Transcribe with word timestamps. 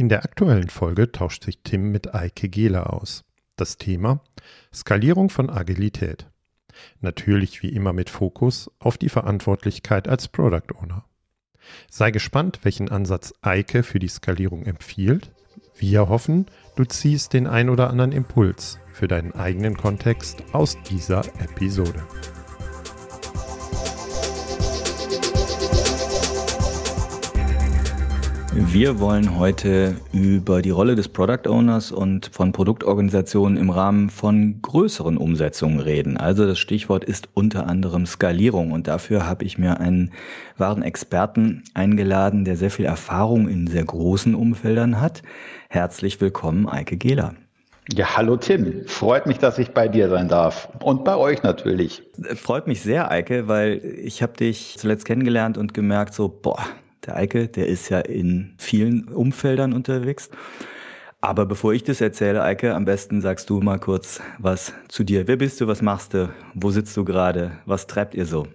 In 0.00 0.08
der 0.08 0.24
aktuellen 0.24 0.70
Folge 0.70 1.12
tauscht 1.12 1.44
sich 1.44 1.58
Tim 1.62 1.90
mit 1.90 2.14
Eike 2.14 2.48
Gehler 2.48 2.90
aus. 2.90 3.22
Das 3.56 3.76
Thema 3.76 4.22
Skalierung 4.72 5.28
von 5.28 5.50
Agilität. 5.50 6.26
Natürlich 7.02 7.62
wie 7.62 7.68
immer 7.68 7.92
mit 7.92 8.08
Fokus 8.08 8.70
auf 8.78 8.96
die 8.96 9.10
Verantwortlichkeit 9.10 10.08
als 10.08 10.28
Product 10.28 10.74
Owner. 10.80 11.04
Sei 11.90 12.12
gespannt, 12.12 12.60
welchen 12.62 12.88
Ansatz 12.88 13.34
Eike 13.42 13.82
für 13.82 13.98
die 13.98 14.08
Skalierung 14.08 14.64
empfiehlt. 14.64 15.32
Wir 15.76 16.08
hoffen, 16.08 16.46
du 16.76 16.86
ziehst 16.86 17.34
den 17.34 17.46
ein 17.46 17.68
oder 17.68 17.90
anderen 17.90 18.12
Impuls 18.12 18.78
für 18.94 19.06
deinen 19.06 19.32
eigenen 19.32 19.76
Kontext 19.76 20.42
aus 20.54 20.78
dieser 20.88 21.26
Episode. 21.42 22.02
Wir 28.52 28.98
wollen 28.98 29.38
heute 29.38 29.94
über 30.12 30.60
die 30.60 30.70
Rolle 30.70 30.96
des 30.96 31.08
Product 31.08 31.48
Owners 31.48 31.92
und 31.92 32.30
von 32.32 32.50
Produktorganisationen 32.50 33.56
im 33.56 33.70
Rahmen 33.70 34.10
von 34.10 34.60
größeren 34.60 35.16
Umsetzungen 35.16 35.78
reden. 35.78 36.16
Also 36.16 36.44
das 36.46 36.58
Stichwort 36.58 37.04
ist 37.04 37.28
unter 37.34 37.68
anderem 37.68 38.06
Skalierung 38.06 38.72
und 38.72 38.88
dafür 38.88 39.24
habe 39.28 39.44
ich 39.44 39.56
mir 39.56 39.78
einen 39.78 40.10
wahren 40.58 40.82
Experten 40.82 41.62
eingeladen, 41.74 42.44
der 42.44 42.56
sehr 42.56 42.72
viel 42.72 42.86
Erfahrung 42.86 43.48
in 43.48 43.68
sehr 43.68 43.84
großen 43.84 44.34
Umfeldern 44.34 45.00
hat. 45.00 45.22
Herzlich 45.68 46.20
willkommen, 46.20 46.68
Eike 46.68 46.96
Gehler. 46.96 47.34
Ja, 47.92 48.16
hallo 48.16 48.36
Tim. 48.36 48.82
Freut 48.86 49.26
mich, 49.26 49.38
dass 49.38 49.58
ich 49.58 49.70
bei 49.70 49.86
dir 49.86 50.08
sein 50.08 50.28
darf. 50.28 50.68
Und 50.82 51.04
bei 51.04 51.16
euch 51.16 51.44
natürlich. 51.44 52.02
Freut 52.34 52.66
mich 52.66 52.82
sehr, 52.82 53.10
Eike, 53.10 53.46
weil 53.46 53.80
ich 54.02 54.22
habe 54.22 54.32
dich 54.32 54.74
zuletzt 54.76 55.04
kennengelernt 55.04 55.56
und 55.56 55.72
gemerkt, 55.72 56.14
so, 56.14 56.28
boah, 56.28 56.58
der 57.06 57.16
Eike, 57.16 57.48
der 57.48 57.66
ist 57.66 57.88
ja 57.88 58.00
in 58.00 58.54
vielen 58.58 59.08
Umfeldern 59.08 59.72
unterwegs. 59.72 60.30
Aber 61.22 61.44
bevor 61.44 61.74
ich 61.74 61.84
das 61.84 62.00
erzähle, 62.00 62.42
Eike, 62.42 62.74
am 62.74 62.86
besten 62.86 63.20
sagst 63.20 63.50
du 63.50 63.60
mal 63.60 63.78
kurz 63.78 64.22
was 64.38 64.72
zu 64.88 65.04
dir. 65.04 65.28
Wer 65.28 65.36
bist 65.36 65.60
du? 65.60 65.66
Was 65.66 65.82
machst 65.82 66.14
du? 66.14 66.30
Wo 66.54 66.70
sitzt 66.70 66.96
du 66.96 67.04
gerade? 67.04 67.52
Was 67.66 67.86
treibt 67.86 68.14
ihr 68.14 68.24
so? 68.24 68.46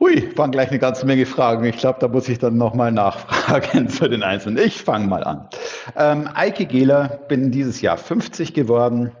Hui, 0.00 0.36
waren 0.36 0.50
gleich 0.50 0.70
eine 0.70 0.80
ganze 0.80 1.06
Menge 1.06 1.26
Fragen. 1.26 1.64
Ich 1.64 1.76
glaube, 1.76 2.00
da 2.00 2.08
muss 2.08 2.28
ich 2.28 2.40
dann 2.40 2.56
nochmal 2.56 2.90
nachfragen 2.90 3.88
zu 3.88 4.08
den 4.08 4.24
Einzelnen. 4.24 4.64
Ich 4.64 4.82
fange 4.82 5.06
mal 5.06 5.22
an. 5.22 5.48
Ähm, 5.96 6.28
Eike 6.34 6.66
Gehler, 6.66 7.20
bin 7.28 7.52
dieses 7.52 7.80
Jahr 7.80 7.96
50 7.96 8.52
geworden. 8.52 9.12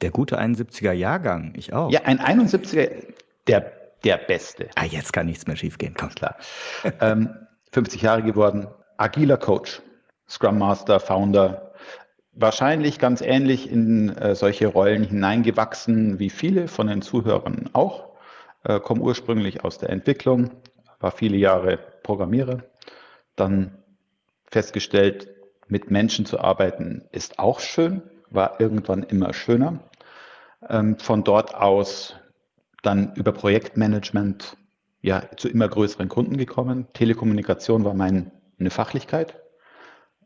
Der 0.00 0.10
gute 0.10 0.40
71er 0.40 0.92
Jahrgang, 0.92 1.52
ich 1.54 1.74
auch. 1.74 1.90
Ja, 1.92 2.00
ein 2.04 2.18
71er, 2.18 2.90
der 3.46 3.72
der 4.04 4.18
Beste. 4.18 4.68
Ah, 4.74 4.84
jetzt 4.84 5.12
kann 5.12 5.26
nichts 5.26 5.46
mehr 5.46 5.56
schiefgehen, 5.56 5.94
komm. 5.98 6.10
Klar. 6.10 6.36
ähm, 7.00 7.34
50 7.72 8.02
Jahre 8.02 8.22
geworden, 8.22 8.68
agiler 8.96 9.38
Coach, 9.38 9.80
Scrum 10.28 10.58
Master, 10.58 11.00
Founder, 11.00 11.72
wahrscheinlich 12.32 12.98
ganz 12.98 13.20
ähnlich 13.20 13.70
in 13.70 14.10
äh, 14.16 14.34
solche 14.34 14.66
Rollen 14.66 15.04
hineingewachsen 15.04 16.18
wie 16.18 16.30
viele 16.30 16.68
von 16.68 16.86
den 16.86 17.02
Zuhörern 17.02 17.70
auch. 17.72 18.08
Äh, 18.64 18.80
komme 18.80 19.00
ursprünglich 19.00 19.64
aus 19.64 19.78
der 19.78 19.90
Entwicklung, 19.90 20.50
war 21.00 21.10
viele 21.10 21.36
Jahre 21.36 21.78
Programmierer, 22.02 22.62
dann 23.36 23.78
festgestellt, 24.50 25.28
mit 25.68 25.90
Menschen 25.90 26.26
zu 26.26 26.38
arbeiten 26.38 27.04
ist 27.12 27.38
auch 27.38 27.60
schön, 27.60 28.02
war 28.30 28.60
irgendwann 28.60 29.02
immer 29.02 29.32
schöner. 29.32 29.80
Ähm, 30.68 30.98
von 30.98 31.24
dort 31.24 31.54
aus 31.54 32.14
dann 32.82 33.14
über 33.14 33.32
Projektmanagement 33.32 34.56
ja 35.00 35.22
zu 35.36 35.48
immer 35.48 35.68
größeren 35.68 36.08
Kunden 36.08 36.36
gekommen. 36.36 36.86
Telekommunikation 36.92 37.84
war 37.84 37.94
meine 37.94 38.30
Fachlichkeit. 38.68 39.38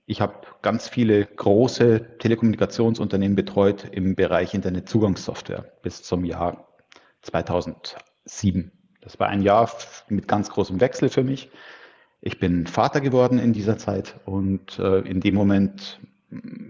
Ich 0.07 0.21
habe 0.21 0.35
ganz 0.63 0.89
viele 0.89 1.27
große 1.27 2.19
Telekommunikationsunternehmen 2.19 3.35
betreut 3.35 3.87
im 3.91 4.15
Bereich 4.15 4.55
Internetzugangssoftware 4.55 5.73
bis 5.83 6.03
zum 6.03 6.25
Jahr 6.25 6.69
2007. 7.23 8.71
Das 9.01 9.19
war 9.19 9.29
ein 9.29 9.43
Jahr 9.43 9.71
mit 10.09 10.29
ganz 10.29 10.51
großem 10.51 10.81
Wechsel 10.81 11.09
für 11.09 11.25
mich. 11.25 11.51
Ich 12.21 12.39
bin 12.39 12.67
Vater 12.67 13.01
geworden 13.01 13.39
in 13.39 13.53
dieser 13.53 13.79
Zeit 13.79 14.17
und 14.25 14.79
äh, 14.79 15.01
in 15.01 15.21
dem 15.21 15.35
Moment 15.35 16.01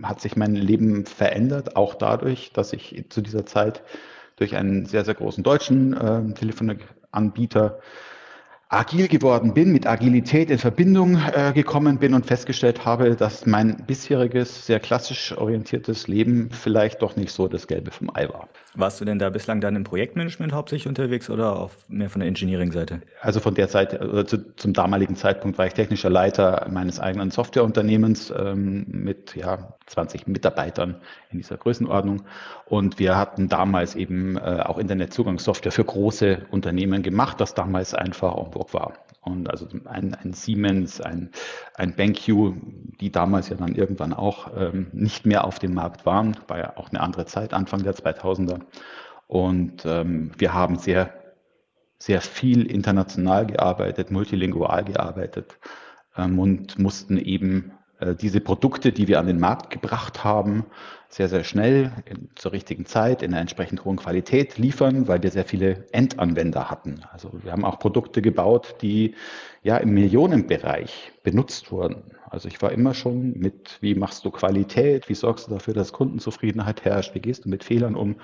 hat 0.03 0.21
sich 0.21 0.37
mein 0.37 0.55
Leben 0.55 1.07
verändert, 1.07 1.77
auch 1.77 1.95
dadurch, 1.95 2.53
dass 2.53 2.73
ich 2.73 3.07
zu 3.09 3.21
dieser 3.21 3.47
Zeit 3.47 3.83
durch 4.37 4.57
einen 4.57 4.87
sehr, 4.87 5.05
sehr 5.05 5.15
großen 5.15 5.43
deutschen 5.43 5.95
äh, 5.95 6.35
Telefonanbieter 6.35 7.81
agil 8.69 9.09
geworden 9.09 9.55
bin, 9.55 9.73
mit 9.73 9.87
Agilität 9.87 10.51
in 10.51 10.59
Verbindung 10.59 11.17
äh, 11.17 11.53
gekommen 11.55 11.99
bin 11.99 12.15
und 12.15 12.27
festgestellt 12.27 12.85
habe, 12.85 13.15
dass 13.15 13.47
mein 13.47 13.85
bisheriges, 13.87 14.67
sehr 14.67 14.81
klassisch 14.81 15.37
orientiertes 15.37 16.09
Leben 16.09 16.51
vielleicht 16.51 17.03
doch 17.03 17.17
nicht 17.17 17.31
so 17.33 17.49
das 17.49 17.67
Gelbe 17.67 17.91
vom 17.93 18.11
Ei 18.15 18.29
war. 18.29 18.49
Warst 18.79 19.01
du 19.01 19.07
denn 19.07 19.19
da 19.19 19.31
bislang 19.31 19.63
dann 19.63 19.75
im 19.75 19.85
Projektmanagement 19.85 20.53
hauptsächlich 20.53 20.87
unterwegs 20.87 21.31
oder 21.31 21.59
auf 21.59 21.73
mehr 21.89 22.11
von 22.11 22.21
der 22.21 22.29
Engineering-Seite? 22.29 23.01
Also 23.23 23.41
von 23.41 23.55
der 23.55 23.69
Seite, 23.69 24.07
oder 24.07 24.27
zu, 24.27 24.55
zum 24.57 24.75
damaligen 24.75 25.17
Zeitpunkt 25.17 25.57
war 25.57 25.67
ich 25.67 25.73
technischer 25.73 26.11
Leiter 26.11 26.67
meines 26.71 27.01
eigenen 27.01 27.31
Softwareunternehmens 27.31 28.33
ähm, 28.37 28.85
mit 28.89 29.35
ja, 29.35 29.75
20 29.87 30.27
Mitarbeitern 30.27 30.97
in 31.31 31.39
dieser 31.39 31.57
Größenordnung. 31.57 32.25
Und 32.67 32.99
wir 32.99 33.17
hatten 33.17 33.49
damals 33.49 33.95
eben 33.95 34.37
äh, 34.37 34.63
auch 34.65 34.79
Internetzugangssoftware 34.79 35.73
für 35.73 35.85
große 35.85 36.47
Unternehmen 36.51 37.03
gemacht, 37.03 37.41
das 37.41 37.55
damals 37.55 37.95
einfach 37.95 38.35
vogue 38.53 38.73
war. 38.73 38.93
Und 39.27 39.51
also 39.51 39.67
ein, 39.87 40.15
ein 40.15 40.33
Siemens, 40.35 41.01
ein, 41.01 41.31
ein 41.75 41.95
BenQ, 41.95 42.55
die 43.01 43.11
damals 43.11 43.49
ja 43.49 43.57
dann 43.57 43.75
irgendwann 43.75 44.13
auch 44.13 44.53
ähm, 44.57 44.87
nicht 44.93 45.27
mehr 45.27 45.45
auf 45.45 45.59
dem 45.59 45.75
Markt 45.75 46.07
waren, 46.07 46.37
war 46.47 46.59
ja 46.59 46.77
auch 46.77 46.91
eine 46.91 47.01
andere 47.01 47.27
Zeit, 47.27 47.53
Anfang 47.53 47.83
der 47.83 47.95
2000er. 47.95 48.61
Und 49.27 49.85
ähm, 49.85 50.31
wir 50.39 50.55
haben 50.55 50.79
sehr, 50.79 51.13
sehr 51.99 52.21
viel 52.21 52.71
international 52.71 53.47
gearbeitet, 53.47 54.11
multilingual 54.11 54.85
gearbeitet 54.85 55.59
ähm, 56.17 56.39
und 56.39 56.79
mussten 56.79 57.19
eben 57.19 57.73
äh, 57.99 58.15
diese 58.15 58.41
Produkte, 58.41 58.93
die 58.93 59.09
wir 59.09 59.19
an 59.19 59.27
den 59.27 59.41
Markt 59.41 59.71
gebracht 59.71 60.23
haben, 60.23 60.67
sehr, 61.09 61.29
sehr 61.29 61.45
schnell 61.45 61.93
in, 62.05 62.29
zur 62.35 62.53
richtigen 62.53 62.85
Zeit 62.85 63.23
in 63.23 63.33
einer 63.33 63.41
entsprechend 63.41 63.85
hohen 63.85 63.97
Qualität 63.97 64.59
liefern, 64.59 65.09
weil 65.09 65.23
wir 65.23 65.31
sehr 65.31 65.45
viele 65.45 65.87
Endanwender 65.93 66.71
hatten. 66.71 67.01
Also 67.13 67.33
wir 67.43 67.53
haben 67.53 67.65
auch 67.65 67.79
Produkte 67.79 68.23
gebaut, 68.23 68.77
die 68.83 69.15
ja 69.63 69.77
im 69.79 69.95
Millionenbereich 69.95 71.13
benutzt 71.23 71.73
wurden. 71.73 72.03
Also 72.31 72.49
ich 72.49 72.61
war 72.63 72.73
immer 72.73 72.95
schon 72.95 73.33
mit, 73.39 73.79
wie 73.81 73.95
machst 73.95 74.25
du 74.25 74.31
Qualität, 74.31 75.09
wie 75.09 75.15
sorgst 75.15 75.47
du 75.47 75.53
dafür, 75.53 75.75
dass 75.75 75.93
Kundenzufriedenheit 75.93 76.85
herrscht, 76.85 77.15
wie 77.15 77.21
gehst 77.21 77.45
du 77.45 77.49
mit 77.49 77.65
Fehlern 77.65 77.95
um, 77.95 78.17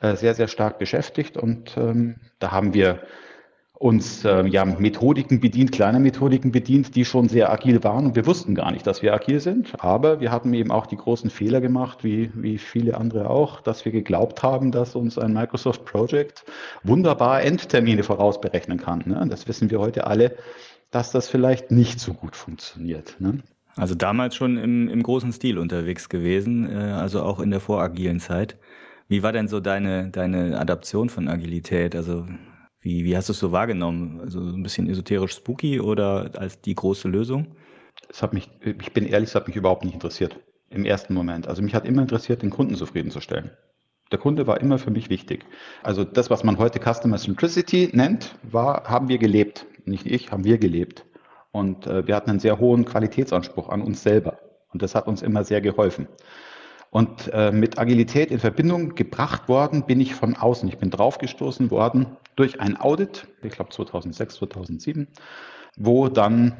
äh, 0.00 0.16
sehr, 0.16 0.34
sehr 0.34 0.48
stark 0.48 0.78
beschäftigt. 0.78 1.36
Und 1.36 1.76
ähm, 1.76 2.16
da 2.38 2.50
haben 2.52 2.74
wir 2.74 3.00
uns 3.80 4.26
äh, 4.26 4.46
ja 4.46 4.66
Methodiken 4.66 5.40
bedient, 5.40 5.72
kleine 5.72 6.00
Methodiken 6.00 6.52
bedient, 6.52 6.94
die 6.96 7.06
schon 7.06 7.30
sehr 7.30 7.50
agil 7.50 7.82
waren 7.82 8.04
und 8.04 8.14
wir 8.14 8.26
wussten 8.26 8.54
gar 8.54 8.70
nicht, 8.72 8.86
dass 8.86 9.00
wir 9.00 9.14
agil 9.14 9.40
sind. 9.40 9.72
Aber 9.82 10.20
wir 10.20 10.30
hatten 10.30 10.52
eben 10.52 10.70
auch 10.70 10.84
die 10.84 10.98
großen 10.98 11.30
Fehler 11.30 11.62
gemacht, 11.62 12.04
wie, 12.04 12.30
wie 12.34 12.58
viele 12.58 12.98
andere 12.98 13.30
auch, 13.30 13.62
dass 13.62 13.86
wir 13.86 13.92
geglaubt 13.92 14.42
haben, 14.42 14.70
dass 14.70 14.94
uns 14.94 15.16
ein 15.16 15.32
Microsoft 15.32 15.86
Project 15.86 16.44
wunderbar 16.82 17.42
Endtermine 17.42 18.02
vorausberechnen 18.02 18.76
kann. 18.76 19.02
Ne? 19.06 19.26
Das 19.30 19.48
wissen 19.48 19.70
wir 19.70 19.80
heute 19.80 20.06
alle, 20.06 20.36
dass 20.90 21.12
das 21.12 21.28
vielleicht 21.28 21.70
nicht 21.70 22.00
so 22.00 22.12
gut 22.12 22.36
funktioniert. 22.36 23.16
Ne? 23.20 23.42
Also 23.76 23.94
damals 23.94 24.34
schon 24.34 24.56
im, 24.56 24.88
im 24.88 25.02
großen 25.02 25.32
Stil 25.32 25.58
unterwegs 25.58 26.08
gewesen, 26.08 26.70
äh, 26.70 26.92
also 26.92 27.22
auch 27.22 27.40
in 27.40 27.50
der 27.50 27.60
voragilen 27.60 28.20
Zeit. 28.20 28.58
Wie 29.08 29.22
war 29.22 29.32
denn 29.32 29.48
so 29.48 29.60
deine, 29.60 30.10
deine 30.10 30.58
Adaption 30.58 31.08
von 31.08 31.28
Agilität? 31.28 31.96
Also 31.96 32.26
wie, 32.80 33.04
wie 33.04 33.16
hast 33.16 33.28
du 33.28 33.32
es 33.32 33.38
so 33.38 33.52
wahrgenommen? 33.52 34.20
Also 34.20 34.40
ein 34.40 34.62
bisschen 34.62 34.88
esoterisch 34.88 35.34
spooky 35.34 35.80
oder 35.80 36.30
als 36.36 36.60
die 36.60 36.74
große 36.74 37.08
Lösung? 37.08 37.54
Es 38.08 38.22
hat 38.22 38.32
mich, 38.32 38.50
ich 38.62 38.92
bin 38.92 39.06
ehrlich, 39.06 39.30
es 39.30 39.34
hat 39.34 39.46
mich 39.46 39.56
überhaupt 39.56 39.84
nicht 39.84 39.94
interessiert 39.94 40.38
im 40.70 40.84
ersten 40.84 41.14
Moment. 41.14 41.48
Also 41.48 41.62
mich 41.62 41.74
hat 41.74 41.84
immer 41.84 42.02
interessiert, 42.02 42.42
den 42.42 42.50
Kunden 42.50 42.76
zufriedenzustellen. 42.76 43.50
Der 44.10 44.18
Kunde 44.18 44.46
war 44.46 44.60
immer 44.60 44.78
für 44.78 44.90
mich 44.90 45.08
wichtig. 45.08 45.44
Also 45.82 46.04
das, 46.04 46.30
was 46.30 46.42
man 46.42 46.58
heute 46.58 46.80
Customer 46.80 47.16
Centricity 47.16 47.90
nennt, 47.92 48.36
war, 48.42 48.84
haben 48.84 49.08
wir 49.08 49.18
gelebt. 49.18 49.66
Nicht 49.84 50.06
ich, 50.06 50.30
haben 50.30 50.44
wir 50.44 50.58
gelebt. 50.58 51.04
Und 51.52 51.86
äh, 51.86 52.06
wir 52.06 52.16
hatten 52.16 52.30
einen 52.30 52.40
sehr 52.40 52.58
hohen 52.58 52.84
Qualitätsanspruch 52.84 53.68
an 53.68 53.82
uns 53.82 54.02
selber. 54.02 54.38
Und 54.72 54.82
das 54.82 54.94
hat 54.94 55.06
uns 55.06 55.22
immer 55.22 55.44
sehr 55.44 55.60
geholfen. 55.60 56.06
Und 56.90 57.28
äh, 57.32 57.52
mit 57.52 57.78
Agilität 57.78 58.30
in 58.30 58.40
Verbindung 58.40 58.94
gebracht 58.94 59.48
worden 59.48 59.86
bin 59.86 60.00
ich 60.00 60.14
von 60.14 60.36
außen. 60.36 60.68
Ich 60.68 60.78
bin 60.78 60.90
draufgestoßen 60.90 61.70
worden 61.70 62.16
durch 62.34 62.60
ein 62.60 62.76
Audit, 62.76 63.28
ich 63.42 63.52
glaube 63.52 63.70
2006, 63.70 64.36
2007, 64.36 65.08
wo 65.76 66.08
dann 66.08 66.56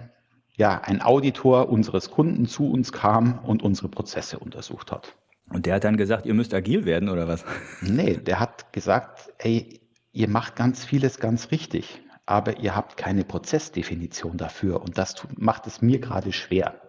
ja 0.57 0.81
ein 0.85 1.03
Auditor 1.03 1.69
unseres 1.69 2.11
Kunden 2.11 2.47
zu 2.47 2.71
uns 2.71 2.93
kam 2.93 3.41
und 3.45 3.63
unsere 3.63 3.89
Prozesse 3.89 4.39
untersucht 4.39 4.93
hat. 4.93 5.17
Und 5.53 5.67
der 5.67 5.77
hat 5.77 5.85
dann 5.85 5.97
gesagt, 5.97 6.27
ihr 6.27 6.35
müsst 6.35 6.55
agil 6.55 6.85
werden 6.85 7.09
oder 7.09 7.27
was? 7.27 7.45
Nee, 7.81 8.19
der 8.19 8.39
hat 8.39 8.73
gesagt, 8.73 9.33
ey, 9.39 9.81
ihr 10.13 10.29
macht 10.29 10.55
ganz 10.55 10.85
vieles 10.85 11.19
ganz 11.19 11.51
richtig, 11.51 12.01
aber 12.31 12.59
ihr 12.59 12.77
habt 12.77 12.97
keine 12.97 13.25
Prozessdefinition 13.25 14.37
dafür 14.37 14.81
und 14.83 14.97
das 14.97 15.27
macht 15.37 15.67
es 15.67 15.83
mir 15.83 15.99
gerade 15.99 16.33
schwer. 16.33 16.81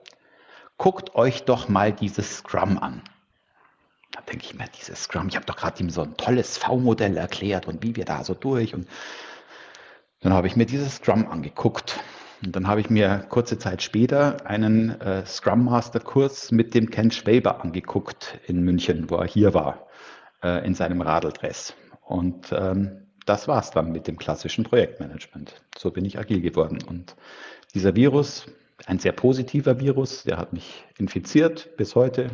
guckt 0.77 1.15
euch 1.15 1.43
doch 1.43 1.67
mal 1.67 1.91
dieses 1.91 2.38
Scrum 2.38 2.77
an. 2.77 3.01
Da 4.11 4.21
denke 4.21 4.45
ich 4.45 4.55
mir, 4.55 4.65
dieses 4.79 5.03
Scrum, 5.03 5.27
ich 5.29 5.35
habe 5.35 5.45
doch 5.45 5.55
gerade 5.55 5.81
ihm 5.81 5.89
so 5.89 6.01
ein 6.03 6.17
tolles 6.17 6.57
V-Modell 6.57 7.17
erklärt 7.17 7.67
und 7.67 7.83
wie 7.83 7.95
wir 7.95 8.05
da 8.05 8.23
so 8.23 8.33
durch. 8.33 8.73
Und 8.73 8.88
dann 10.21 10.33
habe 10.33 10.47
ich 10.47 10.55
mir 10.55 10.65
dieses 10.65 10.95
Scrum 10.95 11.27
angeguckt. 11.27 11.99
Und 12.43 12.55
dann 12.55 12.67
habe 12.67 12.81
ich 12.81 12.89
mir 12.89 13.25
kurze 13.29 13.59
Zeit 13.59 13.83
später 13.83 14.45
einen 14.45 14.99
äh, 15.01 15.25
Scrum 15.25 15.65
Master 15.65 15.99
Kurs 15.99 16.51
mit 16.51 16.73
dem 16.73 16.89
Ken 16.89 17.11
Schwaber 17.11 17.61
angeguckt 17.61 18.39
in 18.47 18.61
München, 18.61 19.09
wo 19.09 19.15
er 19.17 19.27
hier 19.27 19.53
war, 19.53 19.88
äh, 20.43 20.65
in 20.65 20.73
seinem 20.73 21.01
Radeldress. 21.01 21.75
Und 22.01 22.51
ähm, 22.51 23.00
das 23.25 23.47
war 23.47 23.59
es 23.59 23.71
dann 23.71 23.91
mit 23.91 24.07
dem 24.07 24.18
klassischen 24.18 24.63
Projektmanagement. 24.63 25.62
So 25.77 25.91
bin 25.91 26.06
ich 26.06 26.18
agil 26.18 26.41
geworden. 26.41 26.79
Und 26.88 27.15
dieser 27.73 27.95
Virus, 27.95 28.47
ein 28.85 29.00
sehr 29.00 29.12
positiver 29.12 29.79
Virus, 29.79 30.23
der 30.23 30.38
hat 30.38 30.53
mich 30.53 30.83
infiziert 30.97 31.75
bis 31.77 31.95
heute, 31.95 32.29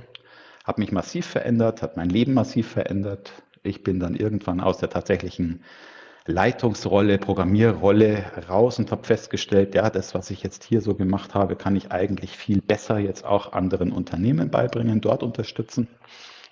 hat 0.63 0.77
mich 0.77 0.91
massiv 0.91 1.25
verändert, 1.25 1.81
hat 1.81 1.97
mein 1.97 2.09
Leben 2.09 2.33
massiv 2.33 2.67
verändert. 2.67 3.31
Ich 3.63 3.83
bin 3.83 3.99
dann 3.99 4.15
irgendwann 4.15 4.61
aus 4.61 4.77
der 4.77 4.89
tatsächlichen 4.89 5.63
Leitungsrolle, 6.25 7.17
Programmierrolle 7.17 8.25
raus 8.49 8.79
und 8.79 8.91
habe 8.91 9.05
festgestellt, 9.05 9.75
ja, 9.75 9.89
das, 9.89 10.13
was 10.13 10.29
ich 10.29 10.43
jetzt 10.43 10.65
hier 10.65 10.81
so 10.81 10.93
gemacht 10.93 11.33
habe, 11.33 11.55
kann 11.55 11.75
ich 11.77 11.91
eigentlich 11.91 12.31
viel 12.35 12.61
besser 12.61 12.99
jetzt 12.99 13.23
auch 13.23 13.53
anderen 13.53 13.93
Unternehmen 13.93 14.49
beibringen, 14.49 14.99
dort 14.99 15.23
unterstützen 15.23 15.87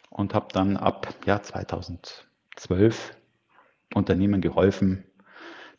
und 0.09 0.33
habe 0.33 0.47
dann 0.53 0.77
ab 0.77 1.13
ja, 1.25 1.41
2012 1.41 3.15
Unternehmen 3.93 4.41
geholfen, 4.41 5.03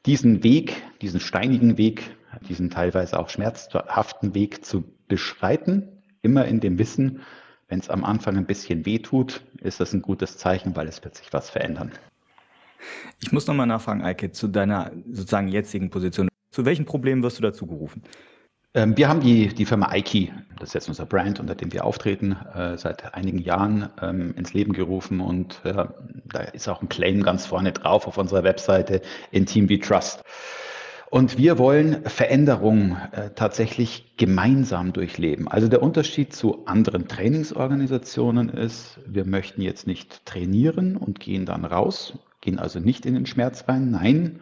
diesen 0.07 0.43
Weg, 0.45 0.83
diesen 1.01 1.21
steinigen 1.21 1.79
Weg, 1.79 2.17
diesen 2.49 2.71
teilweise 2.71 3.19
auch 3.19 3.29
schmerzhaften 3.29 4.35
Weg 4.35 4.65
zu 4.65 4.85
beschreiten, 5.09 6.03
immer 6.23 6.45
in 6.45 6.61
dem 6.61 6.79
Wissen, 6.79 7.23
wenn 7.69 7.81
es 7.81 7.91
am 7.91 8.05
Anfang 8.05 8.37
ein 8.37 8.47
bisschen 8.47 8.87
weh 8.87 8.99
tut, 8.99 9.43
ist 9.61 9.81
das 9.81 9.93
ein 9.93 10.03
gutes 10.03 10.39
Zeichen, 10.39 10.77
weil 10.77 10.87
es 10.87 11.03
wird 11.03 11.17
sich 11.17 11.33
was 11.33 11.51
verändern. 11.51 11.93
Ich 13.21 13.33
muss 13.33 13.47
nochmal 13.47 13.67
nachfragen, 13.67 14.03
Eike, 14.03 14.31
zu 14.31 14.47
deiner 14.49 14.93
sozusagen 15.11 15.49
jetzigen 15.49 15.91
Position. 15.91 16.29
Zu 16.51 16.65
welchen 16.65 16.85
Problemen 16.85 17.23
wirst 17.23 17.39
du 17.39 17.43
dazu 17.43 17.67
gerufen? 17.67 18.03
Ähm, 18.75 18.97
wir 18.97 19.09
haben 19.09 19.21
die, 19.21 19.49
die 19.49 19.65
Firma 19.65 19.95
Ike, 19.95 20.33
das 20.59 20.71
ist 20.71 20.75
jetzt 20.75 20.89
unser 20.89 21.07
Brand, 21.07 21.41
unter 21.41 21.55
dem 21.55 21.73
wir 21.73 21.85
auftreten, 21.85 22.37
äh, 22.55 22.77
seit 22.77 23.15
einigen 23.15 23.39
Jahren 23.39 23.89
ähm, 24.01 24.35
ins 24.37 24.53
Leben 24.53 24.73
gerufen 24.73 25.21
und 25.21 25.61
äh, 25.65 25.87
da 26.33 26.41
ist 26.53 26.69
auch 26.69 26.83
ein 26.83 26.89
Claim 26.89 27.23
ganz 27.23 27.47
vorne 27.47 27.73
drauf 27.73 28.07
auf 28.07 28.19
unserer 28.19 28.45
Webseite, 28.45 29.03
in 29.31 29.47
Team 29.47 29.69
We 29.69 29.79
Trust. 29.79 30.23
Und 31.09 31.39
wir 31.39 31.57
wollen 31.59 32.03
Veränderungen 32.05 32.97
äh, 33.13 33.31
tatsächlich 33.35 34.17
gemeinsam 34.17 34.93
durchleben. 34.93 35.47
Also 35.47 35.69
der 35.69 35.83
Unterschied 35.83 36.35
zu 36.35 36.67
anderen 36.67 37.07
Trainingsorganisationen 37.07 38.49
ist, 38.49 38.99
wir 39.07 39.25
möchten 39.25 39.63
jetzt 39.63 39.87
nicht 39.87 40.27
trainieren 40.27 40.97
und 40.97 41.21
gehen 41.21 41.47
dann 41.47 41.65
raus, 41.65 42.19
gehen 42.41 42.59
also 42.59 42.81
nicht 42.81 43.07
in 43.07 43.15
den 43.15 43.27
Schmerz 43.27 43.65
rein. 43.69 43.91
Nein, 43.91 44.41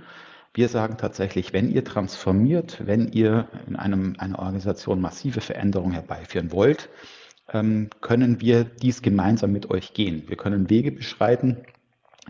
wir 0.54 0.68
sagen 0.68 0.96
tatsächlich, 0.96 1.52
wenn 1.52 1.70
ihr 1.70 1.84
transformiert, 1.84 2.86
wenn 2.86 3.08
ihr 3.08 3.48
in 3.66 3.74
einem, 3.76 4.14
einer 4.18 4.38
Organisation 4.38 5.00
massive 5.00 5.40
Veränderungen 5.40 5.92
herbeiführen 5.92 6.52
wollt, 6.52 6.88
ähm, 7.52 7.90
können 8.00 8.40
wir 8.40 8.64
dies 8.64 9.02
gemeinsam 9.02 9.52
mit 9.52 9.70
euch 9.70 9.94
gehen. 9.94 10.22
Wir 10.28 10.36
können 10.36 10.70
Wege 10.70 10.92
beschreiten, 10.92 11.58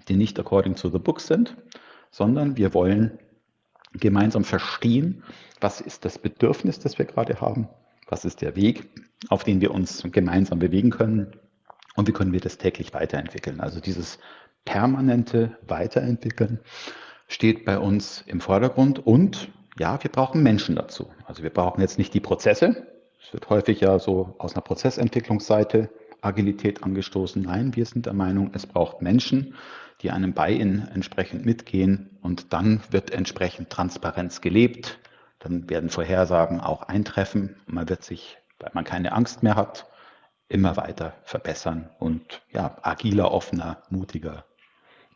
die 0.09 0.17
nicht 0.17 0.41
according 0.41 0.75
to 0.75 0.89
the 0.89 0.99
book 0.99 1.21
sind, 1.21 1.57
sondern 2.11 2.57
wir 2.57 2.73
wollen 2.73 3.19
gemeinsam 3.93 4.43
verstehen, 4.45 5.23
was 5.61 5.81
ist 5.81 6.05
das 6.05 6.19
Bedürfnis, 6.19 6.79
das 6.79 6.99
wir 6.99 7.05
gerade 7.05 7.41
haben, 7.41 7.69
was 8.09 8.25
ist 8.25 8.41
der 8.41 8.57
Weg, 8.57 8.89
auf 9.29 9.45
den 9.45 9.61
wir 9.61 9.71
uns 9.71 10.03
gemeinsam 10.03 10.59
bewegen 10.59 10.91
können 10.91 11.33
und 11.95 12.09
wie 12.09 12.13
können 12.13 12.33
wir 12.33 12.41
das 12.41 12.59
täglich 12.59 12.95
weiterentwickeln. 12.95 13.61
Also 13.61 13.81
dieses 13.81 14.19
permanente 14.65 15.57
Weiterentwickeln 15.67 16.61
steht 17.27 17.65
bei 17.65 17.79
uns 17.79 18.23
im 18.27 18.41
Vordergrund 18.41 19.05
und 19.05 19.51
ja, 19.79 20.03
wir 20.03 20.11
brauchen 20.11 20.43
Menschen 20.43 20.77
dazu. 20.77 21.11
Also 21.25 21.43
wir 21.43 21.51
brauchen 21.51 21.81
jetzt 21.81 21.99
nicht 21.99 22.15
die 22.15 22.21
Prozesse. 22.21 22.87
Es 23.21 23.33
wird 23.33 23.49
häufig 23.51 23.81
ja 23.81 23.99
so 23.99 24.35
aus 24.39 24.55
einer 24.55 24.63
Prozessentwicklungsseite 24.63 25.91
Agilität 26.21 26.83
angestoßen. 26.83 27.43
Nein, 27.43 27.75
wir 27.75 27.85
sind 27.85 28.07
der 28.07 28.13
Meinung, 28.13 28.51
es 28.55 28.67
braucht 28.67 29.03
Menschen, 29.03 29.55
die 30.01 30.11
einem 30.11 30.35
ihnen 30.49 30.89
entsprechend 30.89 31.45
mitgehen 31.45 32.19
und 32.23 32.53
dann 32.53 32.83
wird 32.91 33.11
entsprechend 33.11 33.71
Transparenz 33.71 34.41
gelebt. 34.41 34.99
Dann 35.39 35.69
werden 35.69 35.91
Vorhersagen 35.91 36.61
auch 36.61 36.83
eintreffen. 36.83 37.57
Man 37.67 37.89
wird 37.89 38.05
sich, 38.05 38.39
weil 38.59 38.71
man 38.75 38.85
keine 38.85 39.13
Angst 39.13 39.43
mehr 39.43 39.57
hat, 39.57 39.87
immer 40.49 40.77
weiter 40.77 41.15
verbessern 41.25 41.91
und 41.99 42.43
ja, 42.51 42.77
agiler, 42.83 43.33
offener, 43.33 43.83
mutiger 43.91 44.45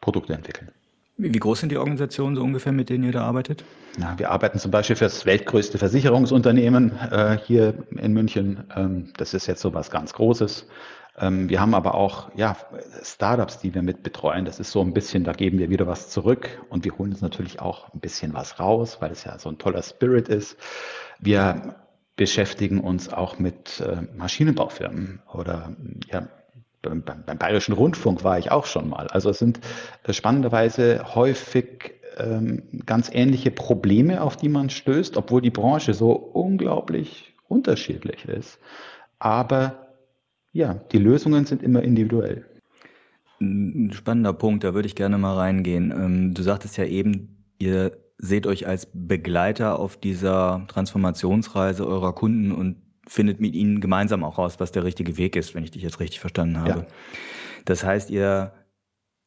Produkte 0.01 0.35
entwickeln. 0.35 0.73
Wie 1.21 1.39
groß 1.39 1.59
sind 1.61 1.73
die 1.73 1.79
Organisationen 1.79 2.37
so 2.37 2.43
ungefähr, 2.43 2.73
mit 2.73 2.91
denen 2.91 3.03
ihr 3.03 3.11
da 3.11 3.23
arbeitet? 3.23 3.65
Ja, 3.99 4.17
wir 4.17 4.31
arbeiten 4.31 4.61
zum 4.61 4.71
Beispiel 4.71 4.95
für 4.95 5.07
das 5.07 5.27
weltgrößte 5.27 5.77
Versicherungsunternehmen 5.77 6.97
äh, 7.11 7.39
hier 7.45 7.75
in 7.91 8.13
München. 8.13 8.63
Ähm, 8.77 9.13
das 9.17 9.35
ist 9.35 9.49
jetzt 9.49 9.61
so 9.61 9.75
was 9.75 9.91
ganz 9.91 10.13
Großes. 10.13 10.69
Ähm, 11.19 11.49
wir 11.49 11.61
haben 11.61 11.75
aber 11.75 11.97
auch 11.97 12.31
ja, 12.37 12.57
Startups, 13.03 13.59
die 13.59 13.75
wir 13.75 13.83
mit 13.83 14.05
betreuen. 14.05 14.45
Das 14.45 14.61
ist 14.61 14.71
so 14.71 14.81
ein 14.81 14.95
bisschen, 14.95 15.25
da 15.25 15.33
geben 15.33 15.59
wir 15.59 15.71
wieder 15.71 15.89
was 15.89 16.09
zurück 16.09 16.63
und 16.71 16.85
wir 16.85 16.97
holen 16.97 17.11
uns 17.11 17.21
natürlich 17.21 17.59
auch 17.59 17.93
ein 17.93 17.99
bisschen 17.99 18.33
was 18.33 18.61
raus, 18.61 18.99
weil 19.01 19.11
es 19.11 19.25
ja 19.25 19.41
so 19.41 19.49
ein 19.49 19.59
toller 19.59 19.83
Spirit 19.83 20.29
ist. 20.29 20.57
Wir 21.19 21.75
beschäftigen 22.15 22.79
uns 22.79 23.13
auch 23.13 23.41
mit 23.41 23.81
äh, 23.81 24.03
Maschinenbaufirmen 24.17 25.21
oder 25.33 25.73
ja, 26.13 26.29
beim, 26.83 27.03
beim, 27.03 27.39
Bayerischen 27.39 27.75
Rundfunk 27.75 28.25
war 28.25 28.39
ich 28.39 28.51
auch 28.51 28.67
schon 28.67 28.89
mal. 28.89 29.09
Also 29.09 29.31
es 29.31 29.39
sind 29.39 29.61
äh, 30.05 30.13
spannenderweise 30.13 31.15
häufig 31.15 31.95
ähm, 32.19 32.63
ganz 32.87 33.11
ähnliche 33.13 33.51
Probleme, 33.51 34.23
auf 34.23 34.37
die 34.37 34.49
man 34.49 34.71
stößt, 34.71 35.17
obwohl 35.17 35.41
die 35.41 35.51
Branche 35.51 35.95
so 35.95 36.13
unglaublich 36.13 37.35
unterschiedlich 37.49 38.27
ist. 38.27 38.59
Aber 39.19 39.89
ja, 40.53 40.75
die 40.93 40.99
Lösungen 40.99 41.47
sind 41.47 41.63
immer 41.63 41.83
individuell. 41.83 42.45
Ein 43.41 43.93
spannender 43.93 44.33
Punkt, 44.33 44.65
da 44.65 44.75
würde 44.75 44.87
ich 44.87 44.97
gerne 44.97 45.19
mal 45.19 45.37
reingehen. 45.37 45.93
Ähm, 45.93 46.35
du 46.35 46.43
sagtest 46.43 46.77
ja 46.77 46.85
eben, 46.85 47.45
ihr 47.59 47.93
seht 48.19 48.47
euch 48.47 48.67
als 48.67 48.89
Begleiter 48.93 49.79
auf 49.79 49.97
dieser 49.97 50.65
Transformationsreise 50.67 51.87
eurer 51.87 52.15
Kunden 52.15 52.51
und 52.51 52.77
findet 53.09 53.41
mit 53.41 53.55
ihnen 53.55 53.81
gemeinsam 53.81 54.23
auch 54.23 54.39
raus, 54.39 54.61
was 54.61 54.71
der 54.71 54.85
richtige 54.85 55.17
Weg 55.17 55.35
ist, 55.35 55.55
wenn 55.55 55.65
ich 55.65 55.71
dich 55.71 55.83
jetzt 55.83 55.99
richtig 56.01 56.21
verstanden 56.21 56.61
habe. 56.61 56.81
Ja. 56.81 56.87
Das 57.65 57.83
heißt, 57.85 58.11
ihr 58.11 58.53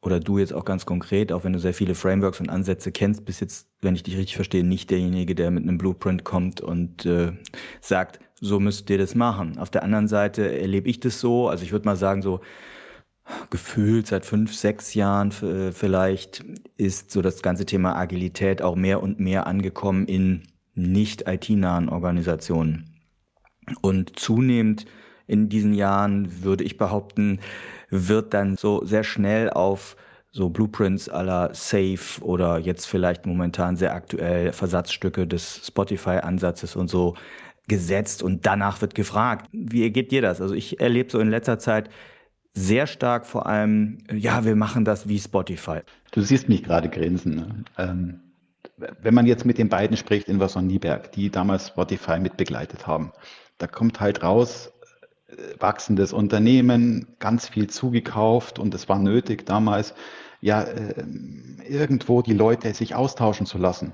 oder 0.04 0.20
du 0.20 0.40
jetzt 0.40 0.54
auch 0.54 0.66
ganz 0.66 0.86
konkret, 0.86 1.32
auch 1.32 1.44
wenn 1.44 1.54
du 1.54 1.60
sehr 1.60 1.76
viele 1.76 1.94
Frameworks 1.94 2.40
und 2.40 2.50
Ansätze 2.50 2.92
kennst, 2.92 3.24
bist 3.26 3.42
jetzt, 3.42 3.70
wenn 3.82 3.94
ich 3.94 4.02
dich 4.02 4.18
richtig 4.18 4.36
verstehe, 4.36 4.64
nicht 4.64 4.90
derjenige, 4.90 5.36
der 5.36 5.52
mit 5.52 5.64
einem 5.64 5.78
Blueprint 5.78 6.24
kommt 6.24 6.60
und 6.60 7.06
äh, 7.06 7.34
sagt, 7.82 8.20
so 8.40 8.60
müsst 8.60 8.90
ihr 8.90 8.98
das 8.98 9.14
machen. 9.14 9.60
Auf 9.60 9.70
der 9.70 9.84
anderen 9.84 10.08
Seite 10.08 10.60
erlebe 10.60 10.90
ich 10.90 11.00
das 11.00 11.20
so, 11.20 11.50
also 11.50 11.64
ich 11.64 11.72
würde 11.72 11.86
mal 11.86 11.96
sagen, 11.96 12.24
so 12.24 12.42
gefühlt 13.52 14.08
seit 14.08 14.26
fünf, 14.26 14.56
sechs 14.56 14.96
Jahren 14.96 15.32
vielleicht 15.32 16.44
ist 16.76 17.12
so 17.12 17.22
das 17.22 17.44
ganze 17.44 17.66
Thema 17.66 17.96
Agilität 17.96 18.64
auch 18.64 18.76
mehr 18.76 19.04
und 19.04 19.20
mehr 19.20 19.46
angekommen 19.46 20.06
in 20.08 20.42
nicht 20.74 21.28
IT-nahen 21.28 21.88
Organisationen. 21.88 22.91
Und 23.82 24.20
zunehmend 24.20 24.86
in 25.28 25.50
diesen 25.50 25.74
Jahren, 25.74 26.44
würde 26.44 26.64
ich 26.64 26.78
behaupten, 26.78 27.40
wird 27.90 28.34
dann 28.34 28.58
so 28.58 28.84
sehr 28.86 29.04
schnell 29.04 29.50
auf 29.50 29.96
so 30.32 30.50
Blueprints 30.50 31.10
aller 31.10 31.54
Safe 31.54 32.22
oder 32.22 32.58
jetzt 32.58 32.86
vielleicht 32.86 33.26
momentan 33.26 33.76
sehr 33.76 33.94
aktuell 33.94 34.54
Versatzstücke 34.54 35.28
des 35.28 35.68
Spotify-Ansatzes 35.68 36.76
und 36.76 36.90
so 36.90 37.16
gesetzt 37.68 38.24
und 38.24 38.46
danach 38.46 38.82
wird 38.82 38.96
gefragt, 38.96 39.48
wie 39.52 39.90
geht 39.92 40.12
dir 40.12 40.22
das? 40.22 40.42
Also 40.42 40.56
ich 40.56 40.80
erlebe 40.80 41.12
so 41.12 41.20
in 41.20 41.30
letzter 41.30 41.60
Zeit 41.60 41.90
sehr 42.54 42.88
stark 42.88 43.26
vor 43.26 43.46
allem, 43.46 44.00
ja, 44.12 44.44
wir 44.44 44.56
machen 44.56 44.84
das 44.84 45.08
wie 45.08 45.20
Spotify. 45.20 45.80
Du 46.12 46.22
siehst 46.22 46.50
mich 46.50 46.64
gerade 46.64 46.90
grinsen. 46.90 47.36
Ne? 47.36 47.64
Ähm, 47.78 48.20
wenn 49.02 49.14
man 49.14 49.26
jetzt 49.26 49.46
mit 49.46 49.58
den 49.58 49.70
beiden 49.70 49.96
spricht, 49.96 50.28
Inwas 50.28 50.56
und 50.56 50.68
Nieberg, 50.68 51.12
die 51.14 51.30
damals 51.30 51.68
Spotify 51.68 52.20
mitbegleitet 52.20 52.88
haben, 52.88 53.12
da 53.62 53.68
kommt 53.68 54.00
halt 54.00 54.24
raus, 54.24 54.72
äh, 55.28 55.36
wachsendes 55.60 56.14
Unternehmen, 56.14 57.08
ganz 57.20 57.48
viel 57.48 57.70
zugekauft 57.70 58.60
und 58.60 58.74
es 58.74 58.90
war 58.90 59.00
nötig 59.00 59.46
damals, 59.46 59.94
ja, 60.42 60.64
äh, 60.64 61.04
irgendwo 61.68 62.22
die 62.22 62.34
Leute 62.34 62.74
sich 62.74 62.96
austauschen 62.96 63.46
zu 63.46 63.58
lassen. 63.58 63.94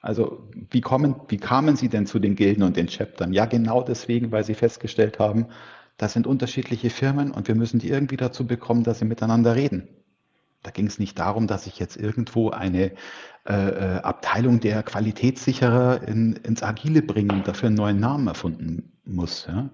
Also 0.00 0.48
wie, 0.70 0.80
kommen, 0.80 1.16
wie 1.28 1.36
kamen 1.36 1.76
Sie 1.76 1.88
denn 1.88 2.06
zu 2.06 2.18
den 2.18 2.34
Gilden 2.34 2.62
und 2.62 2.76
den 2.76 2.88
Chaptern? 2.88 3.32
Ja, 3.32 3.46
genau 3.46 3.82
deswegen, 3.82 4.32
weil 4.32 4.44
Sie 4.44 4.54
festgestellt 4.54 5.18
haben, 5.18 5.46
das 5.96 6.12
sind 6.12 6.26
unterschiedliche 6.26 6.90
Firmen 6.90 7.30
und 7.30 7.48
wir 7.48 7.54
müssen 7.54 7.78
die 7.78 7.88
irgendwie 7.88 8.16
dazu 8.16 8.46
bekommen, 8.46 8.82
dass 8.82 8.98
sie 8.98 9.04
miteinander 9.04 9.54
reden. 9.54 9.88
Da 10.62 10.70
ging 10.70 10.86
es 10.86 10.98
nicht 10.98 11.18
darum, 11.18 11.46
dass 11.46 11.66
ich 11.66 11.78
jetzt 11.78 11.96
irgendwo 11.96 12.50
eine 12.50 12.92
äh, 13.46 13.52
äh, 13.52 14.00
Abteilung 14.00 14.60
der 14.60 14.82
Qualitätssicherer 14.82 16.06
in, 16.06 16.34
ins 16.34 16.62
Agile 16.62 17.02
bringen 17.02 17.30
und 17.30 17.48
dafür 17.48 17.68
einen 17.68 17.76
neuen 17.76 18.00
Namen 18.00 18.26
erfunden 18.26 18.91
muss. 19.04 19.46
Ja? 19.46 19.70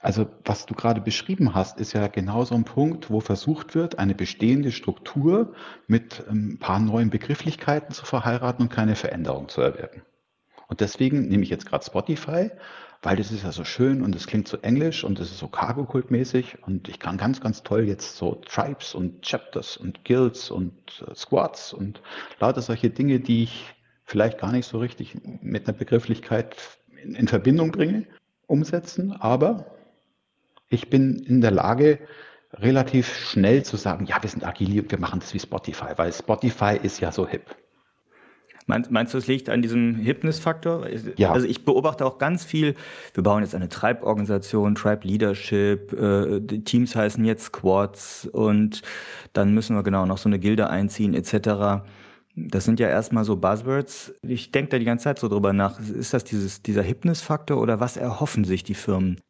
Also 0.00 0.28
was 0.44 0.66
du 0.66 0.74
gerade 0.74 1.00
beschrieben 1.00 1.54
hast, 1.54 1.80
ist 1.80 1.92
ja 1.92 2.06
genau 2.06 2.44
so 2.44 2.54
ein 2.54 2.64
Punkt, 2.64 3.10
wo 3.10 3.20
versucht 3.20 3.74
wird, 3.74 3.98
eine 3.98 4.14
bestehende 4.14 4.70
Struktur 4.70 5.54
mit 5.86 6.24
ähm, 6.28 6.54
ein 6.54 6.58
paar 6.58 6.78
neuen 6.78 7.10
Begrifflichkeiten 7.10 7.92
zu 7.92 8.06
verheiraten 8.06 8.62
und 8.62 8.72
keine 8.72 8.94
Veränderung 8.94 9.48
zu 9.48 9.62
erwirken. 9.62 10.02
Und 10.68 10.80
deswegen 10.80 11.28
nehme 11.28 11.42
ich 11.42 11.50
jetzt 11.50 11.66
gerade 11.66 11.84
Spotify, 11.84 12.50
weil 13.02 13.16
das 13.16 13.30
ist 13.30 13.44
ja 13.44 13.52
so 13.52 13.64
schön 13.64 14.02
und 14.02 14.14
es 14.14 14.26
klingt 14.26 14.48
so 14.48 14.58
englisch 14.58 15.04
und 15.04 15.20
es 15.20 15.30
ist 15.30 15.38
so 15.38 15.48
Cargo-Kult-mäßig 15.48 16.58
und 16.66 16.88
ich 16.88 16.98
kann 16.98 17.18
ganz, 17.18 17.40
ganz 17.40 17.62
toll 17.62 17.84
jetzt 17.84 18.16
so 18.16 18.34
Tribes 18.34 18.94
und 18.94 19.22
Chapters 19.22 19.76
und 19.76 20.04
Guilds 20.04 20.50
und 20.50 21.04
äh, 21.06 21.14
Squads 21.14 21.72
und 21.72 22.02
lauter 22.40 22.62
solche 22.62 22.90
Dinge, 22.90 23.20
die 23.20 23.44
ich 23.44 23.74
vielleicht 24.04 24.38
gar 24.38 24.52
nicht 24.52 24.66
so 24.66 24.78
richtig 24.78 25.16
mit 25.24 25.68
einer 25.68 25.76
Begrifflichkeit 25.76 26.56
in, 27.02 27.14
in 27.14 27.28
Verbindung 27.28 27.72
bringe, 27.72 28.06
umsetzen, 28.46 29.12
aber 29.12 29.66
ich 30.68 30.90
bin 30.90 31.16
in 31.16 31.40
der 31.40 31.50
Lage, 31.50 31.98
relativ 32.54 33.14
schnell 33.14 33.64
zu 33.64 33.76
sagen, 33.76 34.06
ja, 34.06 34.22
wir 34.22 34.30
sind 34.30 34.46
agil, 34.46 34.84
wir 34.88 34.98
machen 34.98 35.20
das 35.20 35.34
wie 35.34 35.40
Spotify, 35.40 35.92
weil 35.96 36.12
Spotify 36.12 36.78
ist 36.82 37.00
ja 37.00 37.12
so 37.12 37.26
hip. 37.26 37.54
Meinst, 38.68 39.14
du, 39.14 39.18
es 39.18 39.28
liegt 39.28 39.48
an 39.48 39.62
diesem 39.62 39.94
Hipness-Faktor? 39.94 40.88
Ja. 41.16 41.30
Also 41.30 41.46
ich 41.46 41.64
beobachte 41.64 42.04
auch 42.04 42.18
ganz 42.18 42.44
viel, 42.44 42.74
wir 43.14 43.22
bauen 43.22 43.44
jetzt 43.44 43.54
eine 43.54 43.68
Tribe-Organisation, 43.68 44.74
Tribe 44.74 45.06
Leadership, 45.06 45.92
äh, 45.92 46.40
Teams 46.40 46.96
heißen 46.96 47.24
jetzt 47.24 47.44
Squads 47.44 48.26
und 48.26 48.82
dann 49.32 49.54
müssen 49.54 49.76
wir 49.76 49.84
genau 49.84 50.04
noch 50.04 50.18
so 50.18 50.28
eine 50.28 50.40
Gilde 50.40 50.68
einziehen 50.68 51.14
etc. 51.14 51.84
Das 52.36 52.66
sind 52.66 52.78
ja 52.78 52.88
erstmal 52.88 53.24
so 53.24 53.36
Buzzwords. 53.36 54.14
Ich 54.22 54.52
denke 54.52 54.70
da 54.70 54.78
die 54.78 54.84
ganze 54.84 55.04
Zeit 55.04 55.18
so 55.18 55.28
drüber 55.28 55.54
nach. 55.54 55.80
Ist 55.80 56.12
das 56.12 56.22
dieses, 56.22 56.62
dieser 56.62 56.82
Hipness-Faktor 56.82 57.60
oder 57.60 57.80
was 57.80 57.96
erhoffen 57.96 58.44
sich 58.44 58.62
die 58.62 58.74
Firmen? 58.74 59.20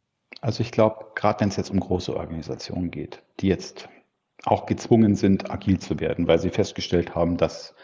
Also 0.41 0.61
ich 0.61 0.73
glaube, 0.73 1.07
gerade 1.15 1.41
wenn 1.41 1.49
es 1.49 1.57
jetzt 1.57 1.71
um 1.71 1.79
große 1.79 2.15
Organisationen 2.15 2.91
geht, 2.91 3.23
die 3.41 3.49
jetzt 3.49 3.89
auch 4.45 4.67
gezwungen 4.67 5.15
sind, 5.15 5.51
agil 5.51 5.79
zu 5.79 6.01
werden, 6.01 6.27
weil 6.27 6.41
sie 6.41 6.51
festgestellt 6.51 7.15
haben, 7.15 7.37
dass 7.37 7.75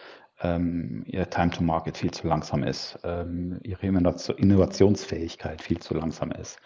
ähm, 0.43 1.05
ihr 1.07 1.31
Time 1.31 1.51
to 1.51 1.63
Market 1.63 1.97
viel 1.97 2.11
zu 2.11 2.27
langsam 2.27 2.65
ist, 2.65 2.99
ähm, 3.05 3.61
ihre 3.63 3.87
Innovationsfähigkeit 3.87 5.63
viel 5.63 5.79
zu 5.79 5.95
langsam 5.95 6.33
ist. 6.33 6.59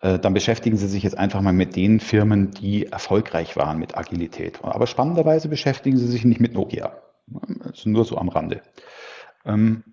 Äh, 0.00 0.18
dann 0.18 0.34
beschäftigen 0.34 0.76
Sie 0.76 0.88
sich 0.88 1.02
jetzt 1.02 1.16
einfach 1.16 1.40
mal 1.40 1.52
mit 1.52 1.76
den 1.76 2.00
Firmen, 2.00 2.50
die 2.50 2.86
erfolgreich 2.86 3.56
waren 3.56 3.78
mit 3.78 3.96
Agilität. 3.96 4.58
Aber 4.62 4.86
spannenderweise 4.86 5.48
beschäftigen 5.48 5.96
Sie 5.96 6.06
sich 6.06 6.24
nicht 6.24 6.40
mit 6.40 6.52
Nokia. 6.52 6.92
Also 7.64 7.88
nur 7.88 8.04
so 8.04 8.16
am 8.16 8.28
Rande. 8.28 8.62
Ähm, 9.44 9.84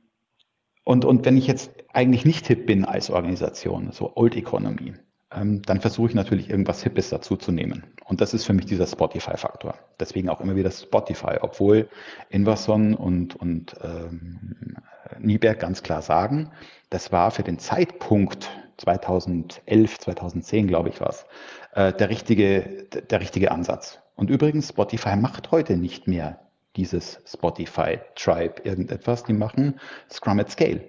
und, 0.84 1.06
und 1.06 1.26
wenn 1.26 1.38
ich 1.38 1.48
jetzt 1.48 1.72
eigentlich 1.94 2.26
nicht 2.26 2.48
hip 2.48 2.66
bin 2.66 2.86
als 2.86 3.10
Organisation, 3.10 3.92
so 3.92 4.16
Old 4.16 4.36
Economy, 4.36 4.94
ähm, 5.32 5.62
dann 5.64 5.82
versuche 5.82 6.08
ich 6.08 6.16
natürlich 6.16 6.50
irgendwas 6.50 6.84
Hippes 6.84 7.10
dazu 7.10 7.36
zu 7.36 7.52
nehmen. 7.52 7.84
Und 8.06 8.22
das 8.22 8.34
ist 8.34 8.46
für 8.46 8.54
mich 8.54 8.66
dieser 8.66 8.88
Spotify-Faktor. 8.88 9.76
Deswegen 10.00 10.30
auch 10.30 10.40
immer 10.40 10.56
wieder 10.56 10.72
Spotify, 10.72 11.38
obwohl 11.42 11.90
Inverson 12.30 12.94
und, 12.94 13.36
und 13.36 13.76
ähm, 13.84 14.78
Nieberg 15.20 15.60
ganz 15.60 15.84
klar 15.84 16.02
sagen, 16.02 16.52
das 16.90 17.12
war 17.12 17.32
für 17.32 17.44
den 17.44 17.60
Zeitpunkt 17.60 18.50
2011, 18.78 20.00
2010, 20.00 20.68
glaube 20.68 20.90
ich, 20.90 21.02
was, 21.02 21.26
äh, 21.74 21.92
der, 21.92 22.10
richtige, 22.10 22.88
der 23.10 23.20
richtige 23.20 23.52
Ansatz. 23.52 24.00
Und 24.16 24.30
übrigens, 24.30 24.70
Spotify 24.70 25.16
macht 25.16 25.52
heute 25.52 25.76
nicht 25.78 26.08
mehr 26.08 26.47
dieses 26.78 27.20
Spotify 27.26 28.00
Tribe 28.16 28.62
irgendetwas, 28.64 29.24
die 29.24 29.34
machen 29.34 29.80
Scrum 30.10 30.40
at 30.40 30.52
Scale, 30.52 30.82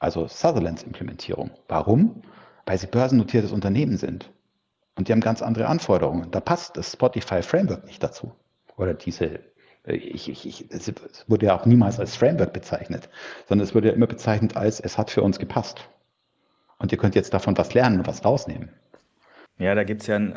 also 0.00 0.26
Sutherlands 0.26 0.82
Implementierung. 0.82 1.50
Warum? 1.68 2.22
Weil 2.66 2.78
sie 2.78 2.86
börsennotiertes 2.86 3.52
Unternehmen 3.52 3.96
sind. 3.96 4.32
Und 4.96 5.08
die 5.08 5.12
haben 5.12 5.20
ganz 5.20 5.42
andere 5.42 5.66
Anforderungen. 5.66 6.30
Da 6.30 6.40
passt 6.40 6.76
das 6.76 6.92
Spotify 6.92 7.42
Framework 7.42 7.84
nicht 7.84 8.02
dazu. 8.02 8.32
Oder 8.76 8.94
diese, 8.94 9.40
äh, 9.84 9.94
ich, 9.94 10.28
ich, 10.28 10.46
ich, 10.46 10.70
es 10.70 10.92
wurde 11.26 11.46
ja 11.46 11.58
auch 11.58 11.66
niemals 11.66 12.00
als 12.00 12.16
Framework 12.16 12.52
bezeichnet, 12.52 13.08
sondern 13.48 13.66
es 13.66 13.74
wurde 13.74 13.88
ja 13.88 13.94
immer 13.94 14.06
bezeichnet 14.06 14.56
als, 14.56 14.80
es 14.80 14.98
hat 14.98 15.10
für 15.10 15.22
uns 15.22 15.38
gepasst. 15.38 15.88
Und 16.78 16.92
ihr 16.92 16.98
könnt 16.98 17.14
jetzt 17.14 17.34
davon 17.34 17.56
was 17.56 17.74
lernen 17.74 17.98
und 17.98 18.06
was 18.06 18.24
rausnehmen. 18.24 18.70
Ja, 19.58 19.74
da 19.74 19.84
gibt 19.84 20.02
es 20.02 20.08
ja 20.08 20.16
ein 20.16 20.34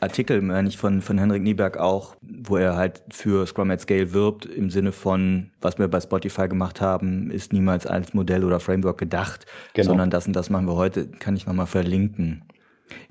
Artikel, 0.00 0.40
meine 0.42 0.68
ich, 0.68 0.76
von, 0.76 1.02
von 1.02 1.18
Henrik 1.18 1.42
Nieberg 1.42 1.78
auch, 1.78 2.14
wo 2.20 2.56
er 2.56 2.76
halt 2.76 3.02
für 3.10 3.44
Scrum 3.46 3.70
at 3.70 3.80
Scale 3.80 4.12
wirbt, 4.12 4.46
im 4.46 4.70
Sinne 4.70 4.92
von, 4.92 5.50
was 5.60 5.78
wir 5.78 5.88
bei 5.88 6.00
Spotify 6.00 6.46
gemacht 6.48 6.80
haben, 6.80 7.30
ist 7.30 7.52
niemals 7.52 7.86
als 7.86 8.14
Modell 8.14 8.44
oder 8.44 8.60
Framework 8.60 8.98
gedacht, 8.98 9.46
genau. 9.74 9.88
sondern 9.88 10.10
das 10.10 10.26
und 10.26 10.34
das 10.34 10.50
machen 10.50 10.66
wir 10.66 10.76
heute, 10.76 11.08
kann 11.08 11.36
ich 11.36 11.46
nochmal 11.46 11.66
verlinken. 11.66 12.44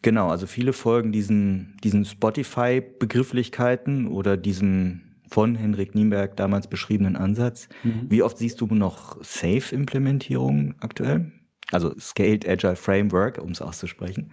Genau, 0.01 0.29
also 0.29 0.47
viele 0.47 0.73
folgen 0.73 1.11
diesen, 1.11 1.77
diesen 1.83 2.05
Spotify-Begrifflichkeiten 2.05 4.07
oder 4.07 4.37
diesem 4.37 5.01
von 5.29 5.55
Henrik 5.55 5.93
Nienberg 5.95 6.35
damals 6.35 6.67
beschriebenen 6.67 7.15
Ansatz. 7.15 7.69
Mhm. 7.83 8.07
Wie 8.09 8.21
oft 8.21 8.37
siehst 8.37 8.59
du 8.59 8.67
noch 8.67 9.17
Safe-Implementierungen 9.23 10.75
aktuell? 10.81 11.31
Also 11.71 11.97
Scaled 11.97 12.45
Agile 12.47 12.75
Framework, 12.75 13.37
um 13.37 13.51
es 13.51 13.61
auszusprechen. 13.61 14.31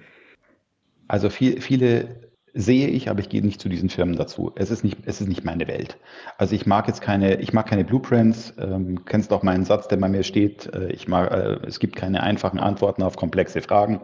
Also 1.08 1.30
viel, 1.30 1.60
viele 1.60 2.28
sehe 2.54 2.88
ich, 2.88 3.08
aber 3.10 3.20
ich 3.20 3.28
gehe 3.28 3.42
nicht 3.42 3.60
zu 3.60 3.68
diesen 3.68 3.88
Firmen 3.88 4.16
dazu. 4.16 4.52
Es 4.56 4.70
ist 4.70 4.84
nicht, 4.84 4.98
es 5.06 5.20
ist 5.20 5.28
nicht 5.28 5.44
meine 5.44 5.68
Welt. 5.68 5.98
Also 6.38 6.54
ich 6.54 6.66
mag 6.66 6.88
jetzt 6.88 7.00
keine, 7.00 7.40
ich 7.40 7.52
mag 7.52 7.66
keine 7.66 7.84
Blueprints. 7.84 8.54
Ähm, 8.58 9.04
kennst 9.04 9.32
auch 9.32 9.42
meinen 9.42 9.64
Satz, 9.64 9.88
der 9.88 9.96
bei 9.96 10.08
mir 10.08 10.22
steht. 10.22 10.72
Äh, 10.74 10.92
ich 10.92 11.08
mag, 11.08 11.30
äh, 11.30 11.66
es 11.66 11.78
gibt 11.78 11.96
keine 11.96 12.22
einfachen 12.22 12.58
Antworten 12.58 13.02
auf 13.02 13.16
komplexe 13.16 13.60
Fragen. 13.60 14.00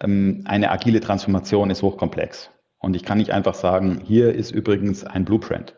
Ähm, 0.00 0.42
eine 0.46 0.70
agile 0.70 1.00
Transformation 1.00 1.70
ist 1.70 1.82
hochkomplex. 1.82 2.50
Und 2.78 2.96
ich 2.96 3.04
kann 3.04 3.18
nicht 3.18 3.30
einfach 3.30 3.54
sagen, 3.54 4.00
hier 4.04 4.34
ist 4.34 4.50
übrigens 4.50 5.04
ein 5.04 5.24
Blueprint. 5.24 5.74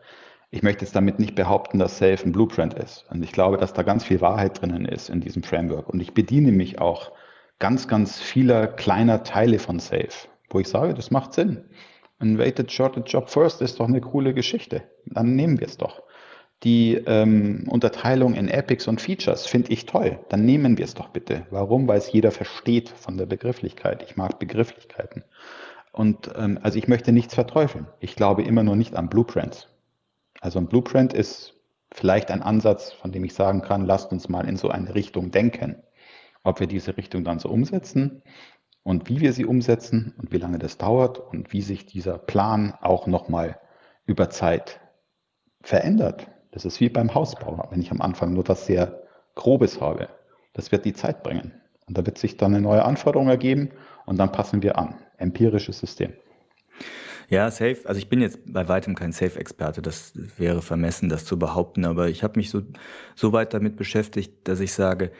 Ich 0.51 0.63
möchte 0.63 0.85
jetzt 0.85 0.95
damit 0.95 1.19
nicht 1.19 1.35
behaupten, 1.35 1.79
dass 1.79 1.97
Safe 1.97 2.23
ein 2.25 2.31
Blueprint 2.31 2.73
ist. 2.75 3.05
Und 3.09 3.23
ich 3.23 3.31
glaube, 3.31 3.57
dass 3.57 3.73
da 3.73 3.83
ganz 3.83 4.03
viel 4.03 4.21
Wahrheit 4.21 4.61
drinnen 4.61 4.85
ist 4.85 5.09
in 5.09 5.21
diesem 5.21 5.43
Framework. 5.43 5.89
Und 5.89 5.99
ich 5.99 6.13
bediene 6.13 6.51
mich 6.51 6.79
auch 6.79 7.11
ganz, 7.59 7.87
ganz 7.87 8.19
vieler 8.19 8.67
kleiner 8.67 9.23
Teile 9.23 9.59
von 9.59 9.79
Safe, 9.79 10.27
wo 10.49 10.59
ich 10.59 10.67
sage, 10.67 10.93
das 10.93 11.11
macht 11.11 11.33
Sinn. 11.33 11.65
Ein 12.19 12.37
Weighted 12.37 12.71
Shorted 12.71 13.09
Job 13.09 13.29
First 13.29 13.61
ist 13.61 13.79
doch 13.79 13.87
eine 13.87 14.01
coole 14.01 14.33
Geschichte. 14.33 14.83
Dann 15.05 15.35
nehmen 15.35 15.59
wir 15.59 15.67
es 15.67 15.77
doch. 15.77 16.03
Die 16.63 16.95
ähm, 16.95 17.67
Unterteilung 17.69 18.33
in 18.33 18.47
Epics 18.47 18.87
und 18.87 19.01
Features 19.01 19.45
finde 19.45 19.73
ich 19.73 19.85
toll. 19.85 20.19
Dann 20.29 20.45
nehmen 20.45 20.77
wir 20.77 20.85
es 20.85 20.93
doch 20.93 21.09
bitte. 21.09 21.45
Warum? 21.49 21.87
Weil 21.87 21.97
es 21.97 22.11
jeder 22.11 22.31
versteht 22.31 22.89
von 22.89 23.17
der 23.17 23.25
Begrifflichkeit. 23.25 24.03
Ich 24.03 24.15
mag 24.15 24.39
Begrifflichkeiten. 24.39 25.23
Und 25.91 26.31
ähm, 26.35 26.59
also 26.61 26.77
ich 26.77 26.87
möchte 26.87 27.11
nichts 27.11 27.35
verteufeln. 27.35 27.87
Ich 27.99 28.15
glaube 28.15 28.43
immer 28.43 28.63
nur 28.63 28.75
nicht 28.75 28.95
an 28.95 29.09
Blueprints. 29.09 29.67
Also 30.41 30.59
ein 30.59 30.67
Blueprint 30.67 31.13
ist 31.13 31.53
vielleicht 31.91 32.31
ein 32.31 32.41
Ansatz, 32.41 32.91
von 32.91 33.11
dem 33.11 33.23
ich 33.23 33.33
sagen 33.33 33.61
kann, 33.61 33.85
lasst 33.85 34.11
uns 34.11 34.27
mal 34.29 34.47
in 34.47 34.57
so 34.57 34.69
eine 34.69 34.95
Richtung 34.95 35.31
denken. 35.31 35.83
Ob 36.43 36.59
wir 36.59 36.67
diese 36.67 36.97
Richtung 36.97 37.23
dann 37.23 37.39
so 37.39 37.49
umsetzen, 37.49 38.21
und 38.85 39.09
wie 39.09 39.19
wir 39.19 39.33
sie 39.33 39.45
umsetzen 39.45 40.13
und 40.19 40.31
wie 40.31 40.37
lange 40.37 40.59
das 40.59 40.77
dauert 40.77 41.17
und 41.17 41.51
wie 41.51 41.63
sich 41.63 41.87
dieser 41.87 42.19
Plan 42.19 42.75
auch 42.81 43.07
nochmal 43.07 43.59
über 44.05 44.29
Zeit 44.29 44.79
verändert. 45.63 46.27
Das 46.51 46.65
ist 46.65 46.79
wie 46.79 46.89
beim 46.89 47.13
Hausbau, 47.15 47.67
wenn 47.71 47.81
ich 47.81 47.89
am 47.89 47.99
Anfang 47.99 48.33
nur 48.33 48.47
was 48.47 48.67
sehr 48.67 49.01
Grobes 49.33 49.81
habe. 49.81 50.07
Das 50.53 50.71
wird 50.71 50.85
die 50.85 50.93
Zeit 50.93 51.23
bringen. 51.23 51.51
Und 51.87 51.97
da 51.97 52.05
wird 52.05 52.19
sich 52.19 52.37
dann 52.37 52.53
eine 52.53 52.61
neue 52.61 52.85
Anforderung 52.85 53.27
ergeben 53.27 53.71
und 54.05 54.17
dann 54.17 54.31
passen 54.31 54.61
wir 54.61 54.77
an. 54.77 54.95
Empirisches 55.17 55.79
System. 55.79 56.13
Ja, 57.27 57.49
Safe. 57.49 57.79
Also 57.85 57.97
ich 57.97 58.07
bin 58.07 58.21
jetzt 58.21 58.39
bei 58.45 58.67
weitem 58.67 58.93
kein 58.93 59.11
Safe-Experte. 59.11 59.81
Das 59.81 60.13
wäre 60.37 60.61
vermessen, 60.61 61.09
das 61.09 61.25
zu 61.25 61.39
behaupten. 61.39 61.85
Aber 61.85 62.07
ich 62.07 62.23
habe 62.23 62.37
mich 62.37 62.51
so, 62.51 62.61
so 63.15 63.33
weit 63.33 63.55
damit 63.55 63.77
beschäftigt, 63.77 64.47
dass 64.47 64.59
ich 64.59 64.73
sage, 64.73 65.11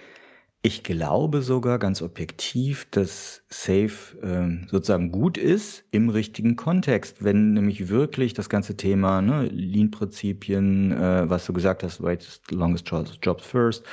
ich 0.65 0.81
glaube 0.81 1.43
sogar 1.43 1.77
ganz 1.77 2.01
objektiv, 2.01 2.87
dass 2.89 3.43
Safe 3.49 4.17
äh, 4.23 4.67
sozusagen 4.67 5.11
gut 5.11 5.37
ist 5.37 5.83
im 5.91 6.09
richtigen 6.09 6.55
Kontext, 6.55 7.23
wenn 7.23 7.53
nämlich 7.53 7.89
wirklich 7.89 8.33
das 8.33 8.49
ganze 8.49 8.75
Thema 8.75 9.21
ne, 9.21 9.45
Lean-Prinzipien, 9.45 10.91
äh, 10.91 11.29
was 11.29 11.45
du 11.45 11.53
gesagt 11.53 11.83
hast, 11.83 12.01
right, 12.01 12.41
longest 12.49 12.91
jobs 13.21 13.45
first, 13.45 13.85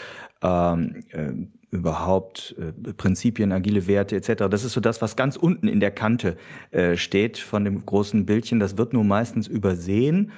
ähm, 0.42 1.04
äh, 1.10 1.32
überhaupt 1.70 2.54
äh, 2.58 2.72
Prinzipien, 2.94 3.52
agile 3.52 3.86
Werte 3.86 4.16
etc. 4.16 4.44
Das 4.48 4.64
ist 4.64 4.72
so 4.72 4.80
das, 4.80 5.02
was 5.02 5.14
ganz 5.14 5.36
unten 5.36 5.68
in 5.68 5.78
der 5.78 5.90
Kante 5.90 6.38
äh, 6.70 6.96
steht 6.96 7.36
von 7.36 7.66
dem 7.66 7.84
großen 7.84 8.24
Bildchen. 8.24 8.60
Das 8.60 8.78
wird 8.78 8.94
nur 8.94 9.04
meistens 9.04 9.46
übersehen, 9.46 10.32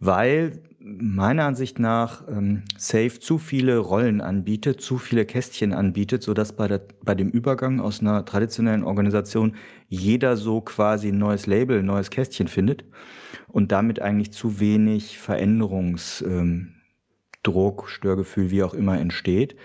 weil 0.00 0.62
meiner 0.82 1.44
Ansicht 1.44 1.78
nach 1.78 2.26
ähm, 2.26 2.62
Safe 2.78 3.20
zu 3.20 3.36
viele 3.36 3.76
Rollen 3.78 4.22
anbietet, 4.22 4.80
zu 4.80 4.96
viele 4.96 5.26
Kästchen 5.26 5.74
anbietet, 5.74 6.22
so 6.22 6.32
dass 6.32 6.54
bei, 6.54 6.66
der, 6.68 6.80
bei 7.04 7.14
dem 7.14 7.28
Übergang 7.28 7.80
aus 7.80 8.00
einer 8.00 8.24
traditionellen 8.24 8.82
Organisation 8.82 9.56
jeder 9.88 10.38
so 10.38 10.62
quasi 10.62 11.08
ein 11.08 11.18
neues 11.18 11.46
Label, 11.46 11.80
ein 11.80 11.86
neues 11.86 12.08
Kästchen 12.08 12.48
findet 12.48 12.84
und 13.48 13.72
damit 13.72 14.00
eigentlich 14.00 14.32
zu 14.32 14.58
wenig 14.58 15.18
Veränderungsdruck, 15.18 16.24
ähm, 16.26 16.74
Störgefühl, 17.86 18.50
wie 18.50 18.62
auch 18.62 18.72
immer 18.72 18.98
entsteht. 18.98 19.56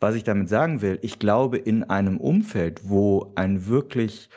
Was 0.00 0.14
ich 0.14 0.24
damit 0.24 0.48
sagen 0.48 0.80
will, 0.80 0.98
ich 1.02 1.18
glaube, 1.18 1.58
in 1.58 1.84
einem 1.84 2.16
Umfeld, 2.16 2.88
wo 2.88 3.32
ein 3.36 3.66
wirklich 3.66 4.30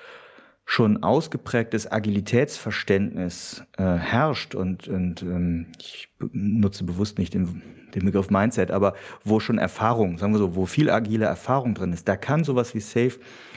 schon 0.69 1.01
ausgeprägtes 1.01 1.89
Agilitätsverständnis 1.89 3.63
äh, 3.77 3.83
herrscht 3.83 4.53
und, 4.53 4.89
und 4.89 5.21
ähm, 5.21 5.67
ich 5.79 6.09
nutze 6.19 6.83
bewusst 6.83 7.17
nicht 7.17 7.33
den, 7.33 7.61
den 7.95 8.03
Begriff 8.03 8.29
Mindset, 8.29 8.71
aber 8.71 8.93
wo 9.23 9.39
schon 9.39 9.59
Erfahrung, 9.59 10.17
sagen 10.17 10.33
wir 10.33 10.39
so, 10.39 10.57
wo 10.57 10.65
viel 10.65 10.89
agile 10.89 11.25
Erfahrung 11.25 11.73
drin 11.73 11.93
ist, 11.93 12.05
da 12.09 12.17
kann 12.17 12.43
sowas 12.43 12.75
wie 12.75 12.81
Safe 12.81 13.13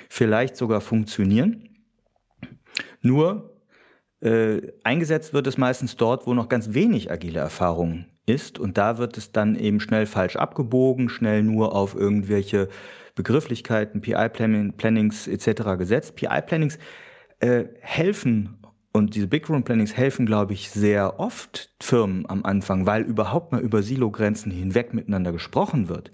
vielleicht 0.09 0.57
sogar 0.57 0.81
funktionieren. 0.81 1.69
Nur 3.02 3.57
äh, 4.21 4.61
eingesetzt 4.85 5.35
wird 5.35 5.49
es 5.49 5.59
meistens 5.59 5.97
dort, 5.97 6.29
wo 6.29 6.35
noch 6.35 6.49
ganz 6.49 6.75
wenig 6.75 7.11
agile 7.11 7.40
Erfahrung 7.40 8.05
ist 8.25 8.61
und 8.61 8.79
da 8.79 8.99
wird 8.99 9.19
es 9.19 9.33
dann 9.33 9.57
eben 9.57 9.81
schnell 9.81 10.07
falsch 10.07 10.37
abgebogen, 10.37 11.09
schnell 11.09 11.43
nur 11.43 11.75
auf 11.75 11.97
irgendwelche 11.97 12.69
Begrifflichkeiten, 13.23 14.00
PI-Plannings 14.00 15.29
etc. 15.29 15.77
gesetzt. 15.77 16.17
PI-Plannings 16.17 16.79
äh, 17.41 17.65
helfen 17.81 18.57
und 18.93 19.15
diese 19.15 19.29
Big 19.29 19.49
Room 19.50 19.62
Plannings 19.62 19.95
helfen, 19.95 20.25
glaube 20.25 20.55
ich, 20.55 20.71
sehr 20.71 21.21
oft 21.21 21.71
Firmen 21.81 22.25
am 22.29 22.45
Anfang, 22.47 22.87
weil 22.87 23.03
überhaupt 23.03 23.53
mal 23.53 23.61
über 23.61 23.83
Silo-Grenzen 23.83 24.50
hinweg 24.50 24.95
miteinander 24.95 25.33
gesprochen 25.33 25.91
wird 25.91 26.11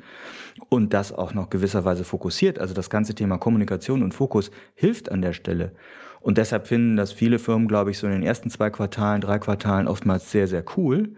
und 0.69 0.93
das 0.93 1.13
auch 1.13 1.33
noch 1.33 1.49
gewisserweise 1.49 2.03
fokussiert. 2.03 2.59
Also 2.59 2.75
das 2.75 2.91
ganze 2.91 3.15
Thema 3.15 3.39
Kommunikation 3.39 4.03
und 4.03 4.15
Fokus 4.15 4.51
hilft 4.75 5.13
an 5.13 5.23
der 5.23 5.33
Stelle. 5.33 5.73
Und 6.21 6.39
deshalb 6.39 6.67
finden 6.67 6.97
das 6.97 7.13
viele 7.13 7.39
Firmen, 7.39 7.69
glaube 7.69 7.93
ich, 7.93 7.99
so 7.99 8.09
in 8.09 8.13
den 8.13 8.25
ersten 8.25 8.51
zwei 8.51 8.69
Quartalen, 8.69 9.21
drei 9.21 9.39
Quartalen 9.39 9.87
oftmals 9.87 10.33
sehr, 10.33 10.49
sehr 10.49 10.65
cool. 10.77 11.15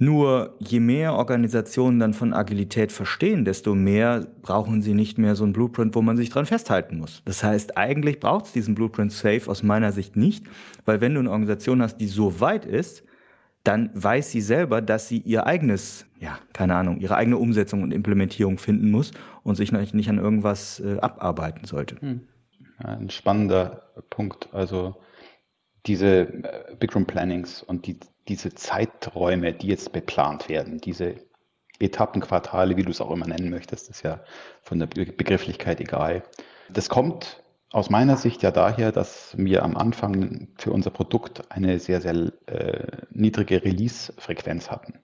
Nur 0.00 0.54
je 0.60 0.78
mehr 0.78 1.14
Organisationen 1.14 1.98
dann 1.98 2.14
von 2.14 2.32
Agilität 2.32 2.92
verstehen, 2.92 3.44
desto 3.44 3.74
mehr 3.74 4.28
brauchen 4.42 4.80
sie 4.80 4.94
nicht 4.94 5.18
mehr 5.18 5.34
so 5.34 5.44
ein 5.44 5.52
Blueprint, 5.52 5.96
wo 5.96 6.02
man 6.02 6.16
sich 6.16 6.30
dran 6.30 6.46
festhalten 6.46 6.98
muss. 6.98 7.22
Das 7.24 7.42
heißt, 7.42 7.76
eigentlich 7.76 8.20
braucht 8.20 8.46
es 8.46 8.52
diesen 8.52 8.76
Blueprint 8.76 9.10
Safe 9.10 9.42
aus 9.48 9.64
meiner 9.64 9.90
Sicht 9.90 10.14
nicht, 10.16 10.46
weil 10.84 11.00
wenn 11.00 11.14
du 11.14 11.20
eine 11.20 11.30
Organisation 11.30 11.82
hast, 11.82 11.96
die 11.96 12.06
so 12.06 12.40
weit 12.40 12.64
ist, 12.64 13.02
dann 13.64 13.90
weiß 13.92 14.30
sie 14.30 14.40
selber, 14.40 14.80
dass 14.80 15.08
sie 15.08 15.18
ihr 15.18 15.46
eigenes, 15.46 16.06
ja, 16.20 16.38
keine 16.52 16.76
Ahnung, 16.76 17.00
ihre 17.00 17.16
eigene 17.16 17.36
Umsetzung 17.36 17.82
und 17.82 17.92
Implementierung 17.92 18.58
finden 18.58 18.90
muss 18.90 19.10
und 19.42 19.56
sich 19.56 19.72
nicht 19.72 20.08
an 20.08 20.18
irgendwas 20.18 20.80
äh, 20.80 20.98
abarbeiten 21.00 21.66
sollte. 21.66 21.96
Hm. 22.00 22.20
Ein 22.78 23.10
spannender 23.10 23.82
Punkt. 24.10 24.48
Also 24.52 24.94
diese 25.86 26.20
äh, 26.44 26.76
Big 26.78 26.94
Room 26.94 27.06
Plannings 27.06 27.62
und 27.62 27.86
die 27.86 27.98
diese 28.28 28.54
Zeiträume, 28.54 29.52
die 29.52 29.68
jetzt 29.68 29.92
beplant 29.92 30.48
werden, 30.48 30.78
diese 30.78 31.16
Etappenquartale, 31.80 32.76
wie 32.76 32.82
du 32.82 32.90
es 32.90 33.00
auch 33.00 33.10
immer 33.10 33.26
nennen 33.26 33.50
möchtest, 33.50 33.88
ist 33.88 34.02
ja 34.02 34.20
von 34.62 34.78
der 34.78 34.86
Begrifflichkeit 34.86 35.80
egal. 35.80 36.22
Das 36.68 36.88
kommt 36.88 37.42
aus 37.70 37.90
meiner 37.90 38.16
Sicht 38.16 38.42
ja 38.42 38.50
daher, 38.50 38.92
dass 38.92 39.36
wir 39.36 39.62
am 39.62 39.76
Anfang 39.76 40.48
für 40.56 40.72
unser 40.72 40.90
Produkt 40.90 41.50
eine 41.50 41.78
sehr, 41.78 42.00
sehr 42.00 42.32
äh, 42.46 42.86
niedrige 43.10 43.62
Release-Frequenz 43.62 44.70
hatten. 44.70 45.00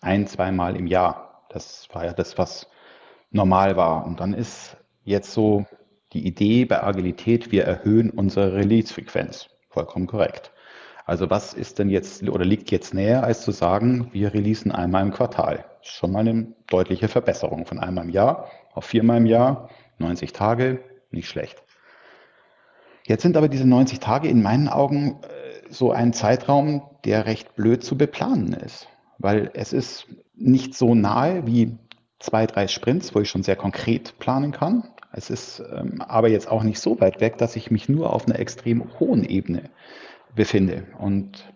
Ein, 0.00 0.26
zweimal 0.26 0.76
im 0.76 0.86
Jahr. 0.86 1.46
Das 1.50 1.88
war 1.92 2.04
ja 2.04 2.12
das, 2.12 2.38
was 2.38 2.68
normal 3.30 3.76
war. 3.76 4.06
Und 4.06 4.20
dann 4.20 4.32
ist 4.32 4.76
jetzt 5.02 5.32
so 5.32 5.66
die 6.12 6.26
Idee 6.26 6.64
bei 6.64 6.82
Agilität, 6.82 7.50
wir 7.50 7.64
erhöhen 7.64 8.10
unsere 8.10 8.54
Release-Frequenz. 8.54 9.48
Vollkommen 9.68 10.06
korrekt. 10.06 10.52
Also 11.04 11.28
was 11.28 11.52
ist 11.52 11.78
denn 11.78 11.90
jetzt 11.90 12.26
oder 12.28 12.44
liegt 12.44 12.70
jetzt 12.70 12.94
näher, 12.94 13.24
als 13.24 13.42
zu 13.42 13.52
sagen, 13.52 14.08
wir 14.12 14.32
releasen 14.32 14.72
einmal 14.72 15.02
im 15.02 15.12
Quartal? 15.12 15.64
Schon 15.82 16.12
mal 16.12 16.20
eine 16.20 16.54
deutliche 16.66 17.08
Verbesserung 17.08 17.66
von 17.66 17.78
einmal 17.78 18.04
im 18.04 18.10
Jahr 18.10 18.50
auf 18.74 18.84
viermal 18.84 19.18
im 19.18 19.26
Jahr, 19.26 19.70
90 19.98 20.32
Tage, 20.32 20.80
nicht 21.10 21.28
schlecht. 21.28 21.62
Jetzt 23.06 23.22
sind 23.22 23.36
aber 23.36 23.48
diese 23.48 23.66
90 23.66 24.00
Tage 24.00 24.28
in 24.28 24.42
meinen 24.42 24.68
Augen 24.68 25.20
äh, 25.22 25.70
so 25.70 25.92
ein 25.92 26.12
Zeitraum, 26.12 26.82
der 27.04 27.26
recht 27.26 27.54
blöd 27.54 27.84
zu 27.84 27.96
beplanen 27.96 28.52
ist, 28.52 28.88
weil 29.18 29.50
es 29.54 29.72
ist 29.72 30.06
nicht 30.34 30.74
so 30.74 30.94
nahe 30.94 31.46
wie 31.46 31.76
zwei, 32.18 32.46
drei 32.46 32.66
Sprints, 32.66 33.14
wo 33.14 33.20
ich 33.20 33.28
schon 33.28 33.42
sehr 33.42 33.56
konkret 33.56 34.18
planen 34.18 34.52
kann. 34.52 34.88
Es 35.12 35.30
ist 35.30 35.62
ähm, 35.72 36.00
aber 36.00 36.28
jetzt 36.28 36.50
auch 36.50 36.64
nicht 36.64 36.80
so 36.80 37.00
weit 37.00 37.20
weg, 37.20 37.38
dass 37.38 37.56
ich 37.56 37.70
mich 37.70 37.88
nur 37.88 38.12
auf 38.12 38.26
einer 38.26 38.38
extrem 38.38 38.98
hohen 38.98 39.22
Ebene 39.22 39.70
befinde. 40.34 40.84
Und 40.98 41.52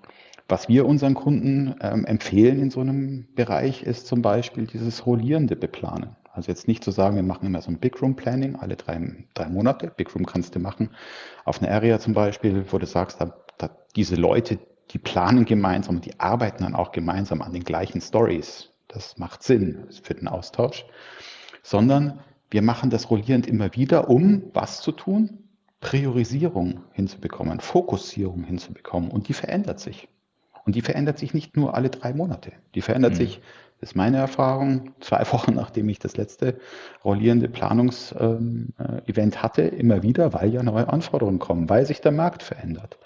was 0.49 0.69
wir 0.69 0.87
unseren 0.87 1.14
Kunden 1.14 1.75
ähm, 1.83 2.05
empfehlen 2.07 2.61
in 2.61 2.71
so 2.71 2.81
einem 2.81 3.27
Bereich 3.35 3.83
ist 3.83 4.07
zum 4.07 4.23
Beispiel 4.23 4.67
dieses 4.67 5.05
rollierende 5.05 5.57
Beplanen. 5.57 6.17
Also 6.33 6.51
jetzt 6.51 6.69
nicht 6.69 6.85
zu 6.85 6.91
sagen, 6.91 7.17
wir 7.17 7.23
machen 7.23 7.47
immer 7.47 7.61
so 7.61 7.71
ein 7.71 7.79
Big 7.79 8.01
Room 8.01 8.17
Planning 8.17 8.57
alle 8.57 8.77
drei, 8.77 9.27
drei 9.35 9.49
Monate. 9.49 9.93
Big 9.95 10.14
Room 10.14 10.25
kannst 10.25 10.55
du 10.55 10.61
machen 10.61 10.91
auf 11.45 11.61
einer 11.61 11.71
Area 11.73 11.99
zum 11.99 12.14
Beispiel, 12.14 12.64
wo 12.71 12.79
du 12.79 12.87
sagst, 12.87 13.21
da, 13.21 13.35
da 13.59 13.71
diese 13.97 14.14
Leute, 14.14 14.59
die 14.91 14.99
planen 14.99 15.45
gemeinsam 15.45 15.97
und 15.97 16.07
die 16.07 16.19
arbeiten 16.19 16.62
dann 16.62 16.75
auch 16.75 16.93
gemeinsam 16.93 17.43
an 17.43 17.53
den 17.53 17.64
gleichen 17.64 18.01
Stories. 18.01 18.71
Das 18.87 19.19
macht 19.19 19.43
Sinn 19.43 19.88
für 20.03 20.14
den 20.14 20.29
Austausch. 20.29 20.87
Sondern 21.62 22.21
wir 22.51 22.62
machen 22.62 22.88
das 22.88 23.11
rollierend 23.11 23.47
immer 23.47 23.75
wieder, 23.75 24.09
um 24.09 24.45
was 24.55 24.81
zu 24.81 24.93
tun? 24.93 25.48
Priorisierung 25.81 26.81
hinzubekommen, 26.93 27.61
Fokussierung 27.61 28.45
hinzubekommen. 28.45 29.11
Und 29.11 29.29
die 29.29 29.33
verändert 29.33 29.81
sich. 29.81 30.09
Und 30.64 30.75
die 30.75 30.83
verändert 30.83 31.19
sich 31.19 31.33
nicht 31.33 31.57
nur 31.57 31.75
alle 31.75 31.88
drei 31.88 32.12
Monate. 32.12 32.53
Die 32.75 32.83
verändert 32.83 33.12
mhm. 33.12 33.17
sich, 33.17 33.41
das 33.81 33.91
ist 33.91 33.97
meine 33.97 34.19
Erfahrung, 34.19 34.93
zwei 35.01 35.21
Wochen 35.33 35.55
nachdem 35.55 35.88
ich 35.88 35.99
das 35.99 36.17
letzte 36.17 36.59
rollierende 37.05 37.49
Planungsevent 37.49 38.75
ähm, 39.17 39.43
hatte, 39.43 39.62
immer 39.62 40.03
wieder, 40.03 40.35
weil 40.35 40.53
ja 40.53 40.62
neue 40.62 40.88
Anforderungen 40.88 41.38
kommen, 41.38 41.71
weil 41.71 41.87
sich 41.87 42.01
der 42.01 42.12
Markt 42.12 42.43
verändert. 42.43 42.99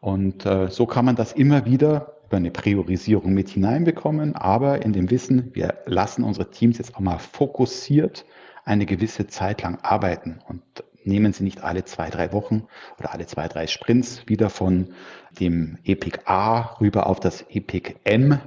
Und 0.00 0.44
äh, 0.44 0.68
so 0.68 0.86
kann 0.86 1.04
man 1.04 1.16
das 1.16 1.32
immer 1.32 1.64
wieder 1.64 2.14
über 2.26 2.36
eine 2.36 2.50
Priorisierung 2.50 3.32
mit 3.32 3.48
hineinbekommen, 3.48 4.36
aber 4.36 4.82
in 4.82 4.92
dem 4.92 5.10
Wissen, 5.10 5.50
wir 5.54 5.78
lassen 5.86 6.24
unsere 6.24 6.50
Teams 6.50 6.76
jetzt 6.78 6.94
auch 6.94 7.00
mal 7.00 7.18
fokussiert 7.18 8.26
eine 8.66 8.84
gewisse 8.84 9.26
Zeit 9.28 9.62
lang 9.62 9.78
arbeiten. 9.82 10.40
Und 10.46 10.62
nehmen 11.04 11.32
Sie 11.32 11.44
nicht 11.44 11.62
alle 11.62 11.84
zwei, 11.84 12.10
drei 12.10 12.32
Wochen 12.32 12.66
oder 12.98 13.12
alle 13.12 13.26
zwei, 13.26 13.48
drei 13.48 13.66
Sprints 13.66 14.22
wieder 14.26 14.50
von 14.50 14.94
dem 15.38 15.78
Epic 15.84 16.20
A 16.24 16.76
rüber 16.80 17.06
auf 17.06 17.20
das 17.20 17.42
Epic 17.50 17.96
M, 18.04 18.40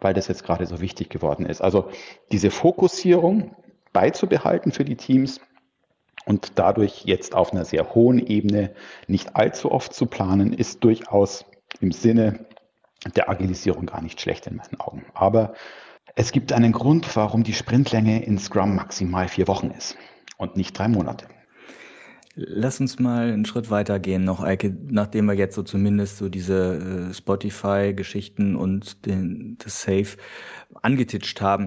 weil 0.00 0.14
das 0.14 0.28
jetzt 0.28 0.44
gerade 0.44 0.66
so 0.66 0.80
wichtig 0.80 1.10
geworden 1.10 1.46
ist. 1.46 1.60
Also 1.60 1.90
diese 2.32 2.50
Fokussierung 2.50 3.54
beizubehalten 3.92 4.72
für 4.72 4.84
die 4.84 4.96
Teams 4.96 5.40
und 6.24 6.58
dadurch 6.58 7.04
jetzt 7.04 7.34
auf 7.34 7.52
einer 7.52 7.64
sehr 7.64 7.94
hohen 7.94 8.18
Ebene 8.18 8.74
nicht 9.06 9.36
allzu 9.36 9.72
oft 9.72 9.92
zu 9.92 10.06
planen, 10.06 10.52
ist 10.52 10.84
durchaus 10.84 11.44
im 11.80 11.92
Sinne 11.92 12.46
der 13.16 13.28
Agilisierung 13.28 13.86
gar 13.86 14.02
nicht 14.02 14.20
schlecht 14.20 14.46
in 14.46 14.56
meinen 14.56 14.78
Augen. 14.78 15.06
Aber 15.14 15.54
es 16.14 16.32
gibt 16.32 16.52
einen 16.52 16.72
Grund, 16.72 17.16
warum 17.16 17.44
die 17.44 17.54
Sprintlänge 17.54 18.22
in 18.24 18.38
Scrum 18.38 18.74
maximal 18.74 19.28
vier 19.28 19.48
Wochen 19.48 19.70
ist 19.70 19.96
und 20.36 20.56
nicht 20.56 20.78
drei 20.78 20.88
Monate. 20.88 21.26
Lass 22.36 22.80
uns 22.80 22.98
mal 23.00 23.32
einen 23.32 23.44
Schritt 23.44 23.70
weiter 23.70 23.98
gehen 23.98 24.24
noch, 24.24 24.42
Eike, 24.42 24.76
nachdem 24.88 25.26
wir 25.26 25.34
jetzt 25.34 25.56
so 25.56 25.64
zumindest 25.64 26.18
so 26.18 26.28
diese 26.28 27.08
äh, 27.10 27.14
Spotify-Geschichten 27.14 28.54
und 28.54 29.04
den, 29.04 29.58
das 29.58 29.82
Safe 29.82 30.16
angetitscht 30.80 31.40
haben. 31.40 31.66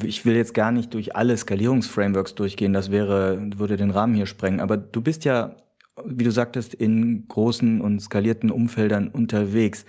Ich 0.00 0.24
will 0.24 0.36
jetzt 0.36 0.54
gar 0.54 0.70
nicht 0.70 0.94
durch 0.94 1.16
alle 1.16 1.36
Skalierungsframeworks 1.36 2.36
durchgehen, 2.36 2.72
das 2.72 2.90
wäre, 2.90 3.40
würde 3.56 3.76
den 3.76 3.90
Rahmen 3.90 4.14
hier 4.14 4.26
sprengen. 4.26 4.60
Aber 4.60 4.76
du 4.76 5.02
bist 5.02 5.24
ja, 5.24 5.56
wie 6.04 6.24
du 6.24 6.30
sagtest, 6.30 6.72
in 6.72 7.26
großen 7.26 7.80
und 7.80 8.00
skalierten 8.00 8.50
Umfeldern 8.50 9.08
unterwegs. 9.08 9.84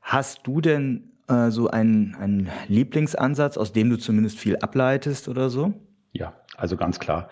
Hast 0.00 0.46
du 0.46 0.60
denn 0.60 1.10
äh, 1.26 1.50
so 1.50 1.68
einen, 1.68 2.14
einen 2.14 2.48
Lieblingsansatz, 2.68 3.58
aus 3.58 3.72
dem 3.72 3.90
du 3.90 3.98
zumindest 3.98 4.38
viel 4.38 4.56
ableitest 4.56 5.28
oder 5.28 5.50
so? 5.50 5.74
Ja, 6.12 6.32
also 6.56 6.76
ganz 6.76 7.00
klar. 7.00 7.28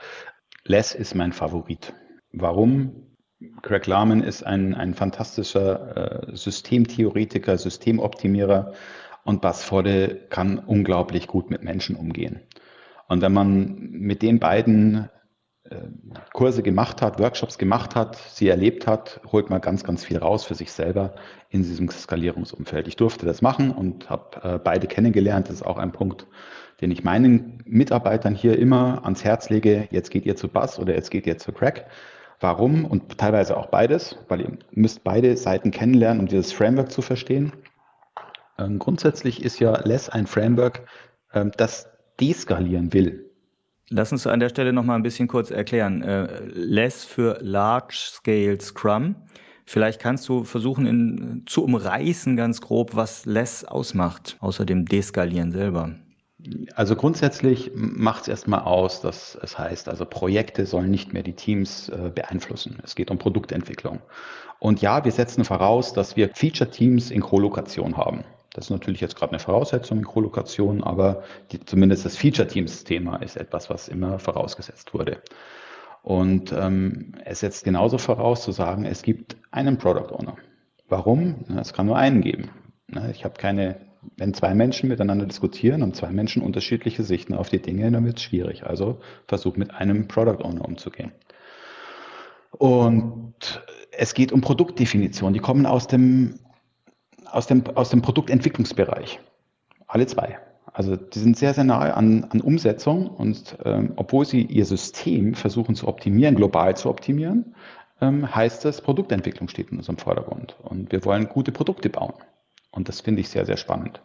Less 0.67 0.95
ist 0.95 1.15
mein 1.15 1.33
Favorit. 1.33 1.93
Warum? 2.33 3.15
Craig 3.63 3.87
Lahman 3.87 4.23
ist 4.23 4.45
ein, 4.45 4.75
ein 4.75 4.95
fantastischer 4.95 6.31
äh, 6.31 6.37
Systemtheoretiker, 6.37 7.59
Systemoptimierer 7.59 8.73
und 9.25 9.43
Bas 9.43 9.63
Fodde 9.63 10.27
kann 10.31 10.59
unglaublich 10.59 11.27
gut 11.27 11.51
mit 11.51 11.63
Menschen 11.63 11.97
umgehen. 11.97 12.41
Und 13.09 13.21
wenn 13.21 13.33
man 13.33 13.91
mit 13.91 14.23
den 14.23 14.41
beiden 14.41 15.11
äh, 15.65 15.77
Kurse 16.33 16.63
gemacht 16.63 17.03
hat, 17.03 17.21
Workshops 17.21 17.59
gemacht 17.59 17.95
hat, 17.95 18.17
sie 18.17 18.49
erlebt 18.49 18.87
hat, 18.87 19.21
holt 19.31 19.51
man 19.51 19.61
ganz, 19.61 19.85
ganz 19.85 20.05
viel 20.05 20.17
raus 20.17 20.45
für 20.45 20.55
sich 20.55 20.73
selber 20.73 21.15
in 21.51 21.63
diesem 21.63 21.91
Skalierungsumfeld. 21.91 22.89
Ich 22.89 22.97
durfte 22.97 23.27
das 23.27 23.43
machen 23.43 23.71
und 23.71 24.09
habe 24.09 24.43
äh, 24.43 24.59
beide 24.59 24.87
kennengelernt. 24.87 25.49
Das 25.49 25.57
ist 25.57 25.67
auch 25.67 25.79
ein 25.79 25.93
Punkt, 25.93 26.27
den 26.81 26.91
ich 26.91 27.05
meinen 27.05 27.63
Mitarbeitern 27.65 28.35
hier 28.35 28.59
immer 28.59 29.05
ans 29.05 29.25
Herz 29.25 29.51
lege, 29.51 29.89
jetzt 29.91 30.11
geht 30.11 30.27
ihr 30.27 30.37
zu 30.37 30.49
Bass 30.49 30.79
oder 30.79 30.95
jetzt 30.95 31.11
geht 31.11 31.27
ihr 31.27 31.39
zu 31.39 31.53
Crack. 31.53 31.87
Warum? 32.41 32.85
Und 32.85 33.17
teilweise 33.19 33.57
auch 33.57 33.67
beides, 33.67 34.19
weil 34.29 34.41
ihr 34.41 34.59
müsst 34.73 35.05
beide 35.05 35.37
Seiten 35.37 35.71
kennenlernen, 35.71 36.21
um 36.21 36.27
dieses 36.27 36.53
Framework 36.53 36.91
zu 36.91 37.01
verstehen. 37.01 37.53
Ähm, 38.59 38.79
grundsätzlich 38.79 39.43
ist 39.43 39.61
ja 39.61 39.81
Less 39.85 40.09
ein 40.09 40.27
Framework, 40.27 40.83
ähm, 41.33 41.53
das 41.57 41.89
deskalieren 42.21 42.93
will. 42.93 43.31
Lass 43.91 44.13
uns 44.13 44.27
an 44.27 44.41
der 44.41 44.49
Stelle 44.49 44.73
noch 44.73 44.85
mal 44.85 44.95
ein 44.95 45.03
bisschen 45.03 45.29
kurz 45.29 45.51
erklären. 45.51 46.03
Äh, 46.03 46.41
Less 46.47 47.05
für 47.05 47.39
Large 47.41 47.95
Scale 47.95 48.61
Scrum. 48.61 49.17
Vielleicht 49.67 50.01
kannst 50.01 50.29
du 50.29 50.45
versuchen 50.45 50.87
in, 50.87 51.43
zu 51.47 51.65
umreißen 51.65 52.37
ganz 52.37 52.61
grob, 52.61 52.95
was 52.95 53.25
Less 53.25 53.65
ausmacht, 53.65 54.37
außer 54.41 54.65
dem 54.65 54.85
Deskalieren 54.87 55.53
selber. 55.53 55.95
Also 56.75 56.97
grundsätzlich 56.97 57.73
macht 57.75 58.23
es 58.23 58.29
erstmal 58.29 58.61
aus, 58.61 59.01
dass 59.01 59.39
es 59.43 59.59
heißt, 59.59 59.89
also 59.89 60.05
Projekte 60.05 60.67
sollen 60.67 60.91
nicht 60.91 61.13
mehr 61.13 61.23
die 61.23 61.35
Teams 61.35 61.89
äh, 61.89 62.11
beeinflussen. 62.15 62.79
Es 62.83 62.95
geht 62.95 63.11
um 63.11 63.19
Produktentwicklung. 63.19 64.01
Und 64.59 64.81
ja, 64.83 65.05
wir 65.05 65.13
setzen 65.13 65.45
voraus, 65.45 65.93
dass 65.93 66.17
wir 66.17 66.31
Feature-Teams 66.35 67.11
in 67.11 67.21
Co-Lokation 67.21 67.97
haben. 67.97 68.25
Das 68.53 68.67
ist 68.67 68.71
natürlich 68.71 69.01
jetzt 69.01 69.17
gerade 69.17 69.33
eine 69.33 69.41
Voraussetzung 69.41 69.99
in 69.99 70.05
Co-Lokation, 70.05 70.83
aber 70.83 71.23
die, 71.51 71.61
zumindest 71.61 72.05
das 72.05 72.17
Feature-Teams-Thema 72.17 73.17
ist 73.17 73.37
etwas, 73.37 73.69
was 73.69 73.89
immer 73.89 74.19
vorausgesetzt 74.19 74.95
wurde. 74.95 75.21
Und 76.03 76.53
ähm, 76.53 77.15
es 77.25 77.41
setzt 77.41 77.65
genauso 77.65 77.99
voraus 77.99 78.43
zu 78.43 78.53
sagen, 78.53 78.85
es 78.85 79.03
gibt 79.03 79.37
einen 79.51 79.79
Product 79.79 80.13
Owner. 80.13 80.37
Warum? 80.89 81.47
Es 81.59 81.73
kann 81.73 81.87
nur 81.87 81.97
einen 81.97 82.21
geben. 82.21 82.51
Ich 83.11 83.25
habe 83.25 83.35
keine 83.39 83.81
wenn 84.17 84.35
zwei 84.35 84.55
Menschen 84.55 84.89
miteinander 84.89 85.27
diskutieren 85.27 85.83
und 85.83 85.97
zwei 85.97 86.11
Menschen 86.11 86.43
unterschiedliche 86.43 87.03
Sichten 87.03 87.35
auf 87.35 87.49
die 87.49 87.61
Dinge, 87.61 87.91
dann 87.91 88.05
wird 88.05 88.19
es 88.19 88.23
schwierig. 88.23 88.65
Also 88.65 89.01
versuch 89.27 89.57
mit 89.57 89.73
einem 89.73 90.09
Product 90.09 90.45
Owner 90.45 90.65
umzugehen. 90.65 91.13
Und 92.53 93.35
es 93.93 94.15
geht 94.15 94.33
um 94.33 94.41
Produktdefinition. 94.41 95.33
Die 95.33 95.41
kommen 95.41 95.67
aus 95.67 95.87
dem, 95.87 96.39
aus 97.31 97.47
dem, 97.47 97.65
aus 97.75 97.91
dem 97.91 98.03
Produktentwicklungsbereich. 98.03 99.21
Alle 99.87 100.07
zwei. 100.07 100.39
Also 100.73 100.97
die 100.97 101.19
sind 101.19 101.37
sehr, 101.37 101.55
sehr 101.55 101.65
nahe 101.65 101.95
an, 101.95 102.25
an 102.31 102.41
Umsetzung 102.41 103.07
und 103.07 103.57
ähm, 103.65 103.93
obwohl 103.95 104.25
sie 104.25 104.43
ihr 104.43 104.65
System 104.65 105.35
versuchen 105.35 105.77
zu 105.77 105.87
optimieren, 105.87 106.35
global 106.35 106.77
zu 106.77 106.91
optimieren, 106.91 107.55
ähm, 108.01 108.35
heißt 108.35 108.65
es, 108.65 108.81
Produktentwicklung 108.81 109.49
steht 109.49 109.71
in 109.71 109.79
unserem 109.79 109.99
Vordergrund. 109.99 110.57
Und 110.63 110.91
wir 110.91 111.05
wollen 111.05 111.29
gute 111.29 111.53
Produkte 111.53 111.91
bauen. 111.91 112.15
Und 112.75 112.89
das 112.89 113.01
finde 113.01 113.21
ich 113.21 113.29
sehr, 113.29 113.47
sehr 113.47 113.57
spannend. 113.57 114.03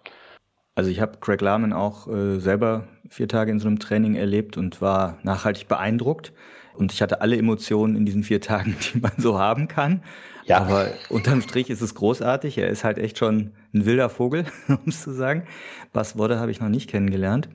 Also 0.75 0.89
ich 0.89 1.01
habe 1.01 1.17
Craig 1.19 1.41
Lahman 1.41 1.73
auch 1.73 2.07
äh, 2.07 2.39
selber 2.39 2.87
vier 3.09 3.27
Tage 3.27 3.51
in 3.51 3.59
so 3.59 3.67
einem 3.67 3.79
Training 3.79 4.15
erlebt 4.15 4.57
und 4.57 4.81
war 4.81 5.17
nachhaltig 5.23 5.67
beeindruckt. 5.67 6.31
Und 6.75 6.93
ich 6.93 7.01
hatte 7.01 7.19
alle 7.19 7.35
Emotionen 7.35 7.97
in 7.97 8.05
diesen 8.05 8.23
vier 8.23 8.39
Tagen, 8.39 8.77
die 8.93 8.99
man 8.99 9.11
so 9.17 9.37
haben 9.37 9.67
kann. 9.67 10.03
Ja. 10.45 10.59
Aber 10.59 10.87
unterm 11.09 11.41
Strich 11.41 11.69
ist 11.69 11.81
es 11.81 11.95
großartig. 11.95 12.57
Er 12.57 12.69
ist 12.69 12.83
halt 12.83 12.97
echt 12.97 13.17
schon 13.17 13.51
ein 13.73 13.85
wilder 13.85 14.09
Vogel, 14.09 14.45
um 14.67 14.79
es 14.87 15.01
zu 15.01 15.11
sagen. 15.11 15.43
Bassworte 15.91 16.39
habe 16.39 16.51
ich 16.51 16.61
noch 16.61 16.69
nicht 16.69 16.89
kennengelernt. 16.89 17.49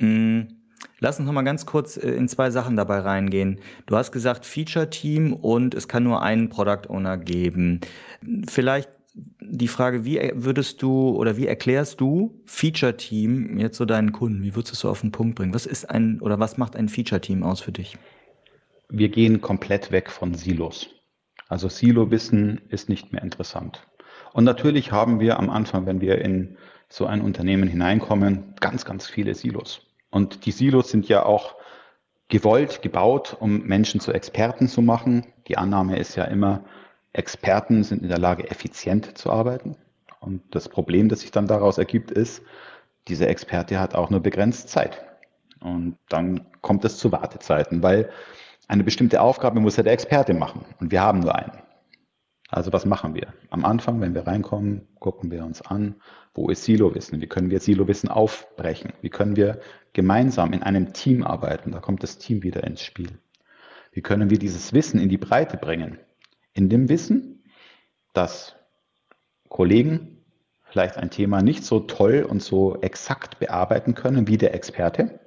Hm. 0.00 0.48
Lass 0.98 1.18
uns 1.18 1.26
noch 1.26 1.32
mal 1.32 1.42
ganz 1.42 1.66
kurz 1.66 1.96
äh, 1.96 2.10
in 2.10 2.28
zwei 2.28 2.50
Sachen 2.50 2.76
dabei 2.76 2.98
reingehen. 2.98 3.60
Du 3.86 3.96
hast 3.96 4.10
gesagt 4.10 4.44
Feature 4.44 4.90
Team 4.90 5.32
und 5.32 5.74
es 5.74 5.86
kann 5.86 6.02
nur 6.02 6.22
einen 6.22 6.48
Product 6.48 6.88
Owner 6.88 7.16
geben. 7.16 7.80
Vielleicht 8.48 8.90
die 9.14 9.68
Frage, 9.68 10.04
wie 10.04 10.32
würdest 10.34 10.82
du 10.82 11.10
oder 11.10 11.36
wie 11.36 11.46
erklärst 11.46 12.00
du 12.00 12.42
Feature 12.46 12.96
Team 12.96 13.58
jetzt 13.58 13.76
so 13.76 13.84
deinen 13.84 14.12
Kunden? 14.12 14.42
Wie 14.42 14.56
würdest 14.56 14.72
du 14.72 14.74
es 14.74 14.80
so 14.80 14.90
auf 14.90 15.02
den 15.02 15.12
Punkt 15.12 15.36
bringen? 15.36 15.54
Was 15.54 15.66
ist 15.66 15.88
ein 15.88 16.20
oder 16.20 16.40
was 16.40 16.58
macht 16.58 16.74
ein 16.74 16.88
Feature 16.88 17.20
Team 17.20 17.44
aus 17.44 17.60
für 17.60 17.72
dich? 17.72 17.96
Wir 18.88 19.08
gehen 19.08 19.40
komplett 19.40 19.92
weg 19.92 20.10
von 20.10 20.34
Silos. 20.34 20.88
Also 21.48 21.68
Silo-Wissen 21.68 22.62
ist 22.68 22.88
nicht 22.88 23.12
mehr 23.12 23.22
interessant. 23.22 23.86
Und 24.32 24.44
natürlich 24.44 24.90
haben 24.90 25.20
wir 25.20 25.38
am 25.38 25.48
Anfang, 25.48 25.86
wenn 25.86 26.00
wir 26.00 26.18
in 26.20 26.56
so 26.88 27.06
ein 27.06 27.20
Unternehmen 27.20 27.68
hineinkommen, 27.68 28.54
ganz, 28.60 28.84
ganz 28.84 29.06
viele 29.06 29.34
Silos. 29.34 29.82
Und 30.10 30.46
die 30.46 30.50
Silos 30.50 30.90
sind 30.90 31.08
ja 31.08 31.24
auch 31.24 31.54
gewollt, 32.28 32.82
gebaut, 32.82 33.36
um 33.38 33.62
Menschen 33.62 34.00
zu 34.00 34.12
Experten 34.12 34.66
zu 34.66 34.82
machen. 34.82 35.26
Die 35.46 35.56
Annahme 35.56 35.98
ist 35.98 36.16
ja 36.16 36.24
immer, 36.24 36.64
Experten 37.14 37.84
sind 37.84 38.02
in 38.02 38.08
der 38.08 38.18
Lage, 38.18 38.50
effizient 38.50 39.16
zu 39.16 39.30
arbeiten. 39.30 39.76
Und 40.20 40.42
das 40.50 40.68
Problem, 40.68 41.08
das 41.08 41.20
sich 41.20 41.30
dann 41.30 41.46
daraus 41.46 41.78
ergibt, 41.78 42.10
ist, 42.10 42.42
dieser 43.08 43.28
Experte 43.28 43.78
hat 43.78 43.94
auch 43.94 44.10
nur 44.10 44.20
begrenzt 44.20 44.68
Zeit. 44.68 45.02
Und 45.60 45.96
dann 46.08 46.46
kommt 46.60 46.84
es 46.84 46.98
zu 46.98 47.12
Wartezeiten, 47.12 47.82
weil 47.82 48.10
eine 48.68 48.84
bestimmte 48.84 49.20
Aufgabe 49.20 49.60
muss 49.60 49.76
ja 49.76 49.82
der 49.82 49.92
Experte 49.92 50.34
machen. 50.34 50.64
Und 50.80 50.90
wir 50.90 51.02
haben 51.02 51.20
nur 51.20 51.34
einen. 51.34 51.52
Also 52.48 52.72
was 52.72 52.84
machen 52.84 53.14
wir? 53.14 53.32
Am 53.50 53.64
Anfang, 53.64 54.00
wenn 54.00 54.14
wir 54.14 54.26
reinkommen, 54.26 54.86
gucken 54.98 55.30
wir 55.30 55.44
uns 55.44 55.62
an, 55.62 55.96
wo 56.34 56.48
ist 56.48 56.64
Silo-Wissen? 56.64 57.20
Wie 57.20 57.26
können 57.26 57.50
wir 57.50 57.60
Silo-Wissen 57.60 58.08
aufbrechen? 58.08 58.92
Wie 59.02 59.10
können 59.10 59.36
wir 59.36 59.60
gemeinsam 59.92 60.52
in 60.52 60.62
einem 60.62 60.92
Team 60.92 61.22
arbeiten? 61.22 61.72
Da 61.72 61.80
kommt 61.80 62.02
das 62.02 62.18
Team 62.18 62.42
wieder 62.42 62.64
ins 62.64 62.82
Spiel. 62.82 63.18
Wie 63.92 64.02
können 64.02 64.30
wir 64.30 64.38
dieses 64.38 64.72
Wissen 64.72 65.00
in 65.00 65.08
die 65.08 65.18
Breite 65.18 65.56
bringen? 65.56 65.98
In 66.54 66.68
dem 66.68 66.88
Wissen, 66.88 67.44
dass 68.12 68.56
Kollegen 69.48 70.24
vielleicht 70.62 70.96
ein 70.96 71.10
Thema 71.10 71.42
nicht 71.42 71.64
so 71.64 71.80
toll 71.80 72.26
und 72.28 72.42
so 72.42 72.80
exakt 72.80 73.38
bearbeiten 73.38 73.94
können 73.94 74.26
wie 74.26 74.38
der 74.38 74.54
Experte, 74.54 75.20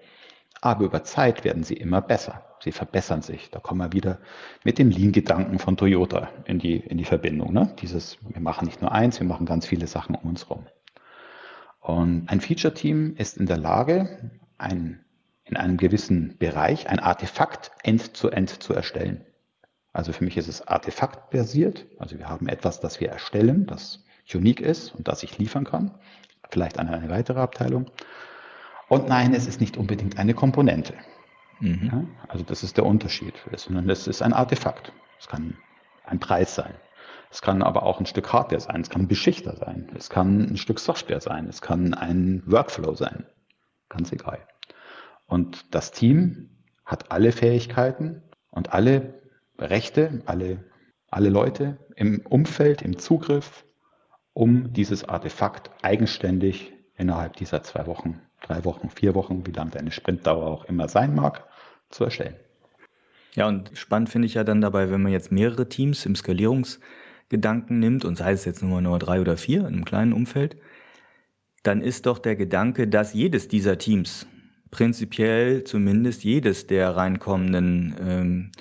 aber 0.62 0.86
über 0.86 1.04
Zeit 1.04 1.44
werden 1.44 1.64
sie 1.64 1.76
immer 1.76 2.02
besser. 2.02 2.44
Sie 2.60 2.72
verbessern 2.72 3.22
sich. 3.22 3.52
Da 3.52 3.60
kommen 3.60 3.80
wir 3.80 3.94
wieder 3.94 4.20
mit 4.64 4.80
dem 4.80 4.90
Lean-Gedanken 4.90 5.60
von 5.60 5.78
Toyota 5.78 6.30
in 6.46 6.58
die, 6.60 6.78
in 6.78 6.98
die 6.98 7.06
Verbindung. 7.06 7.54
Ne? 7.54 7.74
Dieses, 7.80 8.18
wir 8.28 8.42
machen 8.42 8.66
nicht 8.66 8.82
nur 8.82 8.92
eins, 8.92 9.20
wir 9.20 9.28
machen 9.28 9.46
ganz 9.46 9.68
viele 9.68 9.86
Sachen 9.86 10.16
um 10.16 10.30
uns 10.30 10.50
herum. 10.50 10.66
Und 11.80 12.28
ein 12.28 12.42
Feature-Team 12.42 13.16
ist 13.16 13.38
in 13.38 13.46
der 13.46 13.58
Lage, 13.58 14.32
ein, 14.58 15.06
in 15.46 15.56
einem 15.56 15.78
gewissen 15.78 16.38
Bereich 16.38 16.90
ein 16.90 17.00
Artefakt 17.00 17.72
end-zu-end 17.84 18.52
-end 18.52 18.60
zu 18.60 18.74
erstellen. 18.74 19.24
Also 19.98 20.14
für 20.14 20.24
mich 20.24 20.38
ist 20.38 20.48
es 20.48 20.68
artefaktbasiert. 20.68 21.88
Also 21.98 22.20
wir 22.20 22.30
haben 22.30 22.48
etwas, 22.48 22.80
das 22.80 23.00
wir 23.00 23.10
erstellen, 23.10 23.66
das 23.66 24.06
unique 24.32 24.62
ist 24.62 24.94
und 24.94 25.08
das 25.08 25.24
ich 25.24 25.40
liefern 25.40 25.64
kann. 25.64 25.90
Vielleicht 26.52 26.78
an 26.78 26.88
eine 26.88 27.10
weitere 27.10 27.40
Abteilung. 27.40 27.90
Und 28.90 29.08
nein, 29.08 29.34
es 29.34 29.48
ist 29.48 29.60
nicht 29.60 29.76
unbedingt 29.76 30.20
eine 30.20 30.36
Komponente. 30.36 30.94
Mhm. 31.62 31.90
Ja, 31.92 32.04
also 32.28 32.44
das 32.44 32.62
ist 32.62 32.78
der 32.78 32.86
Unterschied, 32.86 33.34
sondern 33.56 33.90
es 33.90 34.06
ist 34.06 34.22
ein 34.22 34.34
Artefakt. 34.34 34.94
Es 35.20 35.28
kann 35.28 35.58
ein 36.06 36.20
Preis 36.20 36.54
sein. 36.54 36.76
Es 37.32 37.42
kann 37.42 37.64
aber 37.64 37.82
auch 37.82 38.00
ein 38.00 38.06
Stück 38.06 38.32
Hardware 38.32 38.62
sein. 38.62 38.82
Es 38.82 38.92
kann 38.92 39.02
ein 39.02 39.08
Beschichter 39.08 39.58
sein. 39.58 39.92
Es 39.98 40.12
kann 40.12 40.42
ein 40.42 40.58
Stück 40.58 40.80
Software 40.80 41.22
sein. 41.22 41.48
Es 41.48 41.64
kann 41.64 41.96
ein 41.96 42.44
Workflow 42.46 42.94
sein. 42.94 43.26
Ganz 43.90 44.12
egal. 44.12 44.48
Und 45.26 45.74
das 45.74 45.92
Team 45.92 46.52
hat 46.86 47.12
alle 47.12 47.32
Fähigkeiten 47.32 48.22
und 48.52 48.74
alle 48.74 49.18
Rechte, 49.60 50.22
alle, 50.26 50.64
alle 51.10 51.30
Leute 51.30 51.78
im 51.96 52.22
Umfeld, 52.28 52.82
im 52.82 52.98
Zugriff, 52.98 53.66
um 54.34 54.74
dieses 54.74 55.04
Artefakt 55.04 55.72
eigenständig 55.82 56.74
innerhalb 56.96 57.36
dieser 57.38 57.64
zwei 57.64 57.88
Wochen, 57.88 58.22
drei 58.42 58.64
Wochen, 58.66 58.90
vier 58.90 59.16
Wochen, 59.16 59.46
wie 59.46 59.52
lang 59.52 59.72
deine 59.72 59.92
Sprintdauer 59.92 60.46
auch 60.46 60.66
immer 60.66 60.88
sein 60.88 61.16
mag, 61.16 61.48
zu 61.90 62.04
erstellen. 62.04 62.36
Ja, 63.36 63.48
und 63.48 63.72
spannend 63.76 64.10
finde 64.10 64.26
ich 64.26 64.34
ja 64.34 64.44
dann 64.44 64.62
dabei, 64.62 64.90
wenn 64.90 65.02
man 65.02 65.12
jetzt 65.12 65.32
mehrere 65.32 65.70
Teams 65.70 66.06
im 66.06 66.16
Skalierungsgedanken 66.16 67.80
nimmt 67.80 68.04
und 68.04 68.18
sei 68.18 68.32
es 68.32 68.46
jetzt 68.46 68.64
nur 68.64 68.82
nur 68.82 68.98
drei 69.00 69.22
oder 69.22 69.38
vier 69.38 69.62
in 69.62 69.68
einem 69.68 69.86
kleinen 69.86 70.14
Umfeld, 70.14 70.58
dann 71.64 71.82
ist 71.82 72.06
doch 72.06 72.20
der 72.20 72.36
Gedanke, 72.36 72.88
dass 72.88 73.14
jedes 73.14 73.48
dieser 73.48 73.78
Teams, 73.78 74.26
prinzipiell 74.72 75.64
zumindest 75.64 76.24
jedes 76.24 76.68
der 76.68 76.96
reinkommenden 76.96 77.96
ähm, 78.00 78.52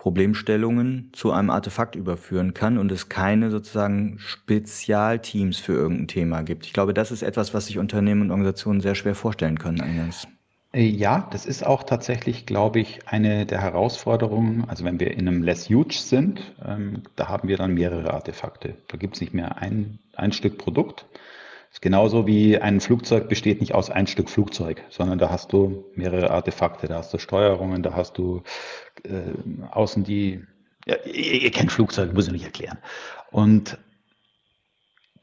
Problemstellungen 0.00 1.10
zu 1.12 1.30
einem 1.30 1.50
Artefakt 1.50 1.94
überführen 1.94 2.54
kann 2.54 2.78
und 2.78 2.90
es 2.90 3.10
keine 3.10 3.50
sozusagen 3.50 4.18
Spezialteams 4.18 5.58
für 5.58 5.74
irgendein 5.74 6.08
Thema 6.08 6.42
gibt. 6.42 6.64
Ich 6.64 6.72
glaube, 6.72 6.94
das 6.94 7.10
ist 7.10 7.20
etwas, 7.20 7.52
was 7.52 7.66
sich 7.66 7.76
Unternehmen 7.76 8.22
und 8.22 8.30
Organisationen 8.30 8.80
sehr 8.80 8.94
schwer 8.94 9.14
vorstellen 9.14 9.58
können 9.58 9.82
eingangs. 9.82 10.26
Äh, 10.72 10.84
ja, 10.84 11.28
das 11.30 11.44
ist 11.44 11.66
auch 11.66 11.82
tatsächlich, 11.82 12.46
glaube 12.46 12.80
ich, 12.80 13.00
eine 13.08 13.44
der 13.44 13.60
Herausforderungen. 13.60 14.64
Also 14.68 14.86
wenn 14.86 15.00
wir 15.00 15.10
in 15.10 15.28
einem 15.28 15.42
Less 15.42 15.68
Huge 15.68 15.96
sind, 15.96 16.54
ähm, 16.66 17.02
da 17.16 17.28
haben 17.28 17.46
wir 17.46 17.58
dann 17.58 17.74
mehrere 17.74 18.14
Artefakte. 18.14 18.76
Da 18.88 18.96
gibt 18.96 19.16
es 19.16 19.20
nicht 19.20 19.34
mehr 19.34 19.58
ein, 19.58 19.98
ein 20.14 20.32
Stück 20.32 20.56
Produkt, 20.56 21.04
ist 21.72 21.82
genauso 21.82 22.26
wie 22.26 22.58
ein 22.58 22.80
Flugzeug 22.80 23.28
besteht 23.28 23.60
nicht 23.60 23.74
aus 23.74 23.90
ein 23.90 24.08
Stück 24.08 24.28
Flugzeug, 24.28 24.82
sondern 24.88 25.18
da 25.18 25.30
hast 25.30 25.52
du 25.52 25.84
mehrere 25.94 26.30
Artefakte, 26.30 26.88
da 26.88 26.96
hast 26.96 27.14
du 27.14 27.18
Steuerungen, 27.18 27.84
da 27.84 27.94
hast 27.94 28.18
du 28.18 28.42
äh, 29.04 29.32
außen 29.70 30.04
die, 30.04 30.44
ja, 30.86 30.96
ihr, 31.04 31.42
ihr 31.42 31.50
kennt 31.50 31.72
Flugzeuge, 31.72 32.12
muss 32.12 32.26
ich 32.26 32.32
nicht 32.32 32.44
erklären. 32.44 32.78
Und 33.30 33.78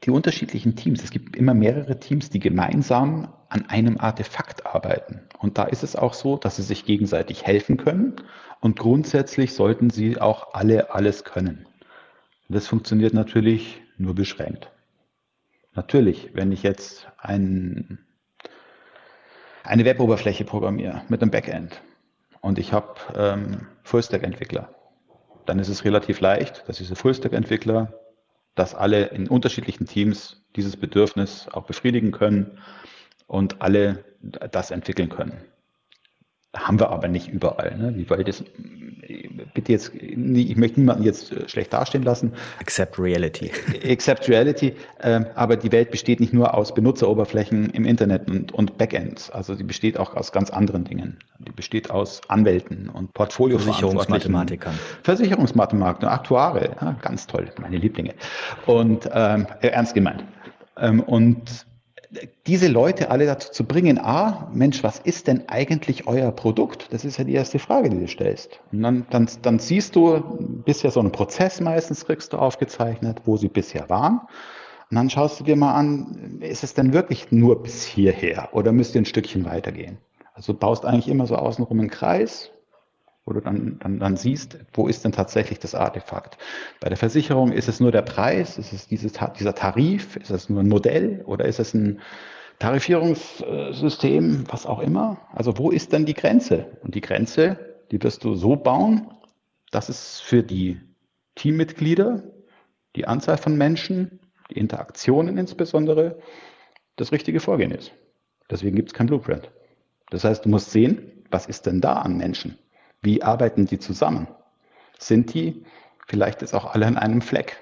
die 0.04 0.10
unterschiedlichen 0.10 0.76
Teams, 0.76 1.02
es 1.02 1.10
gibt 1.10 1.36
immer 1.36 1.54
mehrere 1.54 1.98
Teams, 1.98 2.30
die 2.30 2.38
gemeinsam 2.38 3.32
an 3.48 3.66
einem 3.66 3.98
Artefakt 3.98 4.66
arbeiten. 4.66 5.22
Und 5.38 5.58
da 5.58 5.64
ist 5.64 5.82
es 5.82 5.96
auch 5.96 6.14
so, 6.14 6.36
dass 6.36 6.56
sie 6.56 6.62
sich 6.62 6.84
gegenseitig 6.84 7.44
helfen 7.44 7.76
können 7.76 8.16
und 8.60 8.78
grundsätzlich 8.78 9.54
sollten 9.54 9.90
sie 9.90 10.20
auch 10.20 10.54
alle 10.54 10.94
alles 10.94 11.24
können. 11.24 11.66
Das 12.48 12.66
funktioniert 12.66 13.12
natürlich 13.12 13.80
nur 13.98 14.14
beschränkt. 14.14 14.70
Natürlich, 15.74 16.30
wenn 16.34 16.52
ich 16.52 16.62
jetzt 16.62 17.08
ein, 17.18 17.98
eine 19.64 19.84
Web-Oberfläche 19.84 20.44
programmiere 20.44 21.02
mit 21.08 21.22
einem 21.22 21.30
Backend 21.30 21.80
und 22.40 22.58
ich 22.58 22.72
habe 22.72 22.94
ähm, 23.14 23.66
Full-Stack-Entwickler, 23.82 24.74
dann 25.46 25.58
ist 25.58 25.68
es 25.68 25.84
relativ 25.84 26.20
leicht, 26.20 26.68
dass 26.68 26.78
diese 26.78 26.96
Full-Stack-Entwickler, 26.96 27.92
dass 28.54 28.74
alle 28.74 29.06
in 29.06 29.28
unterschiedlichen 29.28 29.86
Teams 29.86 30.42
dieses 30.56 30.76
Bedürfnis 30.76 31.48
auch 31.52 31.64
befriedigen 31.64 32.10
können 32.10 32.58
und 33.26 33.62
alle 33.62 34.04
das 34.20 34.70
entwickeln 34.70 35.08
können. 35.08 35.44
Haben 36.56 36.80
wir 36.80 36.90
aber 36.90 37.08
nicht 37.08 37.28
überall. 37.28 37.76
Ne? 37.76 37.94
Wie 37.94 38.08
weit 38.08 38.26
das, 38.26 38.42
bitte 39.52 39.72
jetzt, 39.72 39.92
ich 39.94 40.56
möchte 40.56 40.80
niemanden 40.80 41.02
jetzt 41.02 41.30
äh, 41.30 41.48
schlecht 41.48 41.72
dastehen 41.72 42.02
lassen. 42.02 42.32
Accept 42.60 42.98
Reality. 42.98 43.50
Accept 43.84 44.28
Reality. 44.28 44.74
Äh, 45.00 45.20
aber 45.34 45.56
die 45.56 45.70
Welt 45.72 45.90
besteht 45.90 46.20
nicht 46.20 46.32
nur 46.32 46.54
aus 46.54 46.72
Benutzeroberflächen 46.72 47.70
im 47.70 47.84
Internet 47.84 48.30
und, 48.30 48.52
und 48.52 48.78
Backends. 48.78 49.30
Also 49.30 49.54
die 49.54 49.64
besteht 49.64 49.98
auch 49.98 50.14
aus 50.14 50.32
ganz 50.32 50.50
anderen 50.50 50.84
Dingen. 50.84 51.18
Die 51.38 51.52
besteht 51.52 51.90
aus 51.90 52.22
Anwälten 52.28 52.88
und 52.88 53.12
Portfolio 53.12 53.58
Versicherungsmathematikern. 53.58 54.74
Versicherungsmathematikern, 55.02 56.08
Aktuare. 56.08 56.76
Ja, 56.80 56.92
ganz 57.02 57.26
toll, 57.26 57.50
meine 57.60 57.76
Lieblinge. 57.76 58.14
Und 58.64 59.08
ähm, 59.12 59.46
ernst 59.60 59.94
gemeint. 59.94 60.24
Ähm, 60.78 61.00
und 61.00 61.66
diese 62.46 62.68
Leute 62.68 63.10
alle 63.10 63.26
dazu 63.26 63.52
zu 63.52 63.64
bringen, 63.64 63.98
ah, 63.98 64.50
Mensch, 64.52 64.82
was 64.82 64.98
ist 64.98 65.26
denn 65.26 65.48
eigentlich 65.48 66.06
euer 66.06 66.32
Produkt? 66.32 66.92
Das 66.92 67.04
ist 67.04 67.18
ja 67.18 67.24
die 67.24 67.34
erste 67.34 67.58
Frage, 67.58 67.90
die 67.90 67.98
du 67.98 68.08
stellst. 68.08 68.60
Und 68.72 68.82
dann, 68.82 69.06
dann, 69.10 69.28
dann 69.42 69.58
siehst 69.58 69.94
du 69.94 70.20
bisher 70.64 70.90
so 70.90 71.00
einen 71.00 71.12
Prozess 71.12 71.60
meistens 71.60 72.06
kriegst 72.06 72.32
du 72.32 72.38
aufgezeichnet, 72.38 73.22
wo 73.24 73.36
sie 73.36 73.48
bisher 73.48 73.88
waren. 73.90 74.20
Und 74.90 74.96
dann 74.96 75.10
schaust 75.10 75.38
du 75.38 75.44
dir 75.44 75.56
mal 75.56 75.74
an, 75.74 76.38
ist 76.40 76.64
es 76.64 76.72
denn 76.72 76.94
wirklich 76.94 77.30
nur 77.30 77.62
bis 77.62 77.84
hierher 77.84 78.48
oder 78.52 78.72
müsst 78.72 78.94
ihr 78.94 79.02
ein 79.02 79.06
Stückchen 79.06 79.44
weitergehen? 79.44 79.98
Also 80.32 80.54
baust 80.54 80.86
eigentlich 80.86 81.08
immer 81.08 81.26
so 81.26 81.36
außenrum 81.36 81.78
einen 81.78 81.90
Kreis, 81.90 82.50
wo 83.28 83.34
du 83.34 83.40
dann, 83.40 83.78
dann, 83.80 83.98
dann 83.98 84.16
siehst, 84.16 84.56
wo 84.72 84.88
ist 84.88 85.04
denn 85.04 85.12
tatsächlich 85.12 85.58
das 85.58 85.74
Artefakt. 85.74 86.38
Bei 86.80 86.88
der 86.88 86.96
Versicherung 86.96 87.52
ist 87.52 87.68
es 87.68 87.78
nur 87.78 87.92
der 87.92 88.00
Preis, 88.00 88.56
ist 88.56 88.72
es 88.72 88.88
dieses, 88.88 89.12
dieser 89.38 89.54
Tarif, 89.54 90.16
ist 90.16 90.30
es 90.30 90.48
nur 90.48 90.60
ein 90.60 90.68
Modell 90.68 91.22
oder 91.26 91.44
ist 91.44 91.58
es 91.58 91.74
ein 91.74 92.00
Tarifierungssystem, 92.58 94.44
was 94.48 94.64
auch 94.64 94.78
immer. 94.78 95.18
Also 95.34 95.58
wo 95.58 95.70
ist 95.70 95.92
denn 95.92 96.06
die 96.06 96.14
Grenze? 96.14 96.78
Und 96.82 96.94
die 96.94 97.02
Grenze, 97.02 97.58
die 97.90 98.02
wirst 98.02 98.24
du 98.24 98.34
so 98.34 98.56
bauen, 98.56 99.08
dass 99.70 99.90
es 99.90 100.20
für 100.20 100.42
die 100.42 100.80
Teammitglieder, 101.34 102.22
die 102.96 103.06
Anzahl 103.06 103.36
von 103.36 103.58
Menschen, 103.58 104.20
die 104.50 104.56
Interaktionen 104.58 105.36
insbesondere, 105.36 106.18
das 106.96 107.12
richtige 107.12 107.40
Vorgehen 107.40 107.72
ist. 107.72 107.92
Deswegen 108.50 108.74
gibt 108.74 108.88
es 108.88 108.94
kein 108.94 109.06
Blueprint. 109.06 109.50
Das 110.08 110.24
heißt, 110.24 110.46
du 110.46 110.48
musst 110.48 110.70
sehen, 110.70 111.12
was 111.30 111.44
ist 111.44 111.66
denn 111.66 111.82
da 111.82 112.00
an 112.00 112.16
Menschen? 112.16 112.56
Wie 113.02 113.22
arbeiten 113.22 113.66
die 113.66 113.78
zusammen? 113.78 114.28
Sind 114.98 115.34
die 115.34 115.64
vielleicht 116.06 116.40
jetzt 116.40 116.54
auch 116.54 116.74
alle 116.74 116.86
an 116.86 116.96
einem 116.96 117.20
Fleck? 117.20 117.56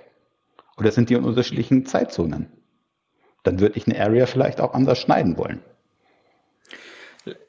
Oder 0.78 0.90
sind 0.90 1.10
die 1.10 1.14
in 1.14 1.24
unterschiedlichen 1.24 1.86
Zeitzonen? 1.86 2.48
Dann 3.42 3.60
würde 3.60 3.76
ich 3.76 3.86
eine 3.86 4.00
Area 4.00 4.26
vielleicht 4.26 4.60
auch 4.60 4.74
anders 4.74 4.98
schneiden 4.98 5.36
wollen. 5.36 5.60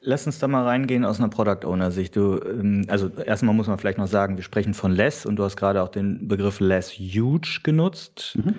Lass 0.00 0.26
uns 0.26 0.38
da 0.38 0.48
mal 0.48 0.64
reingehen 0.64 1.04
aus 1.04 1.20
einer 1.20 1.28
Product 1.28 1.64
Owner 1.64 1.92
Sicht. 1.92 2.16
Du, 2.16 2.40
ähm, 2.40 2.84
also 2.88 3.08
erstmal 3.08 3.54
muss 3.54 3.68
man 3.68 3.78
vielleicht 3.78 3.98
noch 3.98 4.08
sagen, 4.08 4.36
wir 4.36 4.42
sprechen 4.42 4.74
von 4.74 4.92
less 4.92 5.24
und 5.24 5.36
du 5.36 5.44
hast 5.44 5.56
gerade 5.56 5.82
auch 5.82 5.88
den 5.88 6.26
Begriff 6.26 6.58
less 6.58 6.90
huge 6.90 7.60
genutzt. 7.62 8.36
Mhm. 8.36 8.56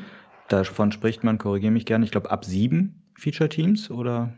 Davon 0.48 0.92
spricht 0.92 1.24
man, 1.24 1.38
korrigiere 1.38 1.72
mich 1.72 1.86
gerne, 1.86 2.06
ich 2.06 2.12
glaube 2.12 2.32
ab 2.32 2.46
sieben 2.46 3.12
Feature 3.16 3.50
Teams 3.50 3.92
oder 3.92 4.34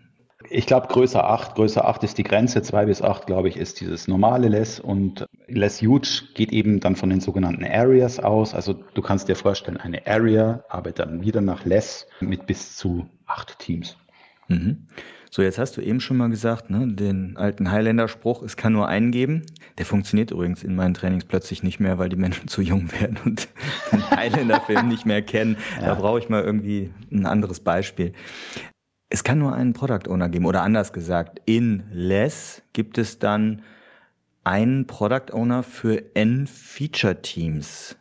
ich 0.50 0.66
glaube, 0.66 0.88
größer 0.88 1.24
8, 1.24 1.56
größer 1.56 1.88
8 1.88 2.04
ist 2.04 2.18
die 2.18 2.24
Grenze, 2.24 2.62
2 2.62 2.86
bis 2.86 3.02
8, 3.02 3.28
glaube 3.28 3.50
ich, 3.50 3.58
ist 3.58 3.80
dieses 3.82 4.08
normale 4.08 4.48
Less 4.48 4.80
und 4.80 5.26
Less 5.48 5.82
Huge 5.82 6.24
geht 6.34 6.52
eben 6.52 6.80
dann 6.80 6.96
von 6.96 7.10
den 7.10 7.22
sogenannten 7.22 7.66
Areas 7.66 8.20
aus. 8.20 8.54
Also 8.54 8.74
du 8.74 9.02
kannst 9.02 9.28
dir 9.28 9.36
vorstellen, 9.36 9.78
eine 9.78 10.06
Area 10.08 10.64
arbeitet 10.70 11.00
dann 11.00 11.22
wieder 11.22 11.42
nach 11.42 11.66
Less 11.66 12.08
mit 12.20 12.48
bis 12.48 12.76
zu 12.76 13.08
8 13.28 13.60
Teams. 13.60 13.98
Mhm. 14.48 14.88
So, 15.34 15.42
jetzt 15.42 15.60
hast 15.60 15.78
du 15.78 15.82
eben 15.82 16.02
schon 16.02 16.18
mal 16.18 16.30
gesagt, 16.30 16.70
ne, 16.70 16.86
den 16.94 17.38
alten 17.38 17.72
Highlander-Spruch, 17.72 18.44
es 18.44 18.58
kann 18.58 18.74
nur 18.74 18.90
einen 18.90 19.12
geben. 19.12 19.46
Der 19.78 19.86
funktioniert 19.86 20.32
übrigens 20.32 20.62
in 20.62 20.76
meinen 20.76 20.94
Trainings 20.94 21.24
plötzlich 21.24 21.64
nicht 21.64 21.80
mehr, 21.80 21.98
weil 21.98 22.10
die 22.10 22.18
Menschen 22.18 22.48
zu 22.50 22.62
jung 22.62 22.92
werden 22.92 23.18
und 23.24 23.48
den 23.94 24.12
Highlander-Film 24.12 24.90
nicht 24.90 25.06
mehr 25.06 25.22
kennen. 25.22 25.56
Ja. 25.80 25.88
Da 25.88 25.96
brauche 25.96 26.20
ich 26.20 26.28
mal 26.28 26.44
irgendwie 26.44 26.92
ein 27.14 27.26
anderes 27.26 27.62
Beispiel. 27.62 28.12
Es 29.13 29.26
kann 29.26 29.39
nur 29.39 29.54
einen 29.54 29.74
Product 29.74 30.10
Owner 30.10 30.30
geben 30.30 30.45
oder 30.45 30.63
anders 30.63 30.93
gesagt, 30.93 31.41
in 31.43 31.84
Less 31.91 32.63
gibt 32.71 32.97
es 32.97 33.19
dann 33.19 33.62
einen 34.45 34.88
Product 34.88 35.34
Owner 35.34 35.63
für 35.63 36.15
N 36.15 36.47
Feature 36.47 37.21
Teams. 37.21 37.97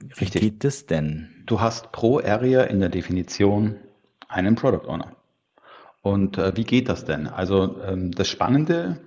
Wie 0.00 0.24
Richtig. 0.24 0.40
geht 0.40 0.64
das 0.64 0.86
denn? 0.86 1.28
Du 1.44 1.60
hast 1.60 1.92
pro 1.92 2.18
Area 2.18 2.62
in 2.62 2.80
der 2.80 2.88
Definition 2.88 3.76
einen 4.28 4.54
Product 4.54 4.88
Owner. 4.88 5.14
Und 6.00 6.38
äh, 6.38 6.56
wie 6.56 6.64
geht 6.64 6.88
das 6.88 7.04
denn? 7.04 7.26
Also 7.26 7.82
ähm, 7.82 8.12
das 8.12 8.28
Spannende, 8.28 9.00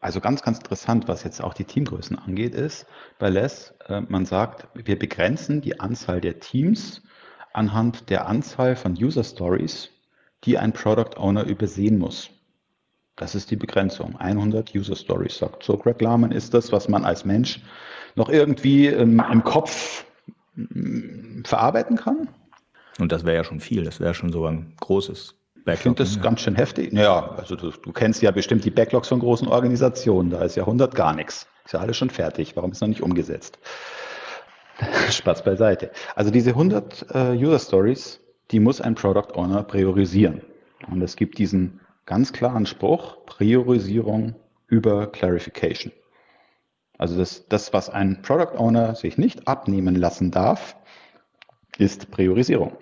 also 0.00 0.20
ganz, 0.20 0.42
ganz 0.42 0.58
interessant, 0.58 1.06
was 1.06 1.22
jetzt 1.22 1.40
auch 1.40 1.54
die 1.54 1.64
Teamgrößen 1.64 2.18
angeht, 2.18 2.56
ist 2.56 2.86
bei 3.20 3.30
Less, 3.30 3.72
äh, 3.86 4.00
man 4.00 4.26
sagt, 4.26 4.66
wir 4.74 4.98
begrenzen 4.98 5.60
die 5.60 5.78
Anzahl 5.78 6.20
der 6.20 6.40
Teams 6.40 7.02
anhand 7.52 8.10
der 8.10 8.26
Anzahl 8.26 8.74
von 8.74 8.94
User 8.94 9.22
Stories, 9.22 9.90
die 10.44 10.58
ein 10.58 10.72
Product 10.72 11.16
Owner 11.16 11.44
übersehen 11.44 11.98
muss. 11.98 12.30
Das 13.16 13.34
ist 13.34 13.50
die 13.50 13.56
Begrenzung. 13.56 14.16
100 14.16 14.74
User 14.74 14.96
Stories 14.96 15.38
sagt 15.38 15.62
so 15.62 15.76
Greg 15.76 16.00
Lahman 16.00 16.32
ist 16.32 16.52
das, 16.52 16.72
was 16.72 16.88
man 16.88 17.04
als 17.04 17.24
Mensch 17.24 17.60
noch 18.16 18.28
irgendwie 18.28 18.86
ähm, 18.86 19.22
im 19.30 19.44
Kopf 19.44 20.04
ähm, 20.56 21.42
verarbeiten 21.46 21.96
kann. 21.96 22.28
Und 22.98 23.12
das 23.12 23.24
wäre 23.24 23.36
ja 23.36 23.44
schon 23.44 23.60
viel. 23.60 23.84
Das 23.84 24.00
wäre 24.00 24.14
schon 24.14 24.32
so 24.32 24.46
ein 24.46 24.74
großes 24.80 25.34
Backlog. 25.64 25.74
Ich 25.74 25.80
finde 25.80 26.02
das 26.04 26.16
ja. 26.16 26.22
ganz 26.22 26.40
schön 26.40 26.54
heftig. 26.54 26.92
Naja, 26.92 27.34
also 27.36 27.56
du, 27.56 27.70
du, 27.70 27.92
kennst 27.92 28.22
ja 28.22 28.30
bestimmt 28.30 28.64
die 28.64 28.70
Backlogs 28.70 29.08
von 29.08 29.20
großen 29.20 29.48
Organisationen. 29.48 30.30
Da 30.30 30.42
ist 30.42 30.56
ja 30.56 30.64
100 30.64 30.94
gar 30.94 31.14
nichts. 31.14 31.46
Ist 31.64 31.72
ja 31.72 31.80
alles 31.80 31.96
schon 31.96 32.10
fertig. 32.10 32.56
Warum 32.56 32.72
ist 32.72 32.80
noch 32.80 32.88
nicht 32.88 33.02
umgesetzt? 33.02 33.58
Spaß 35.10 35.44
beiseite. 35.44 35.90
Also 36.14 36.30
diese 36.30 36.50
100 36.50 37.06
äh, 37.14 37.30
User 37.36 37.58
Stories 37.58 38.20
die 38.50 38.60
muss 38.60 38.80
ein 38.80 38.94
Product 38.94 39.34
Owner 39.34 39.62
priorisieren. 39.62 40.42
Und 40.90 41.02
es 41.02 41.16
gibt 41.16 41.38
diesen 41.38 41.80
ganz 42.06 42.32
klaren 42.32 42.66
Spruch, 42.66 43.24
Priorisierung 43.26 44.34
über 44.68 45.06
Clarification. 45.06 45.92
Also 46.98 47.16
das, 47.18 47.46
das, 47.48 47.72
was 47.72 47.90
ein 47.90 48.22
Product 48.22 48.56
Owner 48.58 48.94
sich 48.94 49.18
nicht 49.18 49.48
abnehmen 49.48 49.96
lassen 49.96 50.30
darf, 50.30 50.76
ist 51.78 52.10
Priorisierung. 52.10 52.76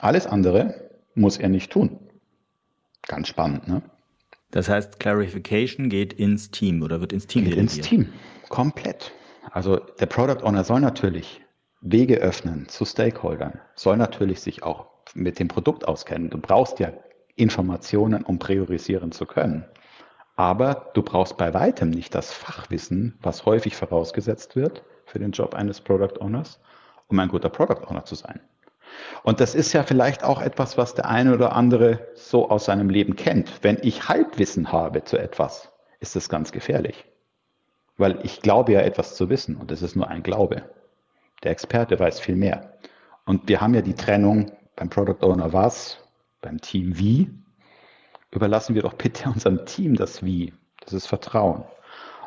Alles 0.00 0.26
andere 0.26 0.90
muss 1.14 1.36
er 1.36 1.48
nicht 1.48 1.72
tun. 1.72 1.98
Ganz 3.02 3.28
spannend, 3.28 3.66
ne? 3.66 3.82
Das 4.52 4.68
heißt, 4.68 4.98
Clarification 4.98 5.88
geht 5.88 6.12
ins 6.12 6.50
Team 6.50 6.82
oder 6.82 7.00
wird 7.00 7.12
ins 7.12 7.26
Team 7.26 7.44
geht 7.44 7.54
ins 7.54 7.78
Team, 7.80 8.12
komplett. 8.48 9.12
Also 9.52 9.76
der 9.76 10.06
Product 10.06 10.44
Owner 10.44 10.64
soll 10.64 10.80
natürlich 10.80 11.40
Wege 11.80 12.16
öffnen 12.16 12.68
zu 12.68 12.84
Stakeholdern, 12.84 13.60
soll 13.74 13.96
natürlich 13.96 14.40
sich 14.40 14.62
auch 14.62 14.86
mit 15.14 15.38
dem 15.38 15.48
Produkt 15.48 15.88
auskennen. 15.88 16.28
Du 16.28 16.38
brauchst 16.38 16.78
ja 16.78 16.92
Informationen, 17.36 18.22
um 18.22 18.38
priorisieren 18.38 19.12
zu 19.12 19.24
können. 19.24 19.64
Aber 20.36 20.90
du 20.94 21.02
brauchst 21.02 21.36
bei 21.36 21.52
weitem 21.54 21.90
nicht 21.90 22.14
das 22.14 22.32
Fachwissen, 22.32 23.18
was 23.22 23.46
häufig 23.46 23.76
vorausgesetzt 23.76 24.56
wird 24.56 24.82
für 25.06 25.18
den 25.18 25.32
Job 25.32 25.54
eines 25.54 25.80
Product 25.80 26.20
Owners, 26.20 26.60
um 27.08 27.18
ein 27.18 27.28
guter 27.28 27.48
Product 27.48 27.86
Owner 27.88 28.04
zu 28.04 28.14
sein. 28.14 28.40
Und 29.22 29.40
das 29.40 29.54
ist 29.54 29.72
ja 29.72 29.82
vielleicht 29.82 30.24
auch 30.24 30.40
etwas, 30.40 30.76
was 30.76 30.94
der 30.94 31.08
eine 31.08 31.34
oder 31.34 31.54
andere 31.54 32.08
so 32.14 32.50
aus 32.50 32.66
seinem 32.66 32.90
Leben 32.90 33.16
kennt. 33.16 33.62
Wenn 33.62 33.78
ich 33.82 34.08
Halbwissen 34.08 34.72
habe 34.72 35.04
zu 35.04 35.18
etwas, 35.18 35.72
ist 36.00 36.16
das 36.16 36.28
ganz 36.28 36.52
gefährlich. 36.52 37.06
Weil 37.96 38.18
ich 38.22 38.42
glaube 38.42 38.72
ja 38.72 38.80
etwas 38.80 39.14
zu 39.14 39.28
wissen 39.28 39.56
und 39.56 39.70
es 39.70 39.82
ist 39.82 39.96
nur 39.96 40.08
ein 40.08 40.22
Glaube. 40.22 40.62
Der 41.42 41.52
Experte 41.52 41.98
weiß 41.98 42.20
viel 42.20 42.36
mehr. 42.36 42.74
Und 43.24 43.48
wir 43.48 43.60
haben 43.60 43.74
ja 43.74 43.82
die 43.82 43.94
Trennung 43.94 44.52
beim 44.76 44.90
Product 44.90 45.22
Owner 45.22 45.52
was, 45.52 45.98
beim 46.40 46.60
Team 46.60 46.98
wie. 46.98 47.30
Überlassen 48.30 48.74
wir 48.74 48.82
doch 48.82 48.94
bitte 48.94 49.28
unserem 49.28 49.64
Team 49.66 49.94
das 49.96 50.24
Wie. 50.24 50.52
Das 50.80 50.92
ist 50.92 51.06
Vertrauen. 51.06 51.64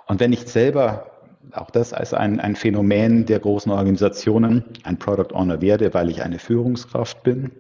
Und 0.08 0.19
wenn 0.19 0.34
ich 0.34 0.47
selber 0.47 1.12
auch 1.52 1.69
das 1.71 1.93
als 1.93 2.13
ein, 2.13 2.39
ein 2.39 2.56
Phänomen 2.56 3.26
der 3.26 3.39
großen 3.39 3.71
Organisationen, 3.71 4.63
ein 4.84 4.97
Product 4.97 5.34
Owner 5.34 5.62
werde, 5.62 5.93
weil 5.93 6.10
ich 6.10 6.21
eine 6.21 6.39
Führungskraft 6.39 7.23
bin 7.23 7.52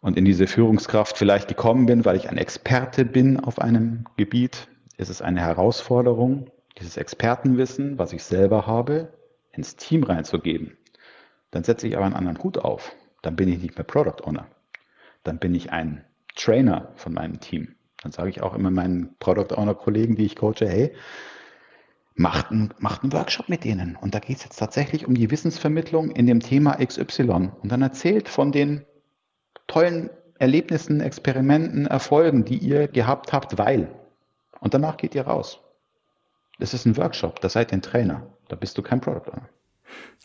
und 0.00 0.16
in 0.16 0.24
diese 0.24 0.46
Führungskraft 0.46 1.16
vielleicht 1.16 1.48
gekommen 1.48 1.86
bin, 1.86 2.04
weil 2.04 2.16
ich 2.16 2.28
ein 2.28 2.38
Experte 2.38 3.04
bin 3.04 3.40
auf 3.40 3.58
einem 3.58 4.04
Gebiet, 4.16 4.68
ist 4.96 5.10
es 5.10 5.22
eine 5.22 5.40
Herausforderung, 5.40 6.50
dieses 6.78 6.96
Expertenwissen, 6.96 7.98
was 7.98 8.12
ich 8.12 8.22
selber 8.22 8.66
habe, 8.66 9.08
ins 9.56 9.76
Team 9.76 10.02
reinzugeben, 10.02 10.76
dann 11.50 11.64
setze 11.64 11.86
ich 11.86 11.96
aber 11.96 12.06
einen 12.06 12.14
anderen 12.14 12.42
Hut 12.42 12.58
auf. 12.58 12.92
Dann 13.22 13.36
bin 13.36 13.48
ich 13.48 13.60
nicht 13.60 13.76
mehr 13.76 13.84
Product 13.84 14.24
Owner. 14.24 14.46
Dann 15.22 15.38
bin 15.38 15.54
ich 15.54 15.72
ein 15.72 16.04
Trainer 16.34 16.92
von 16.96 17.14
meinem 17.14 17.40
Team. 17.40 17.74
Dann 18.02 18.12
sage 18.12 18.28
ich 18.28 18.42
auch 18.42 18.54
immer 18.54 18.70
meinen 18.70 19.16
Product 19.18 19.56
Owner 19.56 19.74
Kollegen, 19.74 20.16
die 20.16 20.26
ich 20.26 20.36
coache, 20.36 20.68
hey, 20.68 20.94
macht, 22.14 22.50
ein, 22.50 22.74
macht 22.78 23.02
einen 23.02 23.12
Workshop 23.12 23.48
mit 23.48 23.64
denen. 23.64 23.96
Und 23.96 24.14
da 24.14 24.18
geht 24.18 24.36
es 24.36 24.44
jetzt 24.44 24.58
tatsächlich 24.58 25.06
um 25.06 25.14
die 25.14 25.30
Wissensvermittlung 25.30 26.10
in 26.10 26.26
dem 26.26 26.40
Thema 26.40 26.84
XY. 26.84 27.52
Und 27.62 27.72
dann 27.72 27.82
erzählt 27.82 28.28
von 28.28 28.52
den 28.52 28.84
tollen 29.66 30.10
Erlebnissen, 30.38 31.00
Experimenten, 31.00 31.86
Erfolgen, 31.86 32.44
die 32.44 32.58
ihr 32.58 32.88
gehabt 32.88 33.32
habt, 33.32 33.56
weil. 33.58 33.88
Und 34.60 34.74
danach 34.74 34.96
geht 34.96 35.14
ihr 35.14 35.26
raus. 35.26 35.60
Das 36.58 36.74
ist 36.74 36.84
ein 36.86 36.96
Workshop, 36.96 37.40
da 37.40 37.48
seid 37.48 37.72
ihr 37.72 37.78
ein 37.78 37.82
Trainer. 37.82 38.33
Da 38.48 38.56
bist 38.56 38.76
du 38.78 38.82
kein 38.82 39.00
Product 39.00 39.30
Owner. 39.30 39.48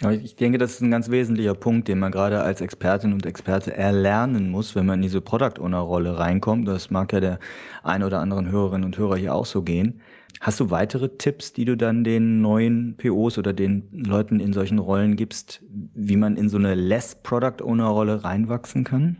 Aber 0.01 0.13
ich 0.13 0.35
denke, 0.35 0.57
das 0.57 0.71
ist 0.71 0.81
ein 0.81 0.91
ganz 0.91 1.09
wesentlicher 1.09 1.53
Punkt, 1.53 1.87
den 1.87 1.99
man 1.99 2.11
gerade 2.11 2.41
als 2.41 2.61
Expertin 2.61 3.13
und 3.13 3.25
Experte 3.25 3.75
erlernen 3.75 4.49
muss, 4.49 4.75
wenn 4.75 4.85
man 4.85 4.99
in 4.99 5.03
diese 5.03 5.21
Product 5.21 5.59
Owner 5.59 5.79
Rolle 5.79 6.17
reinkommt. 6.17 6.67
Das 6.67 6.89
mag 6.89 7.11
ja 7.11 7.19
der 7.19 7.39
ein 7.83 8.03
oder 8.03 8.19
anderen 8.19 8.49
Hörerinnen 8.49 8.85
und 8.85 8.97
Hörer 8.97 9.17
hier 9.17 9.35
auch 9.35 9.45
so 9.45 9.61
gehen. 9.61 10.01
Hast 10.39 10.59
du 10.59 10.69
weitere 10.69 11.09
Tipps, 11.17 11.51
die 11.51 11.65
du 11.65 11.75
dann 11.75 12.05
den 12.05 12.41
neuen 12.41 12.95
POs 12.95 13.37
oder 13.37 13.51
den 13.51 13.89
Leuten 13.91 14.39
in 14.39 14.53
solchen 14.53 14.79
Rollen 14.79 15.17
gibst, 15.17 15.61
wie 15.69 16.15
man 16.15 16.37
in 16.37 16.47
so 16.47 16.57
eine 16.57 16.75
Less 16.75 17.15
Product 17.15 17.61
Owner 17.61 17.87
Rolle 17.87 18.23
reinwachsen 18.23 18.85
kann? 18.85 19.17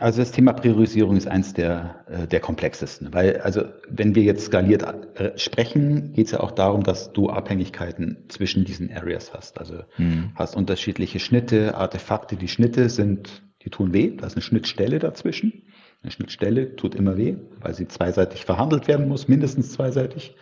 Also 0.00 0.20
das 0.22 0.32
Thema 0.32 0.52
Priorisierung 0.52 1.16
ist 1.16 1.28
eins 1.28 1.54
der, 1.54 2.04
äh, 2.08 2.26
der 2.26 2.40
komplexesten, 2.40 3.14
weil 3.14 3.40
also 3.42 3.62
wenn 3.88 4.16
wir 4.16 4.24
jetzt 4.24 4.46
skaliert 4.46 4.82
äh, 5.14 5.38
sprechen, 5.38 6.12
geht 6.12 6.26
es 6.26 6.32
ja 6.32 6.40
auch 6.40 6.50
darum, 6.50 6.82
dass 6.82 7.12
du 7.12 7.30
Abhängigkeiten 7.30 8.24
zwischen 8.28 8.64
diesen 8.64 8.92
Areas 8.92 9.32
hast. 9.32 9.58
Also 9.58 9.84
hm. 9.96 10.32
hast 10.34 10.56
unterschiedliche 10.56 11.20
Schnitte, 11.20 11.76
Artefakte. 11.76 12.34
Die 12.34 12.48
Schnitte 12.48 12.88
sind, 12.88 13.42
die 13.62 13.70
tun 13.70 13.92
weh, 13.92 14.16
da 14.16 14.26
ist 14.26 14.34
eine 14.34 14.42
Schnittstelle 14.42 14.98
dazwischen. 14.98 15.62
Eine 16.02 16.10
Schnittstelle 16.10 16.74
tut 16.74 16.96
immer 16.96 17.16
weh, 17.16 17.36
weil 17.60 17.74
sie 17.74 17.86
zweiseitig 17.86 18.44
verhandelt 18.44 18.88
werden 18.88 19.08
muss, 19.08 19.28
mindestens 19.28 19.72
zweiseitig, 19.72 20.34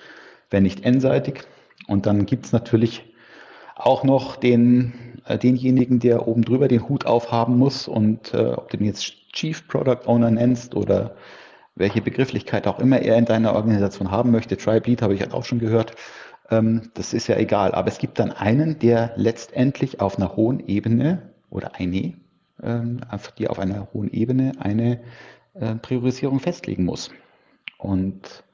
wenn 0.51 0.63
nicht 0.63 0.85
n-seitig. 0.85 1.43
Und 1.87 2.07
dann 2.07 2.25
gibt 2.25 2.47
es 2.47 2.53
natürlich 2.53 3.05
auch 3.77 4.03
noch 4.03 4.37
den, 4.37 4.95
äh, 5.27 5.37
denjenigen, 5.37 6.01
der 6.01 6.27
oben 6.27 6.43
drüber 6.43 6.69
den 6.69 6.89
Hut 6.89 7.05
aufhaben 7.05 7.59
muss 7.59 7.87
und 7.87 8.33
äh, 8.33 8.53
ob 8.53 8.71
den 8.71 8.85
jetzt 8.85 9.05
Chief 9.33 9.67
Product 9.69 10.07
Owner 10.07 10.31
nennst 10.31 10.75
oder 10.75 11.17
welche 11.75 12.03
Begrifflichkeit 12.03 12.67
auch 12.67 12.79
immer 12.79 13.01
er 13.01 13.17
in 13.17 13.25
deiner 13.25 13.55
Organisation 13.55 14.11
haben 14.11 14.31
möchte. 14.31 14.57
Tribe 14.57 14.89
Lead 14.89 15.03
habe 15.03 15.15
ich 15.15 15.21
halt 15.21 15.33
auch 15.33 15.45
schon 15.45 15.59
gehört. 15.59 15.95
Ähm, 16.51 16.91
das 16.95 17.15
ist 17.15 17.29
ja 17.29 17.37
egal. 17.37 17.73
Aber 17.73 17.89
es 17.89 17.99
gibt 17.99 18.19
dann 18.19 18.31
einen, 18.31 18.79
der 18.79 19.13
letztendlich 19.17 20.01
auf 20.01 20.19
einer 20.19 20.37
hohen 20.37 20.61
Ebene 20.61 21.33
oder 21.51 21.75
eine, 21.77 22.15
ähm, 22.63 23.01
die 23.39 23.49
auf 23.49 23.59
einer 23.59 23.89
hohen 23.93 24.11
Ebene 24.11 24.53
eine 24.59 25.03
äh, 25.55 25.75
Priorisierung 25.77 26.41
festlegen 26.41 26.85
muss. 26.85 27.11
Und 27.79 28.45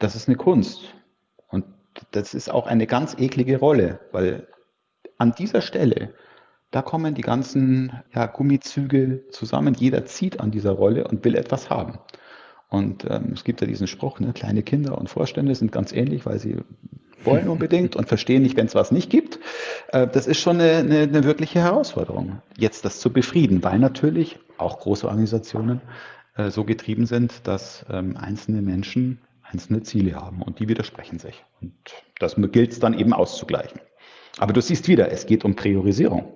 das 0.00 0.16
ist 0.16 0.28
eine 0.28 0.36
Kunst. 0.36 0.94
Und 1.48 1.64
das 2.10 2.34
ist 2.34 2.50
auch 2.50 2.66
eine 2.66 2.86
ganz 2.86 3.14
eklige 3.18 3.58
Rolle, 3.58 4.00
weil 4.10 4.48
an 5.18 5.32
dieser 5.32 5.62
Stelle 5.62 6.12
da 6.74 6.82
kommen 6.82 7.14
die 7.14 7.22
ganzen 7.22 7.92
ja, 8.12 8.26
Gummizüge 8.26 9.22
zusammen. 9.30 9.74
Jeder 9.74 10.06
zieht 10.06 10.40
an 10.40 10.50
dieser 10.50 10.72
Rolle 10.72 11.06
und 11.06 11.24
will 11.24 11.36
etwas 11.36 11.70
haben. 11.70 12.00
Und 12.68 13.06
ähm, 13.08 13.30
es 13.32 13.44
gibt 13.44 13.60
ja 13.60 13.68
diesen 13.68 13.86
Spruch, 13.86 14.18
ne, 14.18 14.32
kleine 14.32 14.64
Kinder 14.64 14.98
und 14.98 15.08
Vorstände 15.08 15.54
sind 15.54 15.70
ganz 15.70 15.92
ähnlich, 15.92 16.26
weil 16.26 16.40
sie 16.40 16.56
wollen 17.22 17.48
unbedingt 17.48 17.94
und 17.94 18.08
verstehen 18.08 18.42
nicht, 18.42 18.56
wenn 18.56 18.66
es 18.66 18.74
was 18.74 18.90
nicht 18.90 19.08
gibt. 19.08 19.38
Äh, 19.92 20.08
das 20.08 20.26
ist 20.26 20.40
schon 20.40 20.60
eine, 20.60 20.78
eine, 20.78 20.98
eine 21.02 21.22
wirkliche 21.22 21.60
Herausforderung, 21.60 22.42
jetzt 22.58 22.84
das 22.84 22.98
zu 22.98 23.12
befrieden, 23.12 23.62
weil 23.62 23.78
natürlich 23.78 24.40
auch 24.58 24.80
große 24.80 25.06
Organisationen 25.06 25.80
äh, 26.36 26.50
so 26.50 26.64
getrieben 26.64 27.06
sind, 27.06 27.46
dass 27.46 27.86
ähm, 27.88 28.16
einzelne 28.16 28.62
Menschen 28.62 29.20
einzelne 29.44 29.82
Ziele 29.84 30.16
haben 30.16 30.42
und 30.42 30.58
die 30.58 30.68
widersprechen 30.68 31.20
sich. 31.20 31.44
Und 31.60 31.72
das 32.18 32.34
gilt 32.36 32.72
es 32.72 32.80
dann 32.80 32.98
eben 32.98 33.12
auszugleichen. 33.12 33.80
Aber 34.38 34.52
du 34.52 34.60
siehst 34.60 34.88
wieder, 34.88 35.12
es 35.12 35.26
geht 35.26 35.44
um 35.44 35.54
Priorisierung. 35.54 36.33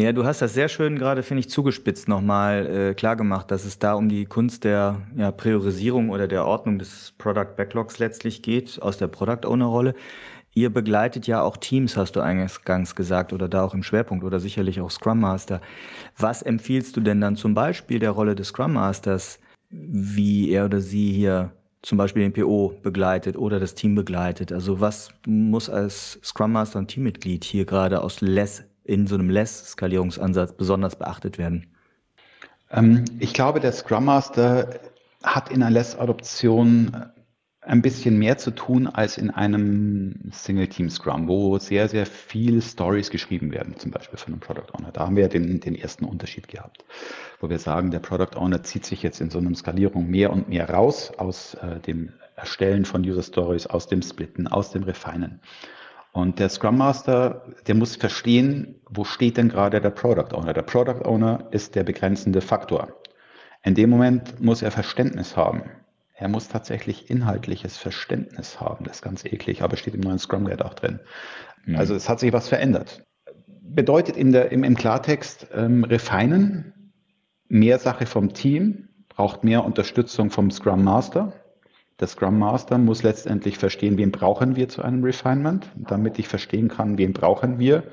Ja, 0.00 0.12
du 0.12 0.24
hast 0.24 0.40
das 0.40 0.54
sehr 0.54 0.70
schön 0.70 0.98
gerade, 0.98 1.22
finde 1.22 1.40
ich, 1.40 1.50
zugespitzt 1.50 2.08
nochmal 2.08 2.66
äh, 2.66 2.94
klargemacht, 2.94 3.50
dass 3.50 3.66
es 3.66 3.78
da 3.78 3.92
um 3.92 4.08
die 4.08 4.24
Kunst 4.24 4.64
der 4.64 5.02
ja, 5.14 5.30
Priorisierung 5.30 6.08
oder 6.08 6.26
der 6.26 6.46
Ordnung 6.46 6.78
des 6.78 7.12
Product 7.18 7.54
Backlogs 7.54 7.98
letztlich 7.98 8.40
geht, 8.40 8.80
aus 8.80 8.96
der 8.96 9.08
Product 9.08 9.46
Owner 9.46 9.66
Rolle. 9.66 9.94
Ihr 10.54 10.70
begleitet 10.70 11.26
ja 11.26 11.42
auch 11.42 11.58
Teams, 11.58 11.98
hast 11.98 12.16
du 12.16 12.20
eingangs 12.20 12.94
gesagt, 12.94 13.34
oder 13.34 13.46
da 13.46 13.62
auch 13.62 13.74
im 13.74 13.82
Schwerpunkt 13.82 14.24
oder 14.24 14.40
sicherlich 14.40 14.80
auch 14.80 14.90
Scrum 14.90 15.20
Master. 15.20 15.60
Was 16.16 16.40
empfiehlst 16.40 16.96
du 16.96 17.02
denn 17.02 17.20
dann 17.20 17.36
zum 17.36 17.52
Beispiel 17.52 17.98
der 17.98 18.12
Rolle 18.12 18.34
des 18.34 18.48
Scrum 18.48 18.72
Masters, 18.72 19.38
wie 19.68 20.50
er 20.50 20.64
oder 20.64 20.80
sie 20.80 21.12
hier 21.12 21.52
zum 21.82 21.98
Beispiel 21.98 22.22
den 22.22 22.32
PO 22.32 22.72
begleitet 22.82 23.36
oder 23.36 23.60
das 23.60 23.74
Team 23.74 23.96
begleitet? 23.96 24.50
Also 24.50 24.80
was 24.80 25.10
muss 25.26 25.68
als 25.68 26.18
Scrum 26.24 26.52
Master 26.52 26.78
und 26.78 26.88
Teammitglied 26.88 27.44
hier 27.44 27.66
gerade 27.66 28.02
aus 28.02 28.22
Less 28.22 28.64
in 28.84 29.06
so 29.06 29.14
einem 29.14 29.30
Less-Skalierungsansatz 29.30 30.56
besonders 30.56 30.96
beachtet 30.96 31.38
werden? 31.38 31.74
Ähm, 32.70 33.04
ich 33.18 33.34
glaube, 33.34 33.60
der 33.60 33.72
Scrum 33.72 34.06
Master 34.06 34.80
hat 35.22 35.50
in 35.50 35.62
einer 35.62 35.70
Less-Adoption 35.70 37.12
ein 37.62 37.82
bisschen 37.82 38.18
mehr 38.18 38.38
zu 38.38 38.52
tun 38.52 38.86
als 38.86 39.18
in 39.18 39.30
einem 39.30 40.30
Single-Team-Scrum, 40.32 41.28
wo 41.28 41.58
sehr, 41.58 41.88
sehr 41.88 42.06
viel 42.06 42.62
Stories 42.62 43.10
geschrieben 43.10 43.52
werden, 43.52 43.76
zum 43.76 43.90
Beispiel 43.90 44.18
von 44.18 44.32
einem 44.32 44.40
Product 44.40 44.72
Owner. 44.72 44.90
Da 44.92 45.06
haben 45.06 45.16
wir 45.16 45.28
den, 45.28 45.60
den 45.60 45.74
ersten 45.74 46.06
Unterschied 46.06 46.48
gehabt, 46.48 46.84
wo 47.38 47.50
wir 47.50 47.58
sagen, 47.58 47.90
der 47.90 47.98
Product 47.98 48.36
Owner 48.36 48.62
zieht 48.62 48.86
sich 48.86 49.02
jetzt 49.02 49.20
in 49.20 49.30
so 49.30 49.38
einer 49.38 49.54
Skalierung 49.54 50.08
mehr 50.08 50.32
und 50.32 50.48
mehr 50.48 50.70
raus 50.70 51.12
aus 51.18 51.54
äh, 51.54 51.80
dem 51.80 52.12
Erstellen 52.34 52.86
von 52.86 53.02
User 53.02 53.22
Stories, 53.22 53.66
aus 53.66 53.86
dem 53.86 54.00
Splitten, 54.00 54.46
aus 54.48 54.70
dem 54.70 54.82
Refinen. 54.84 55.40
Und 56.12 56.38
der 56.38 56.48
Scrum 56.48 56.76
Master, 56.76 57.46
der 57.66 57.74
muss 57.74 57.96
verstehen, 57.96 58.80
wo 58.88 59.04
steht 59.04 59.36
denn 59.36 59.48
gerade 59.48 59.80
der 59.80 59.90
Product 59.90 60.34
Owner. 60.34 60.52
Der 60.52 60.62
Product 60.62 61.04
Owner 61.04 61.48
ist 61.52 61.76
der 61.76 61.84
begrenzende 61.84 62.40
Faktor. 62.40 62.88
In 63.62 63.74
dem 63.74 63.90
Moment 63.90 64.40
muss 64.40 64.62
er 64.62 64.70
Verständnis 64.70 65.36
haben. 65.36 65.70
Er 66.14 66.28
muss 66.28 66.48
tatsächlich 66.48 67.08
inhaltliches 67.10 67.76
Verständnis 67.76 68.60
haben. 68.60 68.84
Das 68.84 68.96
ist 68.96 69.02
ganz 69.02 69.24
eklig, 69.24 69.62
aber 69.62 69.76
steht 69.76 69.94
im 69.94 70.00
neuen 70.00 70.18
Scrum 70.18 70.44
Guide 70.44 70.64
auch 70.64 70.74
drin. 70.74 71.00
Mhm. 71.64 71.76
Also 71.76 71.94
es 71.94 72.08
hat 72.08 72.20
sich 72.20 72.32
was 72.32 72.48
verändert. 72.48 73.04
Bedeutet 73.62 74.16
in 74.16 74.32
der, 74.32 74.50
im, 74.52 74.64
im 74.64 74.76
Klartext 74.76 75.46
ähm, 75.54 75.84
refinen, 75.84 76.92
mehr 77.48 77.78
Sache 77.78 78.06
vom 78.06 78.34
Team, 78.34 78.88
braucht 79.08 79.44
mehr 79.44 79.64
Unterstützung 79.64 80.30
vom 80.30 80.50
Scrum 80.50 80.82
Master. 80.82 81.32
Der 82.00 82.08
Scrum 82.08 82.38
Master 82.38 82.78
muss 82.78 83.02
letztendlich 83.02 83.58
verstehen, 83.58 83.98
wen 83.98 84.10
brauchen 84.10 84.56
wir 84.56 84.70
zu 84.70 84.82
einem 84.82 85.04
Refinement. 85.04 85.70
damit 85.76 86.18
ich 86.18 86.28
verstehen 86.28 86.68
kann, 86.68 86.96
wen 86.96 87.12
brauchen 87.12 87.58
wir, 87.58 87.84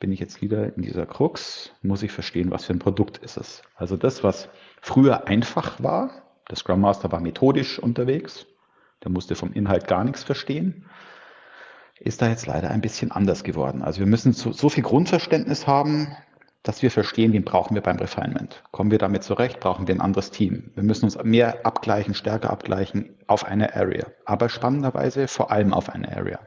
bin 0.00 0.10
ich 0.10 0.18
jetzt 0.18 0.42
wieder 0.42 0.76
in 0.76 0.82
dieser 0.82 1.06
Krux, 1.06 1.70
muss 1.80 2.02
ich 2.02 2.10
verstehen, 2.10 2.50
was 2.50 2.64
für 2.64 2.72
ein 2.72 2.80
Produkt 2.80 3.18
ist 3.18 3.36
es. 3.36 3.62
Also 3.76 3.96
das, 3.96 4.24
was 4.24 4.48
früher 4.82 5.28
einfach 5.28 5.80
war, 5.80 6.10
der 6.50 6.56
Scrum 6.56 6.80
Master 6.80 7.12
war 7.12 7.20
methodisch 7.20 7.78
unterwegs, 7.78 8.46
der 9.04 9.12
musste 9.12 9.36
vom 9.36 9.52
Inhalt 9.52 9.86
gar 9.86 10.02
nichts 10.02 10.24
verstehen, 10.24 10.86
ist 12.00 12.22
da 12.22 12.28
jetzt 12.28 12.46
leider 12.46 12.70
ein 12.70 12.80
bisschen 12.80 13.12
anders 13.12 13.44
geworden. 13.44 13.82
Also 13.82 14.00
wir 14.00 14.06
müssen 14.06 14.32
so, 14.32 14.50
so 14.50 14.68
viel 14.68 14.82
Grundverständnis 14.82 15.68
haben, 15.68 16.08
dass 16.64 16.82
wir 16.82 16.90
verstehen, 16.90 17.34
wen 17.34 17.44
brauchen 17.44 17.74
wir 17.74 17.82
beim 17.82 17.98
Refinement. 17.98 18.62
Kommen 18.72 18.90
wir 18.90 18.98
damit 18.98 19.22
zurecht, 19.22 19.60
brauchen 19.60 19.86
wir 19.86 19.94
ein 19.94 20.00
anderes 20.00 20.30
Team. 20.30 20.70
Wir 20.74 20.82
müssen 20.82 21.04
uns 21.04 21.22
mehr 21.22 21.64
abgleichen, 21.66 22.14
stärker 22.14 22.50
abgleichen 22.50 23.10
auf 23.26 23.44
eine 23.44 23.76
Area. 23.76 24.06
Aber 24.24 24.48
spannenderweise 24.48 25.28
vor 25.28 25.52
allem 25.52 25.74
auf 25.74 25.90
eine 25.90 26.16
Area. 26.16 26.40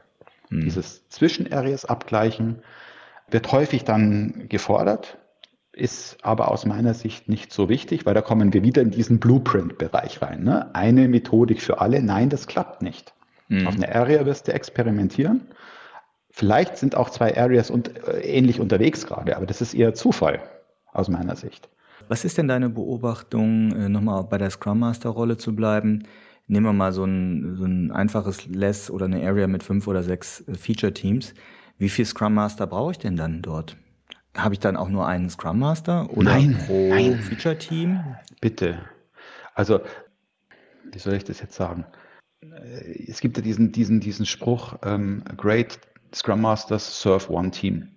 Mhm. 0.50 0.62
Dieses 0.62 1.08
Zwischen-Areas 1.08 1.84
abgleichen 1.84 2.62
wird 3.30 3.52
häufig 3.52 3.84
dann 3.84 4.48
gefordert, 4.48 5.18
ist 5.72 6.18
aber 6.22 6.50
aus 6.50 6.66
meiner 6.66 6.94
Sicht 6.94 7.28
nicht 7.28 7.52
so 7.52 7.68
wichtig, 7.68 8.04
weil 8.04 8.14
da 8.14 8.20
kommen 8.20 8.52
wir 8.52 8.64
wieder 8.64 8.82
in 8.82 8.90
diesen 8.90 9.20
Blueprint-Bereich 9.20 10.20
rein. 10.20 10.42
Ne? 10.42 10.74
Eine 10.74 11.06
Methodik 11.06 11.62
für 11.62 11.80
alle, 11.80 12.02
nein, 12.02 12.28
das 12.28 12.48
klappt 12.48 12.82
nicht. 12.82 13.14
Mhm. 13.46 13.68
Auf 13.68 13.76
einer 13.76 13.94
Area 13.94 14.26
wirst 14.26 14.48
du 14.48 14.52
experimentieren 14.52 15.42
Vielleicht 16.38 16.76
sind 16.76 16.94
auch 16.94 17.10
zwei 17.10 17.36
Areas 17.36 17.68
und, 17.68 17.98
äh, 18.06 18.20
ähnlich 18.20 18.60
unterwegs 18.60 19.04
gerade, 19.04 19.36
aber 19.36 19.44
das 19.44 19.60
ist 19.60 19.74
eher 19.74 19.92
Zufall 19.94 20.38
aus 20.92 21.08
meiner 21.08 21.34
Sicht. 21.34 21.68
Was 22.06 22.24
ist 22.24 22.38
denn 22.38 22.46
deine 22.46 22.70
Beobachtung, 22.70 23.72
äh, 23.72 23.88
nochmal 23.88 24.22
bei 24.22 24.38
der 24.38 24.48
Scrum 24.50 24.78
Master 24.78 25.10
Rolle 25.10 25.36
zu 25.36 25.56
bleiben? 25.56 26.04
Nehmen 26.46 26.66
wir 26.66 26.72
mal 26.72 26.92
so 26.92 27.04
ein, 27.04 27.56
so 27.56 27.64
ein 27.64 27.90
einfaches 27.90 28.46
Less 28.46 28.88
oder 28.88 29.06
eine 29.06 29.26
Area 29.26 29.48
mit 29.48 29.64
fünf 29.64 29.88
oder 29.88 30.04
sechs 30.04 30.46
äh, 30.46 30.54
Feature 30.54 30.94
Teams. 30.94 31.34
Wie 31.76 31.88
viel 31.88 32.04
Scrum 32.04 32.34
Master 32.34 32.68
brauche 32.68 32.92
ich 32.92 32.98
denn 32.98 33.16
dann 33.16 33.42
dort? 33.42 33.76
Habe 34.36 34.54
ich 34.54 34.60
dann 34.60 34.76
auch 34.76 34.90
nur 34.90 35.08
einen 35.08 35.30
Scrum 35.30 35.58
Master 35.58 36.08
oder 36.16 36.34
nein, 36.34 36.56
pro 36.68 36.88
nein. 36.90 37.18
Feature 37.18 37.58
Team? 37.58 37.98
Bitte. 38.40 38.78
Also, 39.54 39.80
wie 40.92 41.00
soll 41.00 41.14
ich 41.14 41.24
das 41.24 41.40
jetzt 41.40 41.56
sagen? 41.56 41.84
Äh, 42.42 43.08
es 43.08 43.20
gibt 43.20 43.36
ja 43.36 43.42
diesen, 43.42 43.72
diesen, 43.72 43.98
diesen 43.98 44.24
Spruch, 44.24 44.76
ähm, 44.84 45.24
great 45.36 45.80
Scrum 46.14 46.40
Masters 46.40 47.00
serve 47.00 47.32
one 47.32 47.50
team. 47.50 47.94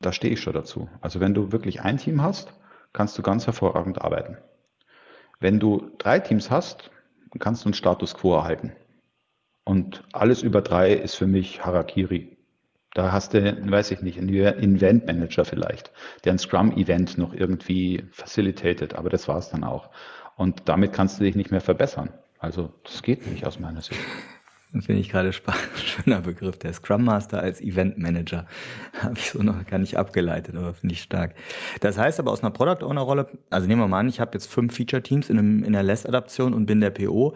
Da 0.00 0.12
stehe 0.12 0.32
ich 0.32 0.40
schon 0.40 0.54
dazu. 0.54 0.88
Also 1.00 1.20
wenn 1.20 1.34
du 1.34 1.52
wirklich 1.52 1.82
ein 1.82 1.98
Team 1.98 2.22
hast, 2.22 2.52
kannst 2.92 3.18
du 3.18 3.22
ganz 3.22 3.46
hervorragend 3.46 4.00
arbeiten. 4.02 4.38
Wenn 5.40 5.60
du 5.60 5.90
drei 5.98 6.18
Teams 6.20 6.50
hast, 6.50 6.90
kannst 7.38 7.64
du 7.64 7.68
einen 7.68 7.74
Status 7.74 8.14
quo 8.14 8.34
erhalten. 8.34 8.72
Und 9.64 10.02
alles 10.12 10.42
über 10.42 10.62
drei 10.62 10.92
ist 10.92 11.14
für 11.14 11.26
mich 11.26 11.64
Harakiri. 11.64 12.38
Da 12.94 13.12
hast 13.12 13.34
du, 13.34 13.70
weiß 13.70 13.90
ich 13.90 14.00
nicht, 14.00 14.18
einen 14.18 14.30
Event 14.30 15.06
Manager 15.06 15.44
vielleicht, 15.44 15.92
der 16.24 16.32
ein 16.32 16.38
Scrum-Event 16.38 17.18
noch 17.18 17.34
irgendwie 17.34 18.04
facilitated, 18.10 18.94
aber 18.94 19.10
das 19.10 19.28
war 19.28 19.36
es 19.36 19.50
dann 19.50 19.62
auch. 19.62 19.90
Und 20.36 20.68
damit 20.68 20.92
kannst 20.92 21.20
du 21.20 21.24
dich 21.24 21.36
nicht 21.36 21.50
mehr 21.50 21.60
verbessern. 21.60 22.10
Also 22.38 22.72
das 22.84 23.02
geht 23.02 23.26
nicht 23.26 23.46
aus 23.46 23.58
meiner 23.58 23.82
Sicht. 23.82 24.00
Finde 24.72 25.00
ich 25.00 25.08
gerade. 25.08 25.32
Schöner 25.76 26.20
Begriff. 26.20 26.58
Der 26.58 26.72
Scrum 26.72 27.04
Master 27.04 27.40
als 27.40 27.60
Event 27.60 27.98
Manager. 27.98 28.46
Habe 29.02 29.14
ich 29.16 29.30
so 29.30 29.42
noch 29.42 29.66
gar 29.66 29.78
nicht 29.78 29.96
abgeleitet, 29.96 30.54
aber 30.56 30.74
finde 30.74 30.94
ich 30.94 31.02
stark. 31.02 31.34
Das 31.80 31.96
heißt 31.98 32.20
aber 32.20 32.30
aus 32.30 32.42
einer 32.42 32.50
Product 32.50 32.84
Owner 32.84 33.00
Rolle, 33.00 33.28
also 33.50 33.66
nehmen 33.66 33.80
wir 33.80 33.88
mal 33.88 34.00
an, 34.00 34.08
ich 34.08 34.20
habe 34.20 34.32
jetzt 34.34 34.50
fünf 34.50 34.76
Feature 34.76 35.02
Teams 35.02 35.30
in, 35.30 35.38
einem, 35.38 35.64
in 35.64 35.72
der 35.72 35.82
LESS-Adaption 35.82 36.52
und 36.52 36.66
bin 36.66 36.80
der 36.80 36.90
PO, 36.90 37.34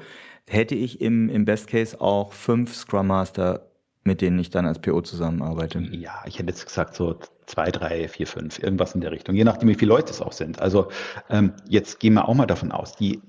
hätte 0.49 0.75
ich 0.75 1.01
im, 1.01 1.29
im 1.29 1.45
Best 1.45 1.69
Case 1.69 2.01
auch 2.01 2.33
fünf 2.33 2.75
Scrum 2.75 3.07
Master, 3.07 3.71
mit 4.05 4.21
denen 4.21 4.39
ich 4.39 4.51
dann 4.51 4.67
als 4.67 4.81
PO 4.81 5.01
zusammenarbeite. 5.01 5.81
Ja, 5.81 6.23
ich 6.27 6.39
hätte 6.39 6.49
jetzt 6.49 6.67
gesagt 6.67 6.95
so 6.95 7.19
zwei, 7.47 7.71
drei, 7.71 8.09
vier, 8.09 8.27
fünf, 8.27 8.59
irgendwas 8.59 8.95
in 8.95 9.01
der 9.01 9.13
Richtung, 9.13 9.35
je 9.35 9.45
nachdem, 9.45 9.69
wie 9.69 9.75
viele 9.75 9.91
Leute 9.91 10.11
es 10.11 10.21
auch 10.21 10.33
sind. 10.33 10.61
Also 10.61 10.89
ähm, 11.31 11.53
jetzt 11.69 12.01
gehen 12.01 12.15
wir 12.15 12.29
auch 12.29 12.35
mal 12.35 12.47
davon 12.47 12.73
aus, 12.73 12.97
die 12.97 13.21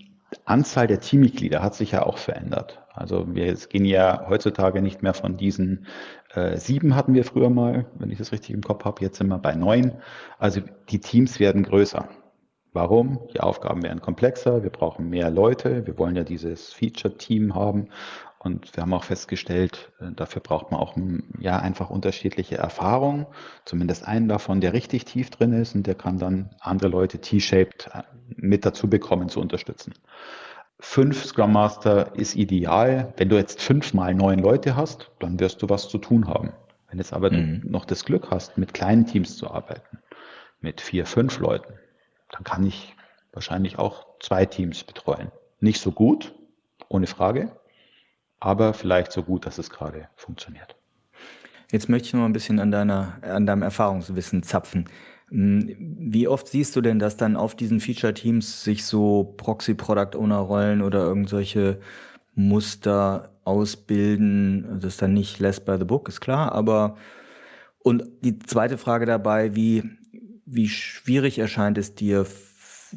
Anzahl 0.46 0.88
der 0.88 1.00
Teammitglieder 1.00 1.62
hat 1.62 1.76
sich 1.76 1.92
ja 1.92 2.04
auch 2.04 2.18
verändert. 2.18 2.82
Also 2.94 3.26
wir 3.34 3.54
gehen 3.54 3.86
ja 3.86 4.26
heutzutage 4.30 4.82
nicht 4.82 5.02
mehr 5.02 5.14
von 5.14 5.38
diesen 5.38 5.88
äh, 6.34 6.58
sieben 6.58 6.96
hatten 6.96 7.14
wir 7.14 7.26
früher 7.26 7.50
mal, 7.50 7.86
wenn 7.96 8.12
ich 8.12 8.18
das 8.18 8.32
richtig 8.32 8.52
im 8.52 8.62
Kopf 8.62 8.86
habe, 8.86 9.02
jetzt 9.02 9.18
sind 9.18 9.28
wir 9.28 9.40
bei 9.40 9.56
neun. 9.56 9.94
Also 10.40 10.62
die 10.90 11.00
Teams 11.00 11.40
werden 11.40 11.64
größer. 11.64 12.08
Warum? 12.74 13.28
Die 13.34 13.40
Aufgaben 13.40 13.84
werden 13.84 14.02
komplexer, 14.02 14.64
wir 14.64 14.72
brauchen 14.72 15.10
mehr 15.10 15.30
Leute, 15.30 15.86
wir 15.86 15.98
wollen 16.00 16.16
ja 16.16 16.24
dieses 16.24 16.74
Feature-Team 16.74 17.54
haben 17.54 17.90
und 18.44 18.76
wir 18.76 18.84
haben 18.84 18.94
auch 18.94 19.06
festgestellt, 19.06 19.92
äh, 20.00 20.12
dafür 20.14 20.42
braucht 20.42 20.72
man 20.72 20.80
auch 20.80 20.98
ja 21.40 21.60
einfach 21.60 21.90
unterschiedliche 21.90 22.58
Erfahrungen. 22.58 23.26
Zumindest 23.64 24.06
einen 24.06 24.28
davon, 24.28 24.60
der 24.60 24.74
richtig 24.74 25.06
tief 25.06 25.30
drin 25.30 25.54
ist 25.54 25.76
und 25.76 25.88
der 25.88 25.96
kann 25.96 26.18
dann 26.18 26.50
andere 26.60 26.90
Leute 26.90 27.20
T-shaped 27.20 27.90
äh, 27.94 28.04
mit 28.36 28.66
dazu 28.66 28.90
bekommen, 28.90 29.30
zu 29.30 29.40
unterstützen. 29.40 29.94
Fünf 30.80 31.24
Scrum 31.24 31.54
Master 31.54 32.14
ist 32.16 32.36
ideal. 32.36 33.14
Wenn 33.16 33.30
du 33.30 33.38
jetzt 33.38 33.62
fünfmal 33.62 34.14
neun 34.14 34.40
Leute 34.40 34.76
hast, 34.76 35.12
dann 35.20 35.40
wirst 35.40 35.62
du 35.62 35.70
was 35.70 35.88
zu 35.88 35.98
tun 35.98 36.28
haben. 36.28 36.52
Wenn 36.90 36.98
jetzt 36.98 37.14
aber 37.14 37.32
mhm. 37.32 37.62
du 37.62 37.72
noch 37.72 37.86
das 37.86 38.04
Glück 38.04 38.30
hast, 38.30 38.58
mit 38.58 38.74
kleinen 38.74 39.06
Teams 39.06 39.38
zu 39.38 39.50
arbeiten, 39.50 40.00
mit 40.60 40.82
vier, 40.82 41.06
fünf 41.06 41.40
Leuten, 41.40 41.74
dann 42.32 42.44
kann 42.44 42.66
ich 42.66 42.96
wahrscheinlich 43.32 43.80
auch 43.80 44.06
zwei 44.20 44.46
Teams 44.46 44.84
betreuen. 44.84 45.32
Nicht 45.62 45.80
so 45.80 45.92
gut, 45.92 46.36
ohne 46.90 47.08
Frage, 47.08 47.58
aber 48.44 48.74
vielleicht 48.74 49.12
so 49.12 49.24
gut, 49.24 49.46
dass 49.46 49.58
es 49.58 49.70
gerade 49.70 50.10
funktioniert. 50.16 50.76
Jetzt 51.72 51.90
möchte 51.90 52.08
ich 52.08 52.14
noch 52.14 52.26
ein 52.26 52.34
bisschen 52.34 52.60
an, 52.60 52.72
deiner, 52.72 53.18
an 53.22 53.46
deinem 53.46 53.64
Erfahrungswissen 53.64 54.44
zapfen. 54.44 54.86
Hm, 55.30 55.76
wie 55.80 56.28
oft 56.28 56.48
siehst 56.48 56.76
du 56.76 56.82
denn, 56.82 57.00
dass 57.00 57.18
dann 57.18 57.36
auf 57.36 57.56
diesen 57.56 57.80
Feature-Teams 57.80 58.64
sich 58.64 58.86
so 58.86 59.34
Proxy-Product-Owner-Rollen 59.38 60.82
oder 60.82 61.00
irgendwelche 61.00 61.80
Muster 62.36 63.32
ausbilden? 63.44 64.80
Das 64.82 64.94
ist 64.94 65.02
dann 65.02 65.14
nicht 65.14 65.40
less 65.40 65.60
by 65.60 65.78
the 65.80 65.86
book, 65.86 66.10
ist 66.10 66.22
klar, 66.22 66.52
aber 66.52 66.98
und 67.80 68.04
die 68.22 68.40
zweite 68.40 68.78
Frage 68.78 69.06
dabei, 69.06 69.56
wie, 69.56 69.84
wie 70.46 70.70
schwierig 70.70 71.40
erscheint 71.40 71.78
es 71.78 71.96
dir, 71.96 72.26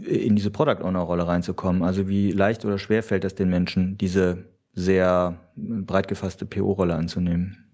in 0.05 0.37
diese 0.37 0.51
Product 0.51 0.83
Owner 0.83 1.01
Rolle 1.01 1.27
reinzukommen? 1.27 1.83
Also 1.83 2.07
wie 2.09 2.31
leicht 2.31 2.65
oder 2.65 2.79
schwer 2.79 3.03
fällt 3.03 3.25
es 3.25 3.35
den 3.35 3.49
Menschen, 3.49 3.97
diese 3.99 4.45
sehr 4.77 5.41
breit 5.57 6.07
gefasste 6.07 6.47
PO-Rolle 6.47 6.95
anzunehmen? 6.95 7.67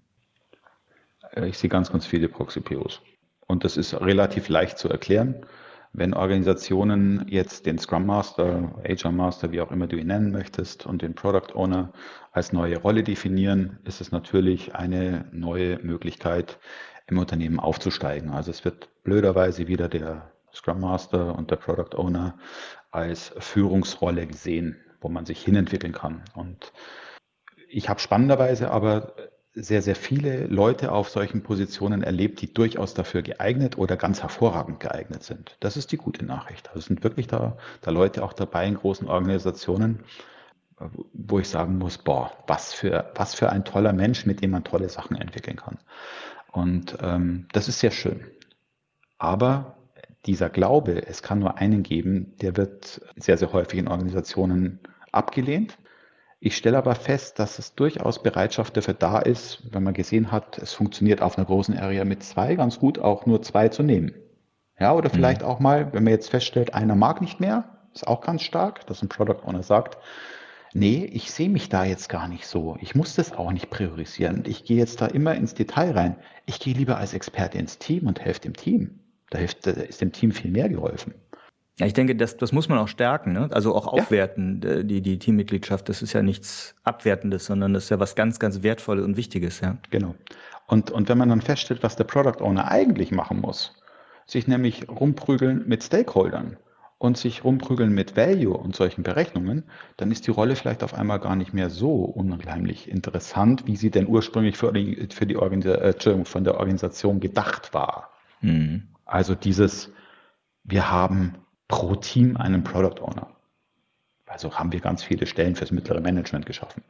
Äh, 1.35 1.49
ich 1.49 1.59
sehe 1.59 1.69
ganz, 1.69 1.91
ganz 1.91 2.07
viele 2.07 2.29
Proxy-POs. 2.29 3.01
Und 3.45 3.63
das 3.63 3.77
ist 3.77 3.93
relativ 3.93 4.49
leicht 4.49 4.79
zu 4.79 4.89
erklären. 4.89 5.45
Wenn 5.95 6.15
Organisationen 6.15 7.27
jetzt 7.27 7.67
den 7.67 7.77
Scrum 7.77 8.07
Master, 8.07 8.73
HR 8.83 9.11
Master, 9.11 9.51
wie 9.51 9.61
auch 9.61 9.69
immer 9.69 9.85
du 9.85 9.97
ihn 9.97 10.07
nennen 10.07 10.31
möchtest, 10.31 10.87
und 10.87 11.03
den 11.03 11.13
Product 11.13 11.53
Owner 11.53 11.93
als 12.31 12.51
neue 12.51 12.77
Rolle 12.79 13.03
definieren, 13.03 13.77
ist 13.83 14.01
es 14.01 14.11
natürlich 14.11 14.73
eine 14.73 15.25
neue 15.31 15.77
Möglichkeit, 15.83 16.57
im 17.05 17.19
Unternehmen 17.19 17.59
aufzusteigen. 17.59 18.31
Also 18.31 18.49
es 18.49 18.65
wird 18.65 18.89
blöderweise 19.03 19.67
wieder 19.67 19.87
der 19.87 20.31
Scrum 20.51 20.79
Master 20.79 21.35
und 21.37 21.51
der 21.51 21.57
Product 21.57 21.95
Owner 21.95 22.39
als 22.89 23.33
Führungsrolle 23.37 24.25
gesehen, 24.25 24.77
wo 25.03 25.09
man 25.09 25.25
sich 25.25 25.43
hinentwickeln 25.43 25.93
kann. 25.93 26.23
Und 26.35 26.71
ich 27.69 27.89
habe 27.89 27.99
spannenderweise 27.99 28.71
aber 28.71 29.13
sehr, 29.55 29.83
sehr 29.83 29.95
viele 29.95 30.47
Leute 30.47 30.91
auf 30.91 31.09
solchen 31.09 31.43
Positionen 31.43 32.01
erlebt, 32.01 32.41
die 32.41 32.51
durchaus 32.51 32.95
dafür 32.95 33.21
geeignet 33.21 33.77
oder 33.77 33.97
ganz 33.97 34.21
hervorragend 34.21 34.79
geeignet 34.79 35.23
sind. 35.23 35.57
Das 35.59 35.77
ist 35.77 35.91
die 35.91 35.97
gute 35.97 36.25
Nachricht. 36.25 36.69
Also 36.69 36.81
sind 36.81 37.03
wirklich 37.03 37.27
da, 37.27 37.57
da 37.81 37.91
Leute 37.91 38.23
auch 38.23 38.33
dabei 38.33 38.67
in 38.67 38.75
großen 38.75 39.07
Organisationen, 39.07 39.99
wo 41.13 41.39
ich 41.39 41.49
sagen 41.49 41.77
muss, 41.77 41.99
boah, 41.99 42.31
was 42.47 42.73
für, 42.73 43.11
was 43.15 43.35
für 43.35 43.51
ein 43.51 43.63
toller 43.63 43.93
Mensch, 43.93 44.25
mit 44.25 44.41
dem 44.41 44.51
man 44.51 44.63
tolle 44.63 44.89
Sachen 44.89 45.15
entwickeln 45.17 45.57
kann. 45.57 45.77
Und 46.51 46.97
ähm, 47.01 47.47
das 47.51 47.67
ist 47.67 47.79
sehr 47.79 47.91
schön. 47.91 48.25
Aber 49.19 49.77
dieser 50.25 50.49
Glaube, 50.49 51.05
es 51.05 51.21
kann 51.21 51.39
nur 51.39 51.57
einen 51.57 51.83
geben, 51.83 52.33
der 52.41 52.57
wird 52.57 53.01
sehr, 53.17 53.37
sehr 53.37 53.53
häufig 53.53 53.79
in 53.79 53.87
Organisationen 53.87 54.79
abgelehnt. 55.13 55.77
Ich 56.39 56.57
stelle 56.57 56.77
aber 56.77 56.95
fest, 56.95 57.39
dass 57.39 57.57
es 57.57 57.73
durchaus 57.73 58.21
Bereitschaft 58.21 58.75
dafür 58.75 58.93
da 58.93 59.19
ist, 59.19 59.63
wenn 59.71 59.83
man 59.83 59.93
gesehen 59.93 60.31
hat, 60.31 60.57
es 60.57 60.73
funktioniert 60.73 61.21
auf 61.21 61.37
einer 61.37 61.47
großen 61.47 61.77
Area 61.77 62.03
mit 62.03 62.21
zwei 62.23 62.55
ganz 62.55 62.79
gut, 62.79 62.99
auch 62.99 63.25
nur 63.25 63.41
zwei 63.41 63.69
zu 63.69 63.81
nehmen. 63.81 64.13
Ja, 64.77 64.93
oder 64.93 65.09
mhm. 65.09 65.13
vielleicht 65.13 65.41
mhm. 65.41 65.47
auch 65.47 65.59
mal, 65.59 65.93
wenn 65.93 66.03
man 66.03 66.11
jetzt 66.11 66.29
feststellt, 66.29 66.73
einer 66.73 66.95
mag 66.95 67.21
nicht 67.21 67.39
mehr, 67.39 67.79
ist 67.93 68.07
auch 68.07 68.21
ganz 68.21 68.41
stark, 68.41 68.85
dass 68.87 69.01
ein 69.01 69.07
Product 69.07 69.45
Owner 69.45 69.63
sagt, 69.63 69.97
nee, 70.73 71.05
ich 71.05 71.31
sehe 71.31 71.49
mich 71.49 71.69
da 71.69 71.85
jetzt 71.85 72.09
gar 72.09 72.27
nicht 72.27 72.45
so. 72.45 72.75
Ich 72.81 72.95
muss 72.95 73.15
das 73.15 73.31
auch 73.31 73.51
nicht 73.51 73.69
priorisieren. 73.69 74.43
Ich 74.45 74.65
gehe 74.65 74.77
jetzt 74.77 74.99
da 75.01 75.05
immer 75.05 75.35
ins 75.35 75.53
Detail 75.53 75.91
rein. 75.91 76.15
Ich 76.45 76.59
gehe 76.59 76.73
lieber 76.73 76.97
als 76.97 77.13
Experte 77.13 77.57
ins 77.57 77.77
Team 77.77 78.07
und 78.07 78.19
helfe 78.19 78.41
dem 78.41 78.55
Team. 78.55 78.99
Da, 79.29 79.37
hilft, 79.37 79.65
da 79.65 79.71
ist 79.71 80.01
dem 80.01 80.11
Team 80.11 80.31
viel 80.31 80.51
mehr 80.51 80.69
geholfen. 80.69 81.13
Ja, 81.79 81.87
ich 81.87 81.93
denke, 81.93 82.15
das, 82.15 82.37
das 82.37 82.51
muss 82.51 82.69
man 82.69 82.77
auch 82.77 82.87
stärken, 82.87 83.33
ne? 83.33 83.49
also 83.51 83.73
auch 83.73 83.87
aufwerten, 83.87 84.61
ja. 84.63 84.83
die, 84.83 85.01
die 85.01 85.17
Teammitgliedschaft. 85.17 85.89
Das 85.89 86.03
ist 86.03 86.13
ja 86.13 86.21
nichts 86.21 86.75
Abwertendes, 86.83 87.45
sondern 87.45 87.73
das 87.73 87.85
ist 87.85 87.89
ja 87.89 87.99
was 87.99 88.15
ganz, 88.15 88.37
ganz 88.37 88.61
Wertvolles 88.61 89.03
und 89.03 89.17
Wichtiges. 89.17 89.59
Ja. 89.59 89.77
Genau. 89.89 90.13
Und, 90.67 90.91
und 90.91 91.09
wenn 91.09 91.17
man 91.17 91.29
dann 91.29 91.41
feststellt, 91.41 91.81
was 91.81 91.95
der 91.95 92.03
Product 92.03 92.43
Owner 92.43 92.69
eigentlich 92.69 93.11
machen 93.11 93.41
muss, 93.41 93.73
sich 94.27 94.47
nämlich 94.47 94.87
rumprügeln 94.87 95.67
mit 95.67 95.83
Stakeholdern 95.83 96.57
und 96.99 97.17
sich 97.17 97.43
rumprügeln 97.43 97.93
mit 97.93 98.15
Value 98.15 98.55
und 98.55 98.75
solchen 98.75 99.03
Berechnungen, 99.03 99.63
dann 99.97 100.11
ist 100.11 100.27
die 100.27 100.31
Rolle 100.31 100.55
vielleicht 100.55 100.83
auf 100.83 100.93
einmal 100.93 101.19
gar 101.19 101.35
nicht 101.35 101.53
mehr 101.53 101.71
so 101.71 101.95
unheimlich 102.05 102.89
interessant, 102.89 103.65
wie 103.65 103.75
sie 103.75 103.89
denn 103.89 104.07
ursprünglich 104.07 104.57
für 104.57 104.71
die, 104.71 105.07
für 105.11 105.25
die 105.25 105.37
Organisation, 105.37 106.21
äh, 106.21 106.25
von 106.25 106.43
der 106.43 106.59
Organisation 106.59 107.19
gedacht 107.19 107.73
war. 107.73 108.11
Mhm. 108.41 108.89
Also 109.05 109.33
dieses, 109.35 109.91
wir 110.63 110.89
haben 110.91 111.35
pro 111.67 111.95
Team 111.95 112.37
einen 112.37 112.63
Product 112.63 113.01
Owner. 113.01 113.27
Also 114.25 114.57
haben 114.57 114.71
wir 114.71 114.79
ganz 114.79 115.03
viele 115.03 115.27
Stellen 115.27 115.55
fürs 115.55 115.71
mittlere 115.71 115.99
Management 115.99 116.45
geschaffen. 116.45 116.83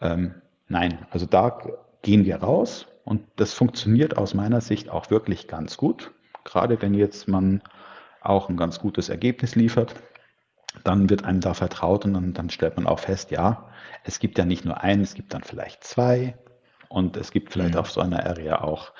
Ähm, 0.00 0.34
nein, 0.66 1.06
also 1.10 1.26
da 1.26 1.58
gehen 2.02 2.24
wir 2.24 2.36
raus 2.36 2.86
und 3.04 3.22
das 3.36 3.54
funktioniert 3.54 4.16
aus 4.16 4.34
meiner 4.34 4.60
Sicht 4.60 4.88
auch 4.90 5.10
wirklich 5.10 5.48
ganz 5.48 5.76
gut. 5.76 6.12
Gerade 6.44 6.80
wenn 6.82 6.94
jetzt 6.94 7.28
man 7.28 7.62
auch 8.20 8.48
ein 8.48 8.56
ganz 8.56 8.80
gutes 8.80 9.08
Ergebnis 9.08 9.54
liefert, 9.54 9.94
dann 10.84 11.08
wird 11.08 11.24
einem 11.24 11.40
da 11.40 11.54
vertraut 11.54 12.04
und 12.04 12.14
dann, 12.14 12.34
dann 12.34 12.50
stellt 12.50 12.76
man 12.76 12.86
auch 12.86 12.98
fest, 12.98 13.30
ja, 13.30 13.68
es 14.04 14.18
gibt 14.18 14.38
ja 14.38 14.44
nicht 14.44 14.64
nur 14.64 14.82
einen, 14.82 15.02
es 15.02 15.14
gibt 15.14 15.34
dann 15.34 15.42
vielleicht 15.42 15.84
zwei 15.84 16.36
und 16.88 17.16
es 17.16 17.30
gibt 17.30 17.52
vielleicht 17.52 17.74
mhm. 17.74 17.80
auf 17.80 17.90
so 17.90 18.00
einer 18.00 18.26
Area 18.26 18.60
auch 18.62 18.92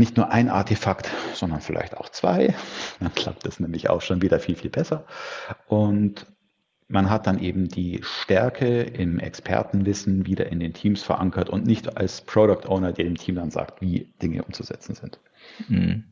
nicht 0.00 0.16
nur 0.16 0.32
ein 0.32 0.48
Artefakt, 0.48 1.08
sondern 1.34 1.60
vielleicht 1.60 1.96
auch 1.96 2.08
zwei. 2.08 2.54
Dann 2.98 3.14
klappt 3.14 3.46
es 3.46 3.60
nämlich 3.60 3.88
auch 3.88 4.02
schon 4.02 4.22
wieder 4.22 4.40
viel, 4.40 4.56
viel 4.56 4.70
besser. 4.70 5.04
Und 5.68 6.26
man 6.88 7.08
hat 7.08 7.26
dann 7.26 7.38
eben 7.38 7.68
die 7.68 8.00
Stärke 8.02 8.82
im 8.82 9.20
Expertenwissen 9.20 10.26
wieder 10.26 10.50
in 10.50 10.58
den 10.58 10.74
Teams 10.74 11.02
verankert 11.02 11.48
und 11.48 11.64
nicht 11.64 11.96
als 11.96 12.20
Product 12.22 12.66
Owner, 12.66 12.92
der 12.92 13.04
dem 13.04 13.16
Team 13.16 13.36
dann 13.36 13.52
sagt, 13.52 13.80
wie 13.80 14.12
Dinge 14.20 14.42
umzusetzen 14.42 14.96
sind. 14.96 15.20
Mhm. 15.68 16.04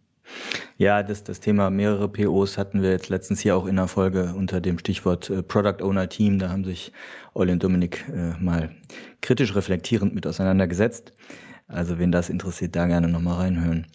Ja, 0.76 1.02
das, 1.02 1.24
das 1.24 1.40
Thema 1.40 1.70
mehrere 1.70 2.08
POs 2.08 2.58
hatten 2.58 2.82
wir 2.82 2.90
jetzt 2.90 3.08
letztens 3.08 3.40
hier 3.40 3.56
auch 3.56 3.66
in 3.66 3.76
der 3.76 3.88
Folge 3.88 4.34
unter 4.36 4.60
dem 4.60 4.78
Stichwort 4.78 5.30
äh, 5.30 5.42
Product 5.42 5.82
Owner 5.82 6.08
Team. 6.08 6.38
Da 6.38 6.50
haben 6.50 6.64
sich 6.64 6.92
Olli 7.34 7.52
und 7.52 7.62
Dominik 7.64 8.04
äh, 8.08 8.34
mal 8.38 8.70
kritisch 9.22 9.56
reflektierend 9.56 10.14
mit 10.14 10.26
auseinandergesetzt. 10.26 11.12
Also 11.68 11.98
wen 11.98 12.10
das 12.10 12.30
interessiert, 12.30 12.74
da 12.74 12.86
gerne 12.86 13.08
nochmal 13.08 13.36
reinhören. 13.42 13.86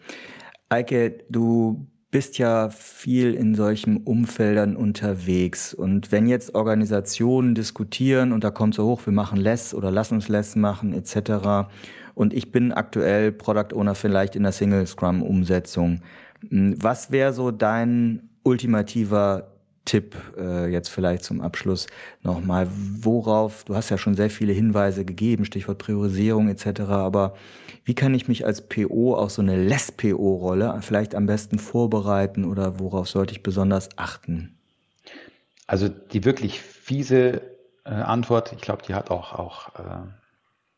Eike, 0.70 1.26
du 1.30 1.88
bist 2.14 2.38
ja 2.38 2.70
viel 2.70 3.34
in 3.34 3.56
solchen 3.56 3.98
Umfeldern 3.98 4.76
unterwegs. 4.76 5.74
Und 5.74 6.12
wenn 6.12 6.28
jetzt 6.28 6.54
Organisationen 6.54 7.56
diskutieren 7.56 8.32
und 8.32 8.44
da 8.44 8.52
kommt 8.52 8.76
so 8.76 8.86
hoch, 8.86 9.02
wir 9.06 9.14
machen 9.14 9.40
less 9.40 9.74
oder 9.74 9.90
lass 9.90 10.12
uns 10.12 10.30
less 10.30 10.56
machen 10.56 10.94
etc. 10.94 11.68
Und 12.14 12.36
ich 12.36 12.52
bin 12.52 12.72
aktuell 12.72 13.32
Product 13.32 13.76
Owner 13.76 13.96
vielleicht 13.96 14.36
in 14.36 14.44
der 14.44 14.52
Single 14.52 14.86
Scrum 14.86 15.24
Umsetzung. 15.24 16.02
Hm, 16.48 16.76
was 16.80 17.12
wäre 17.12 17.34
so 17.34 17.50
dein 17.50 18.30
ultimativer 18.44 19.53
Tipp 19.86 20.16
äh, 20.38 20.72
jetzt 20.72 20.90
vielleicht 20.90 21.24
zum 21.24 21.42
Abschluss 21.42 21.88
nochmal, 22.22 22.68
worauf, 22.72 23.66
du 23.66 23.76
hast 23.76 23.90
ja 23.90 23.98
schon 23.98 24.16
sehr 24.16 24.30
viele 24.30 24.54
Hinweise 24.54 25.04
gegeben, 25.04 25.46
Stichwort 25.46 25.78
Priorisierung 25.78 26.50
etc., 26.50 26.82
aber 26.82 27.36
wie 27.84 27.96
kann 27.96 28.14
ich 28.14 28.30
mich 28.30 28.46
als 28.46 28.68
PO 28.68 29.16
auf 29.16 29.32
so 29.32 29.42
eine 29.42 29.62
Less-PO-Rolle 29.62 30.80
vielleicht 30.82 31.16
am 31.16 31.26
besten 31.26 31.60
vorbereiten 31.60 32.46
oder 32.46 32.80
worauf 32.80 33.10
sollte 33.10 33.34
ich 33.34 33.44
besonders 33.44 33.90
achten? 33.98 34.58
Also 35.68 35.90
die 35.90 36.24
wirklich 36.24 36.62
fiese 36.62 37.42
äh, 37.84 37.90
Antwort, 37.90 38.54
ich 38.54 38.62
glaube, 38.62 38.84
die 38.88 38.94
hat 38.94 39.12
auch, 39.12 39.34
auch 39.34 39.76
äh, 39.76 40.08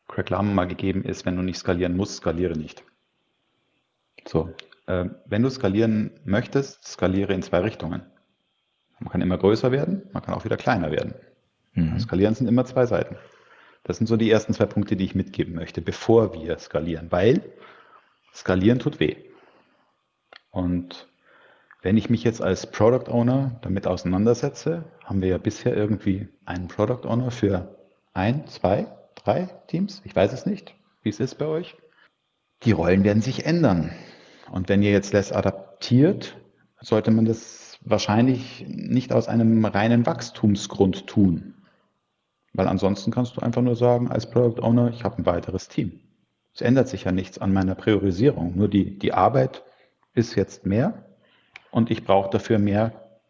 Craig 0.08 0.30
Lam 0.30 0.54
mal 0.54 0.66
gegeben, 0.66 1.04
ist, 1.04 1.26
wenn 1.26 1.36
du 1.36 1.42
nicht 1.42 1.58
skalieren 1.58 1.96
musst, 1.96 2.16
skaliere 2.16 2.56
nicht. 2.56 2.82
So, 4.26 4.52
äh, 4.86 5.06
wenn 5.26 5.42
du 5.42 5.50
skalieren 5.50 6.10
möchtest, 6.24 6.84
skaliere 6.84 7.32
in 7.34 7.42
zwei 7.42 7.60
Richtungen. 7.60 8.02
Man 8.98 9.10
kann 9.10 9.20
immer 9.20 9.38
größer 9.38 9.72
werden, 9.72 10.02
man 10.12 10.22
kann 10.22 10.34
auch 10.34 10.44
wieder 10.44 10.56
kleiner 10.56 10.90
werden. 10.90 11.14
Mhm. 11.74 11.98
Skalieren 11.98 12.34
sind 12.34 12.46
immer 12.46 12.64
zwei 12.64 12.86
Seiten. 12.86 13.16
Das 13.84 13.98
sind 13.98 14.06
so 14.06 14.16
die 14.16 14.30
ersten 14.30 14.52
zwei 14.52 14.66
Punkte, 14.66 14.96
die 14.96 15.04
ich 15.04 15.14
mitgeben 15.14 15.54
möchte, 15.54 15.80
bevor 15.80 16.34
wir 16.34 16.58
skalieren, 16.58 17.12
weil 17.12 17.42
skalieren 18.34 18.78
tut 18.78 18.98
weh. 18.98 19.16
Und 20.50 21.06
wenn 21.82 21.96
ich 21.96 22.10
mich 22.10 22.24
jetzt 22.24 22.42
als 22.42 22.70
Product 22.70 23.08
Owner 23.08 23.60
damit 23.62 23.86
auseinandersetze, 23.86 24.84
haben 25.04 25.20
wir 25.22 25.28
ja 25.28 25.38
bisher 25.38 25.76
irgendwie 25.76 26.28
einen 26.44 26.66
Product 26.66 27.06
Owner 27.06 27.30
für 27.30 27.76
ein, 28.12 28.46
zwei, 28.48 28.86
drei 29.14 29.48
Teams. 29.68 30.02
Ich 30.04 30.16
weiß 30.16 30.32
es 30.32 30.46
nicht, 30.46 30.74
wie 31.02 31.10
es 31.10 31.20
ist 31.20 31.36
bei 31.36 31.46
euch. 31.46 31.76
Die 32.64 32.72
Rollen 32.72 33.04
werden 33.04 33.22
sich 33.22 33.46
ändern. 33.46 33.92
Und 34.50 34.68
wenn 34.68 34.82
ihr 34.82 34.90
jetzt 34.90 35.12
less 35.12 35.30
adaptiert, 35.30 36.36
sollte 36.80 37.10
man 37.10 37.24
das 37.24 37.65
wahrscheinlich 37.86 38.66
nicht 38.68 39.12
aus 39.12 39.28
einem 39.28 39.64
reinen 39.64 40.04
Wachstumsgrund 40.04 41.06
tun. 41.06 41.54
Weil 42.52 42.68
ansonsten 42.68 43.10
kannst 43.10 43.36
du 43.36 43.40
einfach 43.40 43.62
nur 43.62 43.76
sagen, 43.76 44.10
als 44.10 44.28
Product 44.28 44.62
Owner, 44.62 44.90
ich 44.90 45.04
habe 45.04 45.18
ein 45.18 45.26
weiteres 45.26 45.68
Team. 45.68 46.00
Es 46.52 46.60
ändert 46.60 46.88
sich 46.88 47.04
ja 47.04 47.12
nichts 47.12 47.38
an 47.38 47.52
meiner 47.52 47.74
Priorisierung. 47.74 48.56
Nur 48.56 48.68
die, 48.68 48.98
die 48.98 49.12
Arbeit 49.12 49.62
ist 50.14 50.34
jetzt 50.34 50.66
mehr 50.66 51.04
und 51.70 51.90
ich 51.90 52.04
brauche 52.04 52.30
dafür 52.30 52.58
mehr 52.58 53.20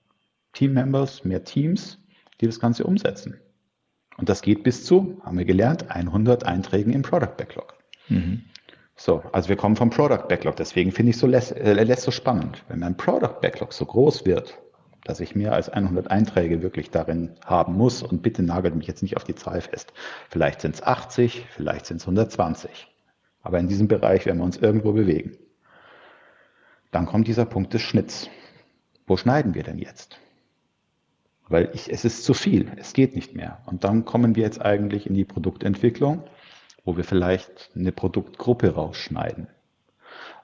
Team-Members, 0.52 1.24
mehr 1.24 1.44
Teams, 1.44 1.98
die 2.40 2.46
das 2.46 2.60
Ganze 2.60 2.84
umsetzen. 2.84 3.38
Und 4.16 4.28
das 4.28 4.40
geht 4.40 4.62
bis 4.62 4.84
zu, 4.84 5.20
haben 5.22 5.36
wir 5.36 5.44
gelernt, 5.44 5.90
100 5.90 6.44
Einträgen 6.44 6.92
im 6.92 7.02
Product 7.02 7.36
Backlog. 7.36 7.74
Mhm. 8.08 8.44
So, 8.96 9.22
also 9.32 9.50
wir 9.50 9.56
kommen 9.56 9.76
vom 9.76 9.90
Product 9.90 10.26
Backlog. 10.28 10.56
Deswegen 10.56 10.90
finde 10.90 11.10
ich 11.10 11.18
so 11.18 11.28
äh, 11.28 11.96
so 11.96 12.10
spannend. 12.10 12.64
Wenn 12.68 12.80
mein 12.80 12.96
Product 12.96 13.40
Backlog 13.42 13.72
so 13.72 13.84
groß 13.84 14.24
wird, 14.24 14.58
dass 15.04 15.20
ich 15.20 15.36
mehr 15.36 15.52
als 15.52 15.68
100 15.68 16.10
Einträge 16.10 16.62
wirklich 16.62 16.90
darin 16.90 17.36
haben 17.44 17.74
muss 17.74 18.02
und 18.02 18.22
bitte 18.22 18.42
nagelt 18.42 18.74
mich 18.74 18.88
jetzt 18.88 19.02
nicht 19.02 19.16
auf 19.16 19.24
die 19.24 19.34
Zahl 19.34 19.60
fest. 19.60 19.92
Vielleicht 20.30 20.62
sind 20.62 20.74
es 20.74 20.82
80, 20.82 21.46
vielleicht 21.50 21.86
sind 21.86 21.98
es 21.98 22.04
120. 22.04 22.88
Aber 23.42 23.58
in 23.58 23.68
diesem 23.68 23.86
Bereich 23.86 24.26
werden 24.26 24.38
wir 24.38 24.44
uns 24.44 24.56
irgendwo 24.56 24.92
bewegen. 24.92 25.36
Dann 26.90 27.06
kommt 27.06 27.28
dieser 27.28 27.44
Punkt 27.44 27.74
des 27.74 27.82
Schnitts. 27.82 28.28
Wo 29.06 29.16
schneiden 29.16 29.54
wir 29.54 29.62
denn 29.62 29.78
jetzt? 29.78 30.18
Weil 31.48 31.70
ich, 31.74 31.92
es 31.92 32.04
ist 32.04 32.24
zu 32.24 32.34
viel, 32.34 32.72
es 32.76 32.92
geht 32.92 33.14
nicht 33.14 33.36
mehr. 33.36 33.62
Und 33.66 33.84
dann 33.84 34.04
kommen 34.04 34.34
wir 34.34 34.42
jetzt 34.42 34.60
eigentlich 34.60 35.06
in 35.06 35.14
die 35.14 35.24
Produktentwicklung 35.24 36.24
wo 36.86 36.96
wir 36.96 37.04
vielleicht 37.04 37.70
eine 37.74 37.92
Produktgruppe 37.92 38.74
rausschneiden 38.74 39.48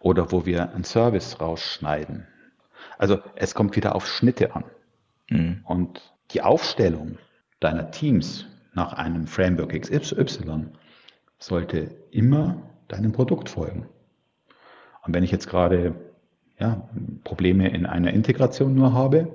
oder 0.00 0.32
wo 0.32 0.44
wir 0.44 0.74
einen 0.74 0.84
Service 0.84 1.40
rausschneiden. 1.40 2.26
Also 2.98 3.20
es 3.36 3.54
kommt 3.54 3.76
wieder 3.76 3.94
auf 3.94 4.06
Schnitte 4.06 4.54
an. 4.54 4.64
Mhm. 5.30 5.60
Und 5.64 6.12
die 6.32 6.42
Aufstellung 6.42 7.16
deiner 7.60 7.92
Teams 7.92 8.46
nach 8.74 8.92
einem 8.92 9.26
Framework 9.26 9.80
XY 9.80 10.66
sollte 11.38 11.94
immer 12.10 12.62
deinem 12.88 13.12
Produkt 13.12 13.48
folgen. 13.48 13.88
Und 15.04 15.14
wenn 15.14 15.22
ich 15.22 15.30
jetzt 15.30 15.48
gerade 15.48 15.94
ja, 16.58 16.88
Probleme 17.22 17.68
in 17.68 17.86
einer 17.86 18.12
Integration 18.12 18.74
nur 18.74 18.92
habe, 18.92 19.34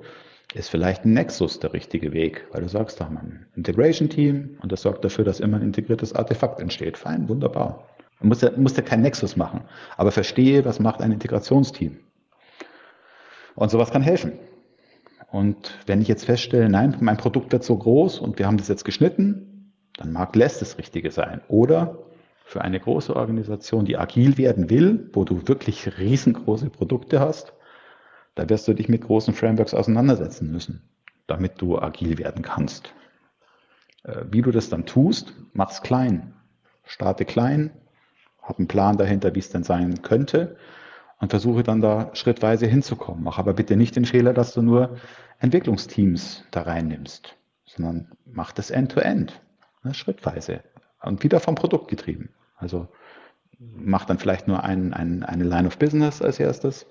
ist 0.54 0.70
vielleicht 0.70 1.04
ein 1.04 1.12
Nexus 1.12 1.60
der 1.60 1.72
richtige 1.72 2.12
Weg, 2.12 2.46
weil 2.52 2.62
du 2.62 2.68
sagst, 2.68 3.00
da 3.00 3.04
haben 3.04 3.14
wir 3.14 3.20
ein 3.20 3.46
Integration-Team 3.56 4.58
und 4.62 4.72
das 4.72 4.82
sorgt 4.82 5.04
dafür, 5.04 5.24
dass 5.24 5.40
immer 5.40 5.58
ein 5.58 5.62
integriertes 5.62 6.14
Artefakt 6.14 6.60
entsteht. 6.60 6.96
Fein, 6.96 7.28
wunderbar. 7.28 7.86
Du 8.20 8.26
musst 8.26 8.42
ja, 8.42 8.50
musst 8.56 8.76
ja 8.76 8.82
kein 8.82 9.02
Nexus 9.02 9.36
machen, 9.36 9.62
aber 9.96 10.10
verstehe, 10.10 10.64
was 10.64 10.80
macht 10.80 11.02
ein 11.02 11.12
Integrationsteam. 11.12 11.98
Und 13.54 13.70
sowas 13.70 13.90
kann 13.90 14.02
helfen. 14.02 14.32
Und 15.30 15.78
wenn 15.86 16.00
ich 16.00 16.08
jetzt 16.08 16.24
feststelle, 16.24 16.68
nein, 16.68 16.96
mein 17.00 17.18
Produkt 17.18 17.52
wird 17.52 17.62
so 17.62 17.76
groß 17.76 18.18
und 18.18 18.38
wir 18.38 18.46
haben 18.46 18.56
das 18.56 18.68
jetzt 18.68 18.84
geschnitten, 18.84 19.74
dann 19.96 20.12
mag 20.12 20.34
Less 20.34 20.58
das 20.58 20.78
Richtige 20.78 21.10
sein. 21.10 21.42
Oder 21.48 21.98
für 22.44 22.62
eine 22.62 22.80
große 22.80 23.14
Organisation, 23.14 23.84
die 23.84 23.98
agil 23.98 24.38
werden 24.38 24.70
will, 24.70 25.10
wo 25.12 25.24
du 25.24 25.46
wirklich 25.46 25.98
riesengroße 25.98 26.70
Produkte 26.70 27.20
hast, 27.20 27.52
da 28.38 28.48
wirst 28.48 28.68
du 28.68 28.72
dich 28.72 28.88
mit 28.88 29.02
großen 29.02 29.34
Frameworks 29.34 29.74
auseinandersetzen 29.74 30.52
müssen, 30.52 30.80
damit 31.26 31.60
du 31.60 31.76
agil 31.76 32.18
werden 32.18 32.42
kannst. 32.42 32.94
Äh, 34.04 34.26
wie 34.30 34.42
du 34.42 34.52
das 34.52 34.68
dann 34.68 34.86
tust, 34.86 35.34
mach's 35.54 35.82
klein. 35.82 36.34
Starte 36.84 37.24
klein, 37.24 37.72
hab 38.40 38.58
einen 38.58 38.68
Plan 38.68 38.96
dahinter, 38.96 39.34
wie 39.34 39.40
es 39.40 39.50
denn 39.50 39.64
sein 39.64 40.02
könnte 40.02 40.56
und 41.18 41.30
versuche 41.30 41.64
dann 41.64 41.80
da 41.80 42.10
schrittweise 42.14 42.66
hinzukommen. 42.66 43.24
Mach 43.24 43.38
aber 43.38 43.54
bitte 43.54 43.76
nicht 43.76 43.96
den 43.96 44.04
Fehler, 44.04 44.32
dass 44.32 44.54
du 44.54 44.62
nur 44.62 44.98
Entwicklungsteams 45.40 46.44
da 46.52 46.62
reinnimmst, 46.62 47.36
sondern 47.66 48.12
mach 48.24 48.52
das 48.52 48.70
end-to-end, 48.70 49.32
-End, 49.32 49.84
ne, 49.84 49.94
schrittweise 49.94 50.60
und 51.02 51.24
wieder 51.24 51.40
vom 51.40 51.56
Produkt 51.56 51.88
getrieben. 51.88 52.30
Also 52.56 52.86
mach 53.58 54.04
dann 54.04 54.18
vielleicht 54.18 54.46
nur 54.46 54.62
ein, 54.62 54.94
ein, 54.94 55.24
eine 55.24 55.42
Line 55.42 55.66
of 55.66 55.78
Business 55.78 56.22
als 56.22 56.38
erstes 56.38 56.86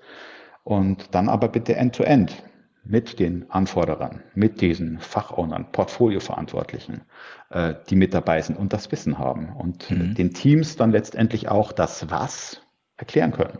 und 0.68 1.14
dann 1.14 1.30
aber 1.30 1.48
bitte 1.48 1.76
end-to-end 1.76 2.30
-end 2.30 2.42
mit 2.84 3.18
den 3.18 3.50
Anforderern, 3.50 4.22
mit 4.34 4.60
diesen 4.60 4.98
Fachownern, 4.98 5.72
Portfolioverantwortlichen, 5.72 7.00
äh, 7.48 7.74
die 7.88 7.96
mit 7.96 8.12
dabei 8.12 8.42
sind 8.42 8.58
und 8.58 8.74
das 8.74 8.92
Wissen 8.92 9.18
haben 9.18 9.54
und 9.56 9.90
mhm. 9.90 10.14
den 10.14 10.34
Teams 10.34 10.76
dann 10.76 10.90
letztendlich 10.90 11.48
auch 11.48 11.72
das 11.72 12.10
Was 12.10 12.60
erklären 12.98 13.32
können. 13.32 13.58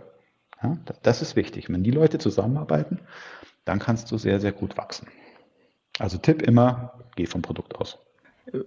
Ja, 0.62 0.76
das 1.02 1.22
ist 1.22 1.34
wichtig. 1.34 1.70
Wenn 1.70 1.82
die 1.82 1.90
Leute 1.90 2.18
zusammenarbeiten, 2.18 3.00
dann 3.64 3.78
kannst 3.78 4.10
du 4.10 4.18
sehr, 4.18 4.38
sehr 4.38 4.52
gut 4.52 4.76
wachsen. 4.76 5.08
Also 5.98 6.18
Tipp 6.18 6.42
immer, 6.42 6.92
geh 7.16 7.24
vom 7.24 7.40
Produkt 7.40 7.74
aus. 7.76 7.98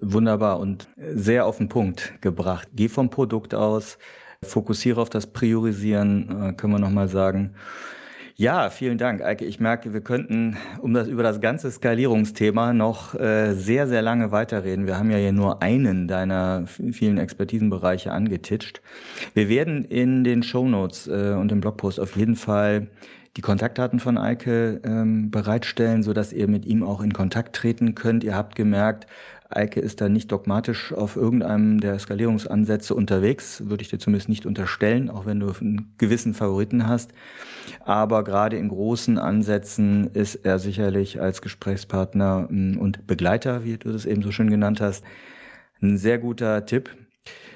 Wunderbar 0.01 0.59
und 0.59 0.87
sehr 0.97 1.45
auf 1.45 1.57
den 1.57 1.69
Punkt 1.69 2.19
gebracht. 2.21 2.69
Geh 2.73 2.87
vom 2.87 3.11
Produkt 3.11 3.53
aus, 3.53 3.99
fokussiere 4.43 4.99
auf 4.99 5.11
das 5.11 5.27
Priorisieren, 5.27 6.49
äh, 6.49 6.53
können 6.53 6.73
wir 6.73 6.79
nochmal 6.79 7.07
sagen. 7.07 7.55
Ja, 8.41 8.71
vielen 8.71 8.97
Dank, 8.97 9.21
Eike. 9.21 9.45
Ich 9.45 9.59
merke, 9.59 9.93
wir 9.93 10.01
könnten 10.01 10.57
um 10.81 10.95
das, 10.95 11.07
über 11.07 11.21
das 11.21 11.41
ganze 11.41 11.69
Skalierungsthema 11.69 12.73
noch 12.73 13.13
äh, 13.13 13.53
sehr, 13.53 13.85
sehr 13.87 14.01
lange 14.01 14.31
weiterreden. 14.31 14.87
Wir 14.87 14.97
haben 14.97 15.11
ja 15.11 15.17
hier 15.17 15.31
nur 15.31 15.61
einen 15.61 16.07
deiner 16.07 16.65
vielen 16.65 17.19
Expertisenbereiche 17.19 18.11
angetitscht. 18.11 18.81
Wir 19.35 19.47
werden 19.47 19.85
in 19.85 20.23
den 20.23 20.41
Shownotes 20.41 21.05
äh, 21.05 21.35
und 21.39 21.51
im 21.51 21.61
Blogpost 21.61 21.99
auf 21.99 22.15
jeden 22.15 22.35
Fall 22.35 22.87
die 23.37 23.41
Kontaktdaten 23.41 23.99
von 23.99 24.17
Eike 24.17 24.81
ähm, 24.85 25.29
bereitstellen, 25.29 26.01
so 26.01 26.11
dass 26.11 26.33
ihr 26.33 26.47
mit 26.47 26.65
ihm 26.65 26.81
auch 26.81 27.01
in 27.01 27.13
Kontakt 27.13 27.55
treten 27.55 27.93
könnt. 27.93 28.23
Ihr 28.23 28.35
habt 28.35 28.55
gemerkt, 28.55 29.05
Eike 29.55 29.79
ist 29.79 30.01
da 30.01 30.09
nicht 30.09 30.31
dogmatisch 30.31 30.93
auf 30.93 31.15
irgendeinem 31.15 31.79
der 31.79 31.99
Skalierungsansätze 31.99 32.95
unterwegs, 32.95 33.63
würde 33.65 33.83
ich 33.83 33.89
dir 33.89 33.99
zumindest 33.99 34.29
nicht 34.29 34.45
unterstellen, 34.45 35.09
auch 35.09 35.25
wenn 35.25 35.39
du 35.39 35.51
einen 35.59 35.93
gewissen 35.97 36.33
Favoriten 36.33 36.87
hast. 36.87 37.11
Aber 37.83 38.23
gerade 38.23 38.57
in 38.57 38.69
großen 38.69 39.17
Ansätzen 39.17 40.07
ist 40.13 40.35
er 40.35 40.59
sicherlich 40.59 41.21
als 41.21 41.41
Gesprächspartner 41.41 42.47
hm, 42.49 42.77
und 42.77 43.07
Begleiter, 43.07 43.63
wie 43.63 43.77
du 43.77 43.91
das 43.91 44.05
eben 44.05 44.21
so 44.21 44.31
schön 44.31 44.49
genannt 44.49 44.81
hast, 44.81 45.03
ein 45.81 45.97
sehr 45.97 46.17
guter 46.17 46.65
Tipp. 46.65 46.89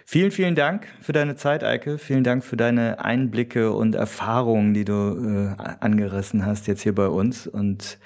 Vielen, 0.07 0.29
vielen 0.29 0.53
Dank 0.53 0.87
für 1.01 1.13
deine 1.13 1.35
Zeit, 1.35 1.63
Eike. 1.63 1.97
Vielen 1.97 2.23
Dank 2.23 2.43
für 2.43 2.57
deine 2.57 3.03
Einblicke 3.03 3.71
und 3.71 3.95
Erfahrungen, 3.95 4.75
die 4.75 4.85
du 4.85 4.93
äh, 4.93 5.55
angerissen 5.79 6.45
hast 6.45 6.67
jetzt 6.67 6.81
hier 6.81 6.93
bei 6.93 7.07
uns. 7.07 7.47
Und 7.47 7.97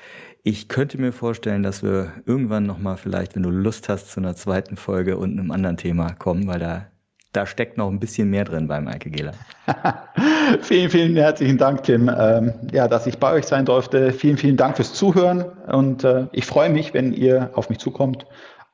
ich 0.44 0.68
könnte 0.68 1.00
mir 1.00 1.12
vorstellen, 1.12 1.64
dass 1.64 1.84
wir 1.84 2.14
irgendwann 2.26 2.66
nochmal 2.66 2.98
vielleicht, 2.98 3.36
wenn 3.36 3.44
du 3.44 3.50
Lust 3.50 3.90
hast, 3.90 4.12
zu 4.12 4.20
einer 4.20 4.36
zweiten 4.36 4.78
Folge 4.78 5.18
und 5.18 5.38
einem 5.38 5.52
anderen 5.52 5.78
Thema 5.78 6.14
kommen, 6.14 6.48
weil 6.48 6.60
da 6.60 6.88
da 7.32 7.46
steckt 7.46 7.78
noch 7.78 7.90
ein 7.90 8.00
bisschen 8.00 8.30
mehr 8.30 8.44
drin 8.44 8.68
beim 8.68 8.88
Eike 8.88 9.12
Gela. 9.12 9.34
vielen, 10.62 10.90
vielen 10.90 11.16
herzlichen 11.16 11.58
Dank, 11.58 11.84
Tim. 11.84 12.10
Ähm, 12.10 12.54
ja, 12.72 12.88
dass 12.88 13.06
ich 13.06 13.20
bei 13.20 13.34
euch 13.34 13.46
sein 13.46 13.66
durfte. 13.66 14.12
Vielen, 14.12 14.38
vielen 14.38 14.58
Dank 14.58 14.78
fürs 14.78 14.94
Zuhören 14.94 15.44
und 15.68 16.04
äh, 16.04 16.26
ich 16.32 16.46
freue 16.46 16.70
mich, 16.70 16.94
wenn 16.94 17.14
ihr 17.14 17.52
auf 17.54 17.70
mich 17.70 17.78
zukommt 17.78 18.26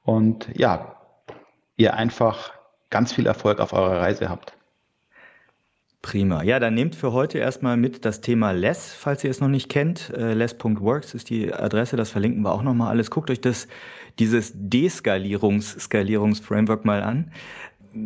und 0.03 0.47
ja, 0.55 0.95
ihr 1.75 1.95
einfach 1.95 2.53
ganz 2.89 3.11
viel 3.11 3.27
Erfolg 3.27 3.59
auf 3.59 3.73
eurer 3.73 3.99
Reise 3.99 4.29
habt. 4.29 4.54
Prima. 6.05 6.43
Ja, 6.43 6.59
dann 6.59 6.75
nehmt 6.75 6.93
für 6.93 7.13
heute 7.13 7.39
erstmal 7.39 7.77
mit 7.77 8.05
das 8.05 8.21
Thema 8.21 8.51
Less, 8.51 8.93
falls 8.93 9.23
ihr 9.23 9.31
es 9.31 9.41
noch 9.41 9.47
nicht 9.47 9.69
kennt. 9.69 10.11
Äh, 10.11 10.35
less.works 10.35 11.15
ist 11.15 11.31
die 11.31 11.51
Adresse, 11.51 11.95
das 11.95 12.11
verlinken 12.11 12.43
wir 12.43 12.51
auch 12.51 12.61
nochmal 12.61 12.91
alles. 12.91 13.09
Guckt 13.09 13.31
euch 13.31 13.41
das, 13.41 13.67
dieses 14.19 14.53
Deskalierungs-, 14.55 15.79
Skalierungsframework 15.79 16.85
mal 16.85 17.01
an 17.01 17.31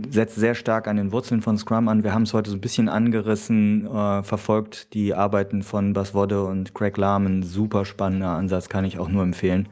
setzt 0.09 0.35
sehr 0.35 0.55
stark 0.55 0.87
an 0.87 0.95
den 0.95 1.11
Wurzeln 1.11 1.41
von 1.41 1.57
Scrum 1.57 1.89
an. 1.89 2.03
Wir 2.03 2.13
haben 2.13 2.21
es 2.21 2.33
heute 2.33 2.51
so 2.51 2.55
ein 2.55 2.61
bisschen 2.61 2.87
angerissen, 2.87 3.85
äh, 3.87 4.23
verfolgt 4.23 4.93
die 4.93 5.13
Arbeiten 5.13 5.61
von 5.61 5.91
Bas 5.91 6.13
Wodde 6.13 6.45
und 6.45 6.73
Craig 6.73 6.95
Lahman. 6.95 7.43
Super 7.43 7.83
spannender 7.83 8.29
Ansatz, 8.29 8.69
kann 8.69 8.85
ich 8.85 8.97
auch 8.97 9.09
nur 9.09 9.23
empfehlen. 9.23 9.67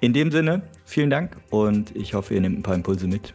In 0.00 0.12
dem 0.12 0.30
Sinne, 0.30 0.62
vielen 0.84 1.10
Dank 1.10 1.36
und 1.48 1.96
ich 1.96 2.12
hoffe, 2.12 2.34
ihr 2.34 2.40
nehmt 2.42 2.58
ein 2.58 2.62
paar 2.62 2.74
Impulse 2.74 3.06
mit. 3.06 3.34